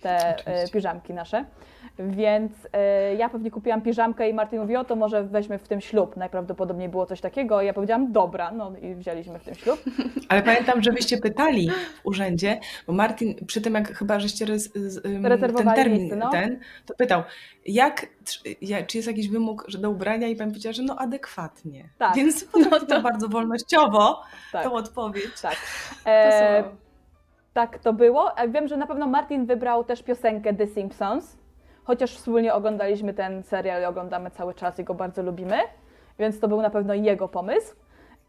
te 0.00 0.28
e, 0.28 0.34
Oczywiście. 0.36 0.72
piżamki 0.72 1.14
nasze. 1.14 1.44
Więc 1.98 2.52
e, 2.72 3.14
ja 3.14 3.28
pewnie 3.28 3.50
kupiłam 3.50 3.82
piżamkę 3.82 4.28
i 4.30 4.34
Martin 4.34 4.60
mówi, 4.60 4.76
o 4.76 4.84
to 4.84 4.96
może 4.96 5.24
weźmy 5.24 5.58
w 5.58 5.68
tym 5.68 5.80
ślub. 5.80 6.16
Najprawdopodobniej 6.16 6.88
było 6.88 7.06
coś 7.06 7.20
takiego. 7.20 7.62
Ja 7.62 7.72
powiedziałam, 7.72 8.12
dobra, 8.12 8.50
no 8.50 8.72
i 8.82 8.94
wzięliśmy 8.94 9.38
w 9.38 9.44
tym 9.44 9.54
ślub. 9.54 9.82
Ale 10.28 10.42
pamiętam, 10.42 10.82
że 10.82 10.92
wyście 10.92 11.18
pytali 11.18 11.70
w 11.70 12.06
urzędzie, 12.06 12.60
bo 12.86 12.92
Martin 12.92 13.34
przy 13.46 13.60
tym, 13.60 13.74
jak 13.74 13.96
chyba 13.98 14.20
żeście 14.20 14.44
rez, 14.46 14.72
ten 15.56 15.70
termin 15.74 16.18
no. 16.18 16.30
ten, 16.30 16.60
to 16.86 16.94
pytał, 16.94 17.22
jak, 17.66 18.06
czy 18.86 18.96
jest 18.98 19.08
jakiś 19.08 19.28
wymóg 19.28 19.64
że 19.68 19.78
do 19.78 19.90
ubrania 19.90 20.28
i 20.28 20.36
pani 20.36 20.50
powiedziała, 20.50 20.72
że 20.72 20.82
no 20.82 20.96
adekwatnie. 20.98 21.88
Tak. 21.98 22.16
Więc 22.16 22.44
potrafił 22.44 22.88
to 22.96 23.02
bardzo 23.02 23.28
wolnościowo, 23.28 24.22
Tak, 24.52 24.64
tą 24.64 24.72
odpowiedź. 24.72 25.40
tak. 25.42 25.56
To 26.04 26.10
E, 26.10 26.62
są- 26.64 26.85
tak 27.56 27.78
to 27.78 27.92
było. 27.92 28.38
A 28.38 28.48
Wiem, 28.48 28.68
że 28.68 28.76
na 28.76 28.86
pewno 28.86 29.06
Martin 29.06 29.46
wybrał 29.46 29.84
też 29.84 30.02
piosenkę 30.02 30.54
The 30.54 30.66
Simpsons, 30.66 31.38
chociaż 31.84 32.16
wspólnie 32.16 32.54
oglądaliśmy 32.54 33.14
ten 33.14 33.42
serial 33.42 33.82
i 33.82 33.84
oglądamy 33.84 34.30
cały 34.30 34.54
czas 34.54 34.78
i 34.78 34.84
go 34.84 34.94
bardzo 34.94 35.22
lubimy, 35.22 35.56
więc 36.18 36.40
to 36.40 36.48
był 36.48 36.62
na 36.62 36.70
pewno 36.70 36.94
jego 36.94 37.28
pomysł. 37.28 37.74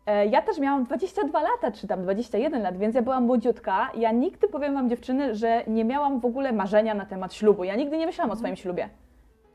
E, 0.05 0.25
Ja 0.25 0.41
też 0.41 0.59
miałam 0.59 0.83
22 0.83 1.41
lata, 1.41 1.71
czy 1.71 1.87
tam 1.87 2.01
21 2.03 2.61
lat, 2.61 2.77
więc 2.77 2.95
ja 2.95 3.01
byłam 3.01 3.23
młodziutka. 3.23 3.89
Ja 3.97 4.11
nigdy, 4.11 4.47
powiem 4.47 4.73
Wam 4.73 4.89
dziewczyny, 4.89 5.35
że 5.35 5.63
nie 5.67 5.85
miałam 5.85 6.19
w 6.19 6.25
ogóle 6.25 6.51
marzenia 6.51 6.93
na 6.93 7.05
temat 7.05 7.33
ślubu. 7.33 7.63
Ja 7.63 7.75
nigdy 7.75 7.97
nie 7.97 8.05
myślałam 8.05 8.31
o 8.31 8.35
swoim 8.35 8.55
ślubie. 8.55 8.89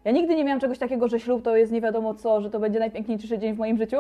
Ja 0.05 0.13
nigdy 0.13 0.35
nie 0.35 0.45
miałam 0.45 0.61
czegoś 0.61 0.79
takiego, 0.79 1.09
że 1.09 1.21
ślub 1.21 1.43
to 1.43 1.57
jest 1.57 1.73
nie 1.73 1.81
wiadomo 1.81 2.15
co, 2.15 2.41
że 2.41 2.51
to 2.51 2.61
będzie 2.61 2.79
najpiękniejszy 2.79 3.39
dzień 3.39 3.55
w 3.55 3.59
moim 3.59 3.77
życiu. 3.77 3.97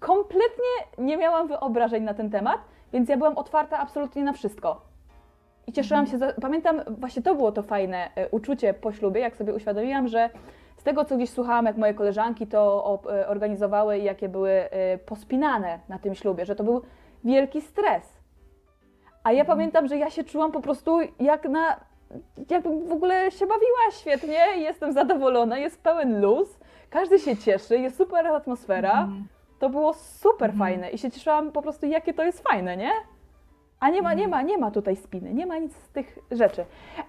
Kompletnie 0.00 0.72
nie 0.98 1.16
miałam 1.16 1.48
wyobrażeń 1.48 2.02
na 2.02 2.14
ten 2.14 2.30
temat, 2.30 2.58
więc 2.92 3.08
ja 3.08 3.16
byłam 3.16 3.38
otwarta 3.38 3.78
absolutnie 3.78 4.24
na 4.24 4.32
wszystko. 4.32 4.93
I 5.66 5.72
cieszyłam 5.72 6.06
się, 6.06 6.18
za... 6.18 6.32
pamiętam, 6.32 6.80
właśnie 6.98 7.22
to 7.22 7.34
było 7.34 7.52
to 7.52 7.62
fajne 7.62 8.08
e, 8.16 8.28
uczucie 8.28 8.74
po 8.74 8.92
ślubie, 8.92 9.20
jak 9.20 9.36
sobie 9.36 9.54
uświadomiłam, 9.54 10.08
że 10.08 10.30
z 10.76 10.82
tego, 10.82 11.04
co 11.04 11.16
gdzieś 11.16 11.30
słuchałam, 11.30 11.66
jak 11.66 11.76
moje 11.76 11.94
koleżanki 11.94 12.46
to 12.46 13.00
e, 13.10 13.28
organizowały 13.28 13.98
i 13.98 14.04
jakie 14.04 14.28
były 14.28 14.50
e, 14.50 14.98
pospinane 14.98 15.78
na 15.88 15.98
tym 15.98 16.14
ślubie, 16.14 16.46
że 16.46 16.56
to 16.56 16.64
był 16.64 16.82
wielki 17.24 17.60
stres. 17.60 18.18
A 19.24 19.32
ja 19.32 19.44
pamiętam, 19.44 19.88
że 19.88 19.96
ja 19.98 20.10
się 20.10 20.24
czułam 20.24 20.52
po 20.52 20.60
prostu 20.60 20.98
jak 21.20 21.44
na. 21.48 21.80
jakbym 22.50 22.86
w 22.86 22.92
ogóle 22.92 23.30
się 23.30 23.46
bawiła 23.46 23.90
świetnie, 24.00 24.38
jestem 24.56 24.92
zadowolona, 24.92 25.58
jest 25.58 25.82
pełen 25.82 26.20
luz, 26.20 26.58
każdy 26.90 27.18
się 27.18 27.36
cieszy, 27.36 27.78
jest 27.78 27.96
super 27.96 28.26
atmosfera. 28.26 28.92
Mhm. 28.92 29.26
To 29.58 29.68
było 29.68 29.94
super 29.94 30.50
Mhm. 30.50 30.58
fajne 30.58 30.90
i 30.90 30.98
się 30.98 31.10
cieszyłam 31.10 31.52
po 31.52 31.62
prostu, 31.62 31.86
jakie 31.86 32.14
to 32.14 32.24
jest 32.24 32.42
fajne, 32.48 32.76
nie? 32.76 32.90
A 33.84 33.90
nie 33.90 34.02
ma, 34.02 34.14
nie 34.14 34.28
ma, 34.28 34.42
nie 34.42 34.58
ma 34.58 34.70
tutaj 34.70 34.96
spiny, 34.96 35.34
nie 35.34 35.46
ma 35.46 35.58
nic 35.58 35.76
z 35.76 35.88
tych 35.88 36.18
rzeczy. 36.30 36.64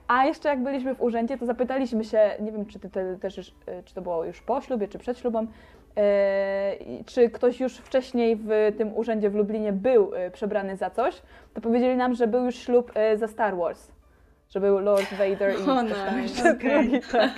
A 0.07 0.25
jeszcze 0.25 0.49
jak 0.49 0.63
byliśmy 0.63 0.95
w 0.95 1.01
urzędzie, 1.01 1.37
to 1.37 1.45
zapytaliśmy 1.45 2.03
się, 2.03 2.31
nie 2.39 2.51
wiem, 2.51 2.65
czy 2.65 2.79
ty 2.79 2.89
te, 2.89 3.17
też, 3.17 3.37
już, 3.37 3.47
e, 3.67 3.83
czy 3.83 3.95
to 3.95 4.01
było 4.01 4.25
już 4.25 4.41
po 4.41 4.61
ślubie, 4.61 4.87
czy 4.87 4.99
przed 4.99 5.19
ślubem, 5.19 5.47
i 6.87 7.05
czy 7.05 7.29
ktoś 7.29 7.59
już 7.59 7.77
wcześniej 7.77 8.35
w 8.35 8.49
tym 8.77 8.97
urzędzie 8.97 9.29
w 9.29 9.35
Lublinie 9.35 9.73
był 9.73 10.15
e, 10.15 10.31
przebrany 10.31 10.77
za 10.77 10.89
coś, 10.89 11.21
to 11.53 11.61
powiedzieli 11.61 11.95
nam, 11.95 12.13
że 12.13 12.27
był 12.27 12.45
już 12.45 12.55
ślub 12.55 12.91
e, 12.95 13.17
za 13.17 13.27
Star 13.27 13.57
Wars. 13.57 13.94
Że 14.49 14.59
był 14.59 14.79
Lord 14.79 15.11
Vader 15.13 15.53
i 15.53 15.55
O, 15.55 15.59
ktoś 15.59 15.97
tam 15.97 16.21
nice. 16.21 16.21
jeszcze 16.21 16.51
Okej. 16.51 16.89
drugi, 16.89 17.07
tak. 17.11 17.31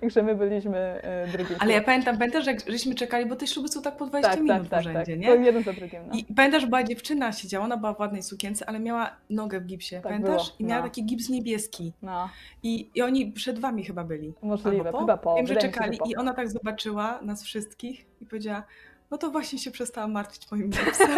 Także 0.00 0.22
my 0.22 0.34
byliśmy 0.34 0.78
e, 0.78 1.26
drugim. 1.32 1.56
Ale 1.60 1.72
ja 1.72 1.80
pamiętam, 1.82 2.18
pamiętasz, 2.18 2.44
że 2.44 2.50
jak 2.50 2.60
żeśmy 2.70 2.94
czekali, 2.94 3.26
bo 3.26 3.36
te 3.36 3.46
śluby 3.46 3.68
są 3.68 3.82
tak 3.82 3.96
po 3.96 4.06
20 4.06 4.30
tak, 4.30 4.40
minut 4.40 4.56
tak, 4.56 4.66
w 4.66 4.68
tak, 4.70 4.84
tak. 4.84 4.92
urzędzie, 4.92 5.28
To 5.28 5.36
nie? 5.36 5.44
jeden 5.46 5.62
za 5.62 5.72
drugim, 5.72 6.00
no. 6.08 6.14
I 6.18 6.24
pamiętasz, 6.34 6.66
była 6.66 6.82
dziewczyna 6.84 7.32
siedziała, 7.32 7.64
ona 7.64 7.76
była 7.76 7.94
w 7.94 8.00
ładnej 8.00 8.22
sukience, 8.22 8.68
ale 8.68 8.80
miała 8.80 9.16
nogę 9.30 9.60
w 9.60 9.66
gipsie, 9.66 9.94
Tak 9.94 10.02
pamiętasz? 10.02 10.46
było, 10.46 10.56
I 10.58 10.64
miała 10.64 10.80
no. 10.82 10.88
taki 10.88 11.04
gips 11.04 11.28
niebieski. 11.28 11.92
no. 12.02 12.28
I, 12.62 12.90
I 12.94 13.02
oni 13.02 13.32
przed 13.32 13.58
wami 13.58 13.84
chyba 13.84 14.04
byli. 14.04 14.34
Możliwe, 14.42 14.92
po? 14.92 14.98
chyba 14.98 15.16
po. 15.16 15.34
Wiem, 15.36 15.46
że 15.46 15.56
czekali 15.56 15.98
i 16.06 16.16
ona 16.16 16.34
tak 16.34 16.50
zobaczyła 16.50 17.18
nas 17.22 17.42
wszystkich 17.44 18.06
i 18.20 18.26
powiedziała, 18.26 18.62
no 19.10 19.18
to 19.18 19.30
właśnie 19.30 19.58
się 19.58 19.70
przestałam 19.70 20.12
martwić 20.12 20.50
moim 20.50 20.70
gipsem. 20.70 21.10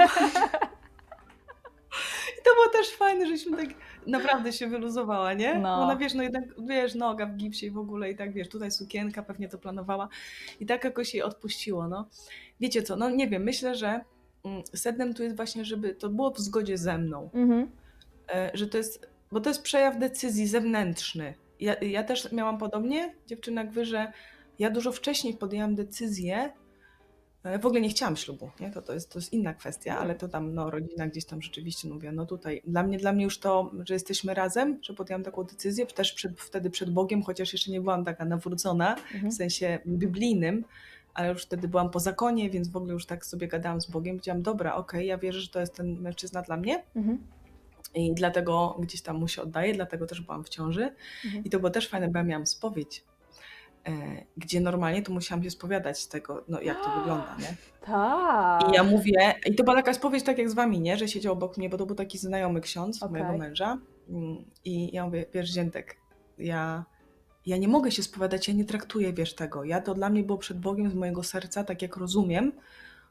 To 2.49 2.55
było 2.55 2.69
też 2.69 2.91
fajne, 2.91 3.27
żeśmy 3.27 3.57
tak 3.57 3.69
naprawdę 4.07 4.53
się 4.53 4.67
wyluzowała, 4.67 5.35
nie? 5.35 5.59
No. 5.59 5.75
Ona 5.75 5.97
wiesz, 5.97 6.15
no 6.15 6.23
jednak, 6.23 6.45
wiesz, 6.67 6.95
noga 6.95 7.27
w 7.27 7.37
gipsie 7.37 7.67
i 7.67 7.71
w 7.71 7.79
ogóle 7.79 8.11
i 8.11 8.17
tak, 8.17 8.33
wiesz, 8.33 8.49
tutaj 8.49 8.71
sukienka, 8.71 9.23
pewnie 9.23 9.49
to 9.49 9.59
planowała 9.59 10.09
i 10.61 10.67
tak 10.67 10.85
jakoś 10.85 11.15
jej 11.15 11.23
odpuściło, 11.23 11.89
no. 11.89 12.09
Wiecie 12.61 12.83
co, 12.83 12.97
no 12.97 13.11
nie 13.11 13.29
wiem, 13.29 13.43
myślę, 13.43 13.75
że 13.75 14.01
mm, 14.45 14.63
sednem 14.75 15.15
tu 15.15 15.23
jest 15.23 15.37
właśnie, 15.37 15.65
żeby 15.65 15.95
to 15.95 16.09
było 16.09 16.31
w 16.31 16.39
zgodzie 16.39 16.79
ze 16.79 16.99
mną, 16.99 17.31
Mhm. 17.35 17.71
e, 18.35 18.51
że 18.55 18.67
to 18.67 18.79
jest, 18.79 19.09
bo 19.33 19.41
to 19.41 19.51
jest 19.51 19.63
przejaw 19.63 19.99
decyzji 19.99 20.47
zewnętrzny. 20.47 21.35
Ja, 21.61 21.75
ja 21.75 22.05
też 22.05 22.33
miałam 22.33 22.59
podobnie, 22.59 23.15
dziewczyna 23.27 23.61
jak 23.63 23.71
wy, 23.71 23.85
że 23.85 24.13
ja 24.59 24.71
dużo 24.71 24.93
wcześniej 24.93 25.35
podjęłam 25.35 25.75
decyzję, 25.75 26.53
w 27.61 27.67
ogóle 27.67 27.81
nie 27.81 27.89
chciałam 27.89 28.17
ślubu, 28.17 28.51
nie? 28.61 28.71
To, 28.71 28.83
to, 28.83 28.95
jest, 28.95 29.13
to 29.13 29.19
jest 29.19 29.33
inna 29.33 29.55
kwestia, 29.55 29.99
ale 29.99 30.15
to 30.15 30.29
tam, 30.29 30.55
no, 30.55 30.71
rodzina 30.71 31.07
gdzieś 31.07 31.25
tam 31.25 31.43
rzeczywiście 31.43 31.89
mówiła, 31.89 32.13
no 32.13 32.27
tutaj, 32.27 32.63
dla 32.67 32.83
mnie, 32.83 32.99
dla 32.99 33.13
mnie 33.13 33.25
już 33.25 33.39
to, 33.39 33.71
że 33.87 33.95
jesteśmy 33.95 34.35
razem, 34.35 34.79
że 34.83 34.95
podjęłam 34.95 35.23
taką 35.23 35.45
decyzję, 35.45 35.87
też 35.87 36.13
przed, 36.13 36.41
wtedy 36.41 36.71
przed 36.71 36.91
Bogiem, 36.91 37.23
chociaż 37.23 37.53
jeszcze 37.53 37.71
nie 37.71 37.81
byłam 37.81 38.05
taka 38.05 38.25
nawrócona, 38.25 38.97
Mhm. 39.15 39.31
w 39.33 39.35
sensie 39.35 39.79
biblijnym, 39.87 40.65
ale 41.15 41.29
już 41.29 41.43
wtedy 41.43 41.69
byłam 41.69 41.91
po 41.91 42.01
zakonie, 42.01 42.51
więc 42.51 42.69
w 42.69 42.77
ogóle 42.77 42.93
już 42.93 43.07
tak 43.07 43.27
sobie 43.27 43.49
gadałam 43.49 43.81
z 43.81 43.91
Bogiem, 43.91 44.17
powiedziałam, 44.17 44.43
dobra, 44.43 44.75
okej, 44.75 45.07
ja 45.07 45.19
wierzę, 45.19 45.41
że 45.41 45.49
to 45.49 45.61
jest 45.61 45.75
ten 45.75 46.01
mężczyzna 46.01 46.43
dla 46.43 46.57
mnie, 46.57 46.83
Mhm. 46.97 47.19
i 47.95 48.15
dlatego 48.15 48.77
gdzieś 48.81 49.03
tam 49.03 49.17
mu 49.17 49.29
się 49.29 49.43
oddaję, 49.43 49.75
dlatego 49.75 50.07
też 50.07 50.21
byłam 50.21 50.45
w 50.45 50.49
ciąży. 50.49 50.95
Mhm. 51.25 51.45
I 51.45 51.51
to 51.51 51.59
było 51.59 51.71
też 51.71 51.89
fajne, 51.89 52.09
bo 52.09 52.19
ja 52.19 52.25
miałam 52.25 52.47
spowiedź, 52.47 53.05
gdzie 54.37 54.61
normalnie 54.61 55.03
to 55.03 55.13
musiałam 55.13 55.45
się 55.45 55.51
spowiadać 55.51 55.99
z 55.99 56.09
tego, 56.09 56.45
no 56.49 56.61
jak 56.61 56.85
to 56.85 56.99
wygląda, 56.99 57.37
nie? 57.41 57.57
Tak. 57.87 58.69
I 58.71 58.73
ja 58.73 58.85
mówię, 58.85 59.35
i 59.47 59.55
to 59.55 59.65
była 59.65 59.77
taka 59.77 59.95
spowiedź 59.95 60.25
tak 60.25 60.39
jak 60.39 60.51
z 60.51 60.55
wami, 60.55 60.81
nie? 60.81 60.97
Że 60.97 61.09
siedział 61.09 61.33
obok 61.33 61.57
mnie, 61.57 61.69
bo 61.69 61.79
to 61.79 61.87
był 61.87 61.97
taki 61.97 62.19
znajomy 62.19 62.61
ksiądz 62.61 63.03
Okej. 63.03 63.13
mojego 63.13 63.39
męża. 63.39 63.79
Mm, 64.09 64.45
I 64.65 64.95
ja 64.95 65.05
mówię, 65.05 65.27
wiesz, 65.35 65.51
Ziętek, 65.51 65.97
ja, 66.39 66.85
ja 67.47 67.57
nie 67.57 67.69
mogę 67.69 67.91
się 67.91 68.03
spowiadać, 68.03 68.49
ja 68.49 68.55
nie 68.55 68.65
traktuję, 68.65 69.13
wiesz, 69.13 69.35
tego. 69.35 69.65
Ja 69.65 69.81
to 69.81 69.95
dla 69.95 70.11
mnie 70.11 70.23
było 70.23 70.39
przed 70.39 70.61
Bogiem 70.61 70.91
z 70.91 70.95
mojego 70.95 71.23
serca, 71.23 71.65
tak 71.65 71.83
jak 71.83 71.97
rozumiem 71.97 72.53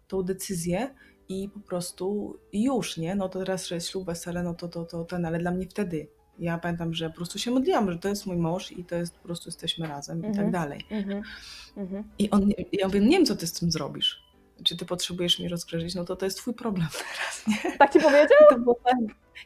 tą 0.07 0.23
decyzję 0.23 0.95
i 1.29 1.49
po 1.49 1.59
prostu 1.59 2.37
już, 2.53 2.97
nie? 2.97 3.15
No 3.15 3.29
to 3.29 3.39
teraz, 3.39 3.67
że 3.67 3.75
jest 3.75 3.89
ślub, 3.89 4.05
wesele, 4.05 4.43
no 4.43 4.53
to, 4.53 4.67
to, 4.67 4.85
to 4.85 5.05
ten, 5.05 5.25
ale 5.25 5.39
dla 5.39 5.51
mnie 5.51 5.67
wtedy. 5.67 6.07
Ja 6.39 6.57
pamiętam, 6.57 6.93
że 6.93 7.09
po 7.09 7.15
prostu 7.15 7.39
się 7.39 7.51
modliłam, 7.51 7.91
że 7.91 7.97
to 7.99 8.09
jest 8.09 8.25
mój 8.25 8.37
mąż 8.37 8.71
i 8.71 8.83
to 8.85 8.95
jest 8.95 9.15
po 9.15 9.23
prostu 9.23 9.47
jesteśmy 9.47 9.87
razem 9.87 10.19
i 10.19 10.21
tak 10.21 10.29
Mhm. 10.29 10.51
dalej. 10.51 10.85
Mhm. 10.89 11.21
Mhm. 11.77 12.03
I 12.19 12.29
on, 12.29 12.49
ja 12.71 12.87
mówię, 12.87 12.99
nie 12.99 13.09
wiem, 13.17 13.25
co 13.25 13.35
ty 13.35 13.47
z 13.47 13.53
tym 13.53 13.71
zrobisz. 13.71 14.23
Czy 14.63 14.77
ty 14.77 14.85
potrzebujesz 14.85 15.39
mnie 15.39 15.49
rozgrzeszyć? 15.49 15.95
No 15.95 16.05
to 16.05 16.15
to 16.15 16.25
jest 16.25 16.37
twój 16.37 16.53
problem 16.53 16.87
teraz, 17.09 17.43
nie? 17.47 17.77
Tak 17.77 17.93
ci 17.93 17.99
powiedział? 17.99 18.37
To 18.49 18.59
było 18.59 18.79
tak. 18.85 18.95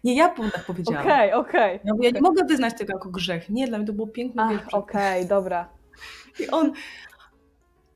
Nie, 0.04 0.16
ja 0.16 0.30
po- 0.30 0.50
tak 0.50 0.66
powiedziałam. 0.66 1.06
Okej, 1.06 1.34
okej. 1.34 1.80
Ja, 1.84 1.94
mówię, 1.94 2.06
ja 2.08 2.12
nie 2.16 2.22
mogę 2.22 2.44
wyznać 2.46 2.78
tego 2.78 2.94
jako 2.94 3.10
grzech. 3.10 3.50
Nie, 3.50 3.68
dla 3.68 3.78
mnie 3.78 3.88
to 3.88 3.94
było 3.94 4.08
piękne. 4.08 4.60
okej, 4.72 5.28
dobra. 5.28 5.70
I 6.40 6.48
on, 6.48 6.74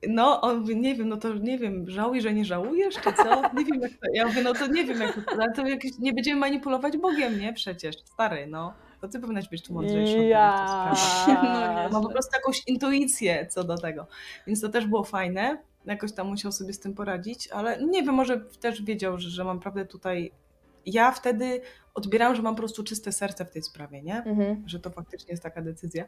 no, 0.07 0.41
on 0.41 0.57
mówi, 0.59 0.77
nie 0.77 0.95
wiem, 0.95 1.09
no 1.09 1.17
to 1.17 1.33
nie 1.33 1.57
wiem, 1.57 1.89
żałuj, 1.89 2.21
że 2.21 2.33
nie 2.33 2.45
żałujesz, 2.45 2.95
czy 2.95 3.13
co? 3.13 3.41
Nie 3.53 3.65
wiem, 3.65 3.81
jak 3.81 3.91
to, 3.91 4.07
ja 4.13 4.27
mówię, 4.27 4.41
no 4.43 4.53
to 4.53 4.67
nie 4.67 4.83
wiem, 4.85 5.01
jak 5.01 5.15
to, 5.15 5.21
ale 5.31 5.51
to 5.53 5.67
jakieś, 5.67 5.91
nie 5.99 6.13
będziemy 6.13 6.39
manipulować 6.39 6.97
Bogiem, 6.97 7.39
nie? 7.39 7.53
Przecież, 7.53 7.95
stary, 8.05 8.47
no. 8.47 8.73
To 9.05 9.11
ty 9.11 9.19
powinnaś 9.19 9.49
być 9.49 9.63
tu 9.63 9.73
mądrzejsza. 9.73 10.17
Ja. 10.17 10.93
No 11.27 11.43
nie. 11.43 11.89
Ma 11.93 12.01
po 12.01 12.09
prostu 12.09 12.31
jakąś 12.37 12.63
intuicję 12.67 13.47
co 13.47 13.63
do 13.63 13.77
tego. 13.77 14.07
Więc 14.47 14.61
to 14.61 14.69
też 14.69 14.87
było 14.87 15.03
fajne. 15.03 15.57
Jakoś 15.85 16.13
tam 16.13 16.27
musiał 16.27 16.51
sobie 16.51 16.73
z 16.73 16.79
tym 16.79 16.93
poradzić, 16.93 17.47
ale 17.47 17.85
nie 17.85 18.03
wiem, 18.03 18.15
może 18.15 18.39
też 18.39 18.83
wiedział, 18.83 19.17
że, 19.17 19.29
że 19.29 19.43
mam 19.43 19.59
prawdę 19.59 19.85
tutaj. 19.85 20.31
Ja 20.85 21.11
wtedy 21.11 21.61
odbierałam, 21.93 22.35
że 22.35 22.41
mam 22.41 22.55
po 22.55 22.59
prostu 22.59 22.83
czyste 22.83 23.11
serce 23.11 23.45
w 23.45 23.51
tej 23.51 23.61
sprawie, 23.63 24.01
nie? 24.01 24.23
Mhm. 24.23 24.63
Że 24.65 24.79
to 24.79 24.89
faktycznie 24.89 25.31
jest 25.31 25.43
taka 25.43 25.61
decyzja. 25.61 26.05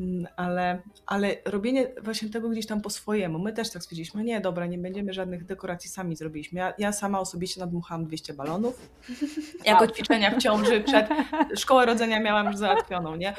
Mm, 0.00 0.26
Ale, 0.36 0.82
ale 1.06 1.36
robienie 1.44 1.86
właśnie 2.02 2.28
tego 2.28 2.48
gdzieś 2.48 2.66
tam 2.66 2.80
po 2.80 2.90
swojemu. 2.90 3.38
My 3.38 3.52
też 3.52 3.70
tak 3.70 3.82
stwierdziliśmy, 3.82 4.24
nie, 4.24 4.40
dobra, 4.40 4.66
nie 4.66 4.78
będziemy 4.78 5.12
żadnych 5.12 5.44
dekoracji 5.44 5.90
sami 5.90 6.16
zrobiliśmy. 6.16 6.60
Ja, 6.60 6.74
ja 6.78 6.92
sama 6.92 7.20
osobiście 7.20 7.60
nadmuchałam 7.60 8.04
200 8.04 8.34
balonów. 8.34 8.90
Jako 9.64 9.86
ćwiczenia 9.86 10.30
w 10.30 10.38
ciąży 10.38 10.80
przed 10.80 11.08
szkołę 11.60 11.86
rodzenia 11.86 12.20
miałam 12.20 12.46
już 12.46 12.56
załatwioną, 12.56 13.16
nie? 13.16 13.34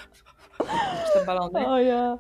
Te 1.14 1.26
balony. 1.26 1.68
O 1.68 1.80
ja. 1.80 2.18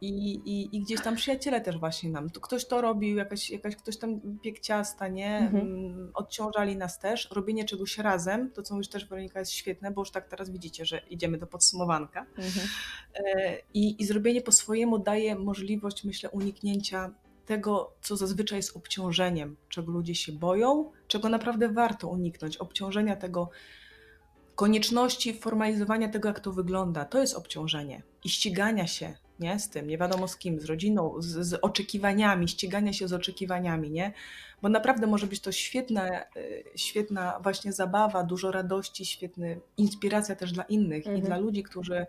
I, 0.00 0.08
i, 0.34 0.76
i 0.76 0.80
gdzieś 0.80 1.02
tam 1.02 1.16
przyjaciele 1.16 1.60
też 1.60 1.78
właśnie 1.78 2.10
nam, 2.10 2.30
to 2.30 2.40
ktoś 2.40 2.64
to 2.64 2.80
robił, 2.80 3.16
jakaś, 3.16 3.50
jakaś 3.50 3.76
ktoś 3.76 3.96
tam 3.96 4.20
piekł 4.42 4.60
ciasta, 4.60 5.08
nie? 5.08 5.38
Mhm. 5.38 5.66
Mm, 5.66 6.10
Odciążali 6.14 6.76
nas 6.76 6.98
też. 6.98 7.28
Robienie 7.30 7.64
czegoś 7.64 7.98
razem, 7.98 8.50
to 8.50 8.62
co 8.62 8.74
mówisz 8.74 8.88
też 8.88 9.06
Weronika 9.06 9.38
jest 9.38 9.52
świetne, 9.52 9.90
bo 9.90 10.00
już 10.00 10.10
tak 10.10 10.28
teraz 10.28 10.50
widzicie, 10.50 10.84
że 10.84 10.98
idziemy 11.10 11.38
do 11.38 11.46
podsumowanka. 11.46 12.26
Mhm. 12.38 12.66
E, 13.14 13.58
I, 13.74 14.02
I 14.02 14.06
zrobienie 14.06 14.42
po 14.42 14.52
swojemu 14.52 14.98
daje 14.98 15.34
możliwość, 15.34 16.04
myślę, 16.04 16.30
uniknięcia 16.30 17.10
tego, 17.46 17.92
co 18.00 18.16
zazwyczaj 18.16 18.58
jest 18.58 18.76
obciążeniem, 18.76 19.56
czego 19.68 19.92
ludzie 19.92 20.14
się 20.14 20.32
boją, 20.32 20.92
czego 21.08 21.28
naprawdę 21.28 21.68
warto 21.68 22.08
uniknąć. 22.08 22.56
Obciążenia 22.56 23.16
tego, 23.16 23.50
konieczności 24.54 25.34
formalizowania 25.34 26.08
tego, 26.08 26.28
jak 26.28 26.40
to 26.40 26.52
wygląda. 26.52 27.04
To 27.04 27.20
jest 27.20 27.34
obciążenie 27.34 28.02
i 28.24 28.28
ścigania 28.28 28.86
się 28.86 29.14
nie, 29.40 29.58
z 29.58 29.68
tym, 29.68 29.86
nie 29.86 29.98
wiadomo 29.98 30.28
z 30.28 30.36
kim, 30.36 30.60
z 30.60 30.64
rodziną, 30.64 31.14
z, 31.18 31.48
z 31.48 31.58
oczekiwaniami, 31.62 32.48
ścigania 32.48 32.92
się 32.92 33.08
z 33.08 33.12
oczekiwaniami, 33.12 33.90
nie? 33.90 34.12
Bo 34.62 34.68
naprawdę 34.68 35.06
może 35.06 35.26
być 35.26 35.40
to 35.40 35.52
świetna, 35.52 36.22
y, 36.36 36.64
świetna 36.76 37.40
właśnie 37.42 37.72
zabawa, 37.72 38.24
dużo 38.24 38.52
radości, 38.52 39.06
świetny 39.06 39.60
inspiracja 39.76 40.36
też 40.36 40.52
dla 40.52 40.64
innych 40.64 41.06
Mhm. 41.06 41.18
i 41.18 41.22
dla 41.22 41.38
ludzi, 41.38 41.62
którzy 41.62 42.06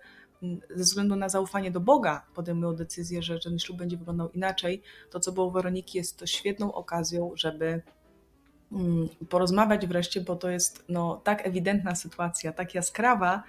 ze 0.69 0.83
względu 0.83 1.15
na 1.15 1.29
zaufanie 1.29 1.71
do 1.71 1.79
Boga 1.79 2.25
podejmują 2.33 2.75
decyzję, 2.75 3.23
że 3.23 3.39
ten 3.39 3.59
ślub 3.59 3.77
będzie 3.77 3.97
wyglądał 3.97 4.29
inaczej. 4.29 4.81
To, 5.09 5.19
co 5.19 5.31
było 5.31 5.45
u 5.45 5.51
Weroniki, 5.51 5.97
jest 5.97 6.19
to 6.19 6.25
świetną 6.25 6.73
okazją, 6.73 7.31
żeby 7.35 7.81
mm, 8.71 9.09
porozmawiać 9.29 9.87
wreszcie, 9.87 10.21
bo 10.21 10.35
to 10.35 10.49
jest 10.49 10.85
no, 10.89 11.21
tak 11.23 11.47
ewidentna 11.47 11.95
sytuacja, 11.95 12.53
tak 12.53 12.75
jaskrawa, 12.75 13.43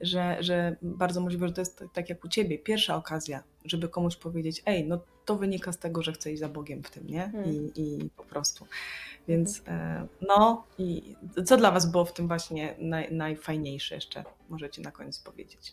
że, 0.00 0.36
że 0.40 0.76
bardzo 0.82 1.20
możliwe, 1.20 1.48
że 1.48 1.54
to 1.54 1.60
jest 1.60 1.84
tak- 1.92 2.08
jak 2.08 2.24
u 2.24 2.28
ciebie, 2.28 2.58
pierwsza 2.58 2.96
okazja, 2.96 3.42
żeby 3.64 3.88
komuś 3.88 4.16
powiedzieć, 4.16 4.62
ej, 4.66 4.84
no 4.88 4.98
to 5.24 5.36
wynika 5.36 5.72
z 5.72 5.78
tego, 5.78 6.02
że 6.02 6.12
chcę 6.12 6.32
iść 6.32 6.40
za 6.40 6.48
Bogiem 6.48 6.82
w 6.82 6.90
tym, 6.90 7.06
nie? 7.06 7.20
Hmm. 7.32 7.44
I, 7.54 7.70
I 7.76 8.10
po 8.16 8.22
prostu. 8.22 8.66
Więc 9.28 9.62
e, 9.68 10.06
no 10.28 10.64
i 10.78 11.16
co 11.44 11.56
dla 11.56 11.70
was 11.70 11.90
było 11.90 12.04
w 12.04 12.12
tym 12.12 12.28
właśnie 12.28 12.74
naj, 12.78 13.12
najfajniejsze 13.14 13.94
jeszcze? 13.94 14.24
Możecie 14.48 14.82
na 14.82 14.90
koniec 14.90 15.18
powiedzieć. 15.20 15.72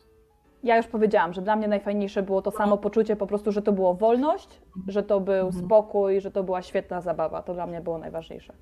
Ja 0.64 0.78
już 0.78 0.88
powiedziałam, 0.88 1.34
że 1.34 1.42
dla 1.42 1.56
mnie 1.56 1.68
najfajniejsze 1.68 2.24
było 2.24 2.42
to 2.42 2.52
samo 2.52 2.78
poczucie 2.78 3.16
po 3.16 3.28
prostu, 3.28 3.52
że 3.52 3.62
to 3.62 3.72
było 3.72 3.94
wolność, 3.94 4.48
że 4.88 5.04
to 5.04 5.20
był 5.20 5.48
Mhm. 5.48 5.66
spokój, 5.66 6.22
że 6.22 6.32
to 6.32 6.44
była 6.44 6.62
świetna 6.62 7.02
zabawa. 7.02 7.42
To 7.42 7.54
dla 7.54 7.68
mnie 7.68 7.82
było 7.82 7.98
najważniejsze. 7.98 8.54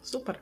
Super. 0.00 0.38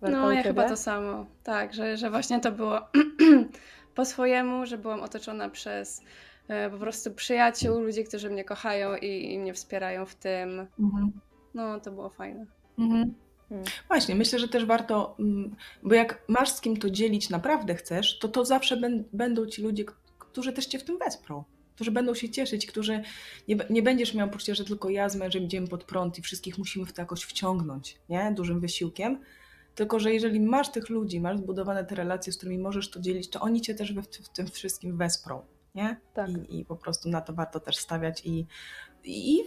Werka, 0.00 0.16
No, 0.16 0.32
ja 0.32 0.42
ciebie? 0.42 0.48
chyba 0.50 0.68
to 0.68 0.76
samo. 0.76 1.26
Tak, 1.44 1.74
że, 1.74 1.96
że 1.96 2.10
właśnie 2.10 2.40
to 2.40 2.52
było 2.52 2.80
po 3.94 4.04
swojemu, 4.04 4.66
że 4.66 4.78
byłam 4.78 5.00
otoczona 5.00 5.50
przez 5.50 6.02
e, 6.48 6.70
po 6.70 6.78
prostu 6.78 7.14
przyjaciół, 7.14 7.80
ludzi, 7.80 8.04
którzy 8.04 8.30
mnie 8.30 8.44
kochają 8.44 8.96
i, 8.96 9.32
i 9.32 9.38
mnie 9.38 9.54
wspierają 9.54 10.06
w 10.06 10.14
tym. 10.14 10.66
Mhm. 10.80 11.12
No, 11.54 11.80
to 11.80 11.92
było 11.92 12.10
fajne. 12.10 12.46
Mhm. 12.78 13.14
Hmm. 13.48 13.66
Właśnie, 13.88 14.14
myślę, 14.14 14.38
że 14.38 14.48
też 14.48 14.64
warto, 14.64 15.16
mm, 15.18 15.56
bo 15.82 15.94
jak 15.94 16.24
masz 16.28 16.50
z 16.50 16.60
kim 16.60 16.76
to 16.76 16.90
dzielić 16.90 17.30
naprawdę 17.30 17.74
chcesz, 17.74 18.18
to 18.18 18.28
to 18.28 18.44
zawsze 18.44 18.76
ben, 18.76 19.04
będą 19.12 19.46
ci 19.46 19.62
ludzie, 19.62 19.84
którzy 20.18 20.52
też 20.52 20.66
cię 20.66 20.78
w 20.78 20.84
tym 20.84 20.98
wesprą. 20.98 21.44
Którzy 21.74 21.90
będą 21.90 22.14
się 22.14 22.28
cieszyć, 22.28 22.66
którzy 22.66 23.02
nie, 23.48 23.56
nie 23.70 23.82
będziesz 23.82 24.14
miał 24.14 24.30
poczucia, 24.30 24.54
że 24.54 24.64
tylko 24.64 24.90
ja 24.90 25.08
z 25.08 25.16
mężem 25.16 25.42
idziemy 25.42 25.68
pod 25.68 25.84
prąd 25.84 26.18
i 26.18 26.22
wszystkich 26.22 26.58
musimy 26.58 26.86
w 26.86 26.92
to 26.92 27.02
jakoś 27.02 27.22
wciągnąć, 27.22 27.98
nie? 28.08 28.32
Dużym 28.36 28.60
wysiłkiem. 28.60 29.20
Tylko, 29.78 30.00
że 30.00 30.12
jeżeli 30.12 30.40
masz 30.40 30.68
tych 30.68 30.88
ludzi, 30.88 31.20
masz 31.20 31.38
zbudowane 31.38 31.84
te 31.84 31.94
relacje, 31.94 32.32
z 32.32 32.36
którymi 32.36 32.58
możesz 32.58 32.90
to 32.90 33.00
dzielić, 33.00 33.30
to 33.30 33.40
oni 33.40 33.60
cię 33.60 33.74
też 33.74 33.92
we, 33.92 34.02
w 34.02 34.28
tym 34.28 34.46
wszystkim 34.46 34.96
wesprą, 34.96 35.42
nie? 35.74 36.00
Tak. 36.14 36.30
I, 36.30 36.60
I 36.60 36.64
po 36.64 36.76
prostu 36.76 37.08
na 37.08 37.20
to 37.20 37.32
warto 37.32 37.60
też 37.60 37.76
stawiać 37.76 38.22
i, 38.24 38.46
i 39.04 39.44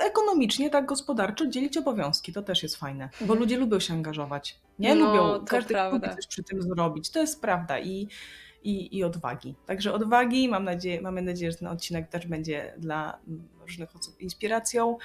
ekonomicznie, 0.00 0.70
tak 0.70 0.86
gospodarczo 0.86 1.46
dzielić 1.46 1.76
obowiązki. 1.76 2.32
To 2.32 2.42
też 2.42 2.62
jest 2.62 2.76
fajne, 2.76 3.08
bo 3.20 3.34
ludzie 3.34 3.58
lubią 3.58 3.80
się 3.80 3.94
angażować. 3.94 4.60
Nie 4.78 4.94
No, 4.94 5.06
lubią, 5.06 5.44
każdy 5.44 5.74
lubi 5.92 6.08
coś 6.16 6.26
przy 6.26 6.42
tym 6.42 6.62
zrobić. 6.62 7.10
To 7.10 7.20
jest 7.20 7.40
prawda 7.40 7.78
i, 7.78 8.08
i, 8.62 8.96
i 8.98 9.04
odwagi. 9.04 9.54
Także 9.66 9.92
odwagi, 9.92 10.48
mam 10.48 10.64
nadzieję, 10.64 11.02
mamy 11.02 11.22
nadzieję, 11.22 11.52
że 11.52 11.58
ten 11.58 11.68
odcinek 11.68 12.08
też 12.08 12.26
będzie 12.26 12.74
dla 12.78 13.18
różnych 13.60 13.96
osób 13.96 14.20
inspiracją. 14.20 14.96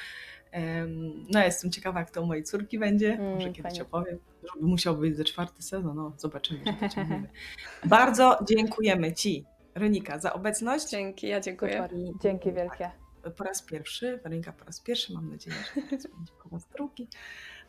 No, 1.29 1.39
ja 1.39 1.45
jestem 1.45 1.71
ciekawa, 1.71 1.99
jak 1.99 2.11
to 2.11 2.21
u 2.21 2.25
mojej 2.25 2.43
córki 2.43 2.79
będzie. 2.79 3.13
Mm, 3.13 3.33
Może 3.33 3.47
kiedyś 3.47 3.61
fajnie. 3.63 3.81
opowiem. 3.81 4.19
Żeby 4.53 4.65
musiał 4.65 4.97
być 4.97 5.17
ze 5.17 5.23
czwarty 5.23 5.63
sezon, 5.63 5.95
no 5.95 6.13
zobaczymy, 6.17 6.59
czy 6.65 6.73
pociągniemy. 6.73 7.29
Bardzo 7.85 8.39
dziękujemy 8.49 9.13
Ci, 9.13 9.45
Renika, 9.75 10.19
za 10.19 10.33
obecność. 10.33 10.89
Dzięki, 10.89 11.27
ja 11.27 11.39
dziękuję. 11.39 11.73
Super. 11.73 11.91
Dzięki 12.21 12.53
wielkie. 12.53 12.91
po 13.37 13.43
raz 13.43 13.61
pierwszy, 13.61 14.19
Weronika 14.23 14.53
po 14.53 14.65
raz 14.65 14.79
pierwszy, 14.81 15.13
mam 15.13 15.29
nadzieję, 15.29 15.55
że 15.75 15.81
teraz 15.81 16.07
będzie 16.15 16.33
po 16.43 16.49
raz 16.51 16.67
drugi. 16.67 17.07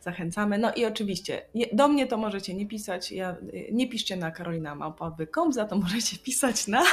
Zachęcamy. 0.01 0.57
No 0.57 0.73
i 0.73 0.85
oczywiście, 0.85 1.41
do 1.73 1.87
mnie 1.87 2.07
to 2.07 2.17
możecie 2.17 2.53
nie 2.53 2.67
pisać, 2.67 3.11
ja, 3.11 3.35
y, 3.53 3.69
nie 3.71 3.89
piszcie 3.89 4.15
na 4.15 4.31
karolinamałpa.com, 4.31 5.53
za 5.53 5.65
to 5.65 5.75
możecie 5.77 6.17
pisać 6.17 6.67
na... 6.67 6.83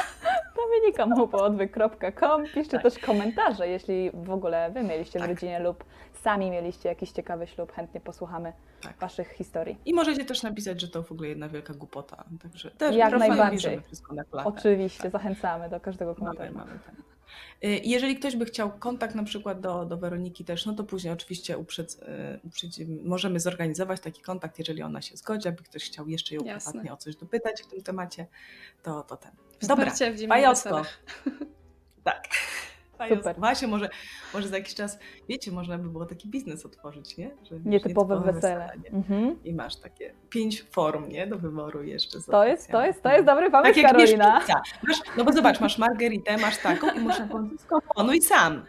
Dominika 0.56 1.06
małpoodwyk.com. 1.06 2.44
Piszcie 2.54 2.78
też 2.78 2.98
komentarze, 2.98 3.68
jeśli 3.68 4.10
w 4.14 4.30
ogóle 4.30 4.70
Wy 4.70 4.82
mieliście 4.82 5.18
w 5.18 5.22
Tak. 5.22 5.30
rodzinie 5.30 5.60
lub 5.60 5.84
sami 6.22 6.50
mieliście 6.50 6.88
jakiś 6.88 7.10
ciekawy 7.12 7.46
ślub. 7.46 7.72
Chętnie 7.72 8.00
posłuchamy 8.00 8.52
Tak. 8.82 8.98
Waszych 8.98 9.28
historii. 9.32 9.78
I 9.84 9.94
możecie 9.94 10.24
też 10.24 10.42
napisać, 10.42 10.80
że 10.80 10.88
to 10.88 11.02
w 11.02 11.12
ogóle 11.12 11.28
jedna 11.28 11.48
wielka 11.48 11.74
głupota. 11.74 12.24
Także 12.42 12.70
też 12.70 12.96
Jak 12.96 13.18
najbardziej. 13.18 13.80
na. 14.32 14.44
Oczywiście, 14.44 15.10
zachęcamy 15.10 15.68
do 15.68 15.80
każdego 15.80 16.14
Mamy, 16.18 16.36
komentarza. 16.36 16.66
mamy, 16.66 16.78
tak. 16.86 16.94
Y, 17.64 17.80
Jeżeli 17.84 18.16
ktoś 18.16 18.36
by 18.36 18.44
chciał 18.44 18.70
kontakt 18.78 19.14
na 19.14 19.22
przykład 19.24 19.60
do, 19.60 19.84
do 19.84 19.96
Weroniki 19.96 20.44
też, 20.44 20.66
no 20.66 20.72
to 20.74 20.84
później 20.84 21.12
oczywiście 21.12 21.58
uprzedz, 21.58 21.98
y, 22.02 22.40
uprzedz, 22.44 22.80
możemy 23.04 23.40
zorganizować 23.40 24.00
taki 24.00 24.22
kontakt, 24.22 24.58
jeżeli 24.58 24.82
ona 24.82 25.02
się 25.02 25.16
zgodzi, 25.16 25.48
aby 25.48 25.62
ktoś 25.62 25.84
chciał 25.84 26.08
jeszcze 26.08 26.34
ją 26.34 26.40
prywatnie 26.44 26.92
o 26.92 26.96
coś 26.96 27.16
dopytać 27.16 27.62
w 27.62 27.66
tym 27.66 27.82
temacie, 27.82 28.26
to, 28.82 29.02
to 29.02 29.16
ten. 29.16 29.30
Dobra, 29.68 29.90
w 29.90 30.28
weselach. 30.48 30.88
Tak. 32.04 32.28
Super. 33.08 33.36
Właśnie, 33.38 33.68
może, 33.68 33.88
może 34.34 34.48
za 34.48 34.56
jakiś 34.56 34.74
czas, 34.74 34.98
wiecie, 35.28 35.52
można 35.52 35.78
by 35.78 35.88
było 35.88 36.06
taki 36.06 36.28
biznes 36.28 36.66
otworzyć, 36.66 37.16
nie? 37.16 37.30
Że 37.42 37.54
wiesz, 37.54 37.64
Nietypowe 37.64 38.20
wesele. 38.20 38.72
nie? 38.84 38.90
Mhm. 38.90 39.44
I 39.44 39.54
masz 39.54 39.76
takie 39.76 40.14
pięć 40.30 40.62
form, 40.62 41.08
nie? 41.08 41.26
Do 41.26 41.38
wyboru 41.38 41.82
jeszcze. 41.82 42.18
To 42.30 42.44
jest, 42.46 42.70
to 42.70 42.86
jest, 42.86 43.02
to 43.02 43.12
jest 43.12 43.26
dobry 43.26 43.50
pomysł, 43.50 43.82
Tak 43.82 43.92
Karolina. 43.92 44.40
Masz, 44.88 45.00
no 45.16 45.24
bo 45.24 45.32
zobacz, 45.32 45.60
masz 45.60 45.78
margeritę, 45.78 46.38
masz 46.38 46.58
taką 46.58 46.90
i 46.90 47.00
muszę 47.00 47.28
skomponuj 47.58 48.22
sam. 48.22 48.64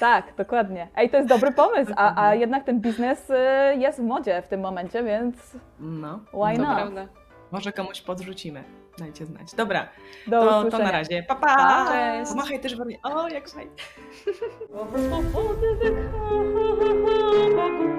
Tak, 0.00 0.34
dokładnie. 0.36 0.88
Ej, 0.96 1.10
to 1.10 1.16
jest 1.16 1.28
dobry 1.28 1.52
pomysł, 1.52 1.92
a, 1.96 2.26
a 2.28 2.34
jednak 2.34 2.64
ten 2.64 2.80
biznes 2.80 3.30
y, 3.30 3.34
jest 3.78 3.98
w 4.00 4.02
modzie 4.02 4.42
w 4.42 4.48
tym 4.48 4.60
momencie, 4.60 5.04
więc 5.04 5.36
No, 5.80 6.20
Why 6.32 6.58
not? 6.58 6.76
prawda. 6.76 7.08
może 7.50 7.72
komuś 7.72 8.00
podrzucimy. 8.00 8.64
Dajcie 8.98 9.26
znać. 9.26 9.54
Dobra, 9.54 9.88
do 10.26 10.40
to, 10.40 10.70
to 10.70 10.78
na 10.78 10.90
razie. 10.90 11.22
Pa, 11.22 11.34
pa! 11.34 11.56
Pa. 11.56 11.86
Cześć. 11.92 12.30
Pomachaj 12.30 12.60
też 12.60 12.76
Weronie. 12.76 12.98
O, 13.02 13.28
jak 13.28 13.48
fajnie. 13.48 13.72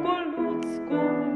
Po 0.04 0.20
ludzku 0.20 1.35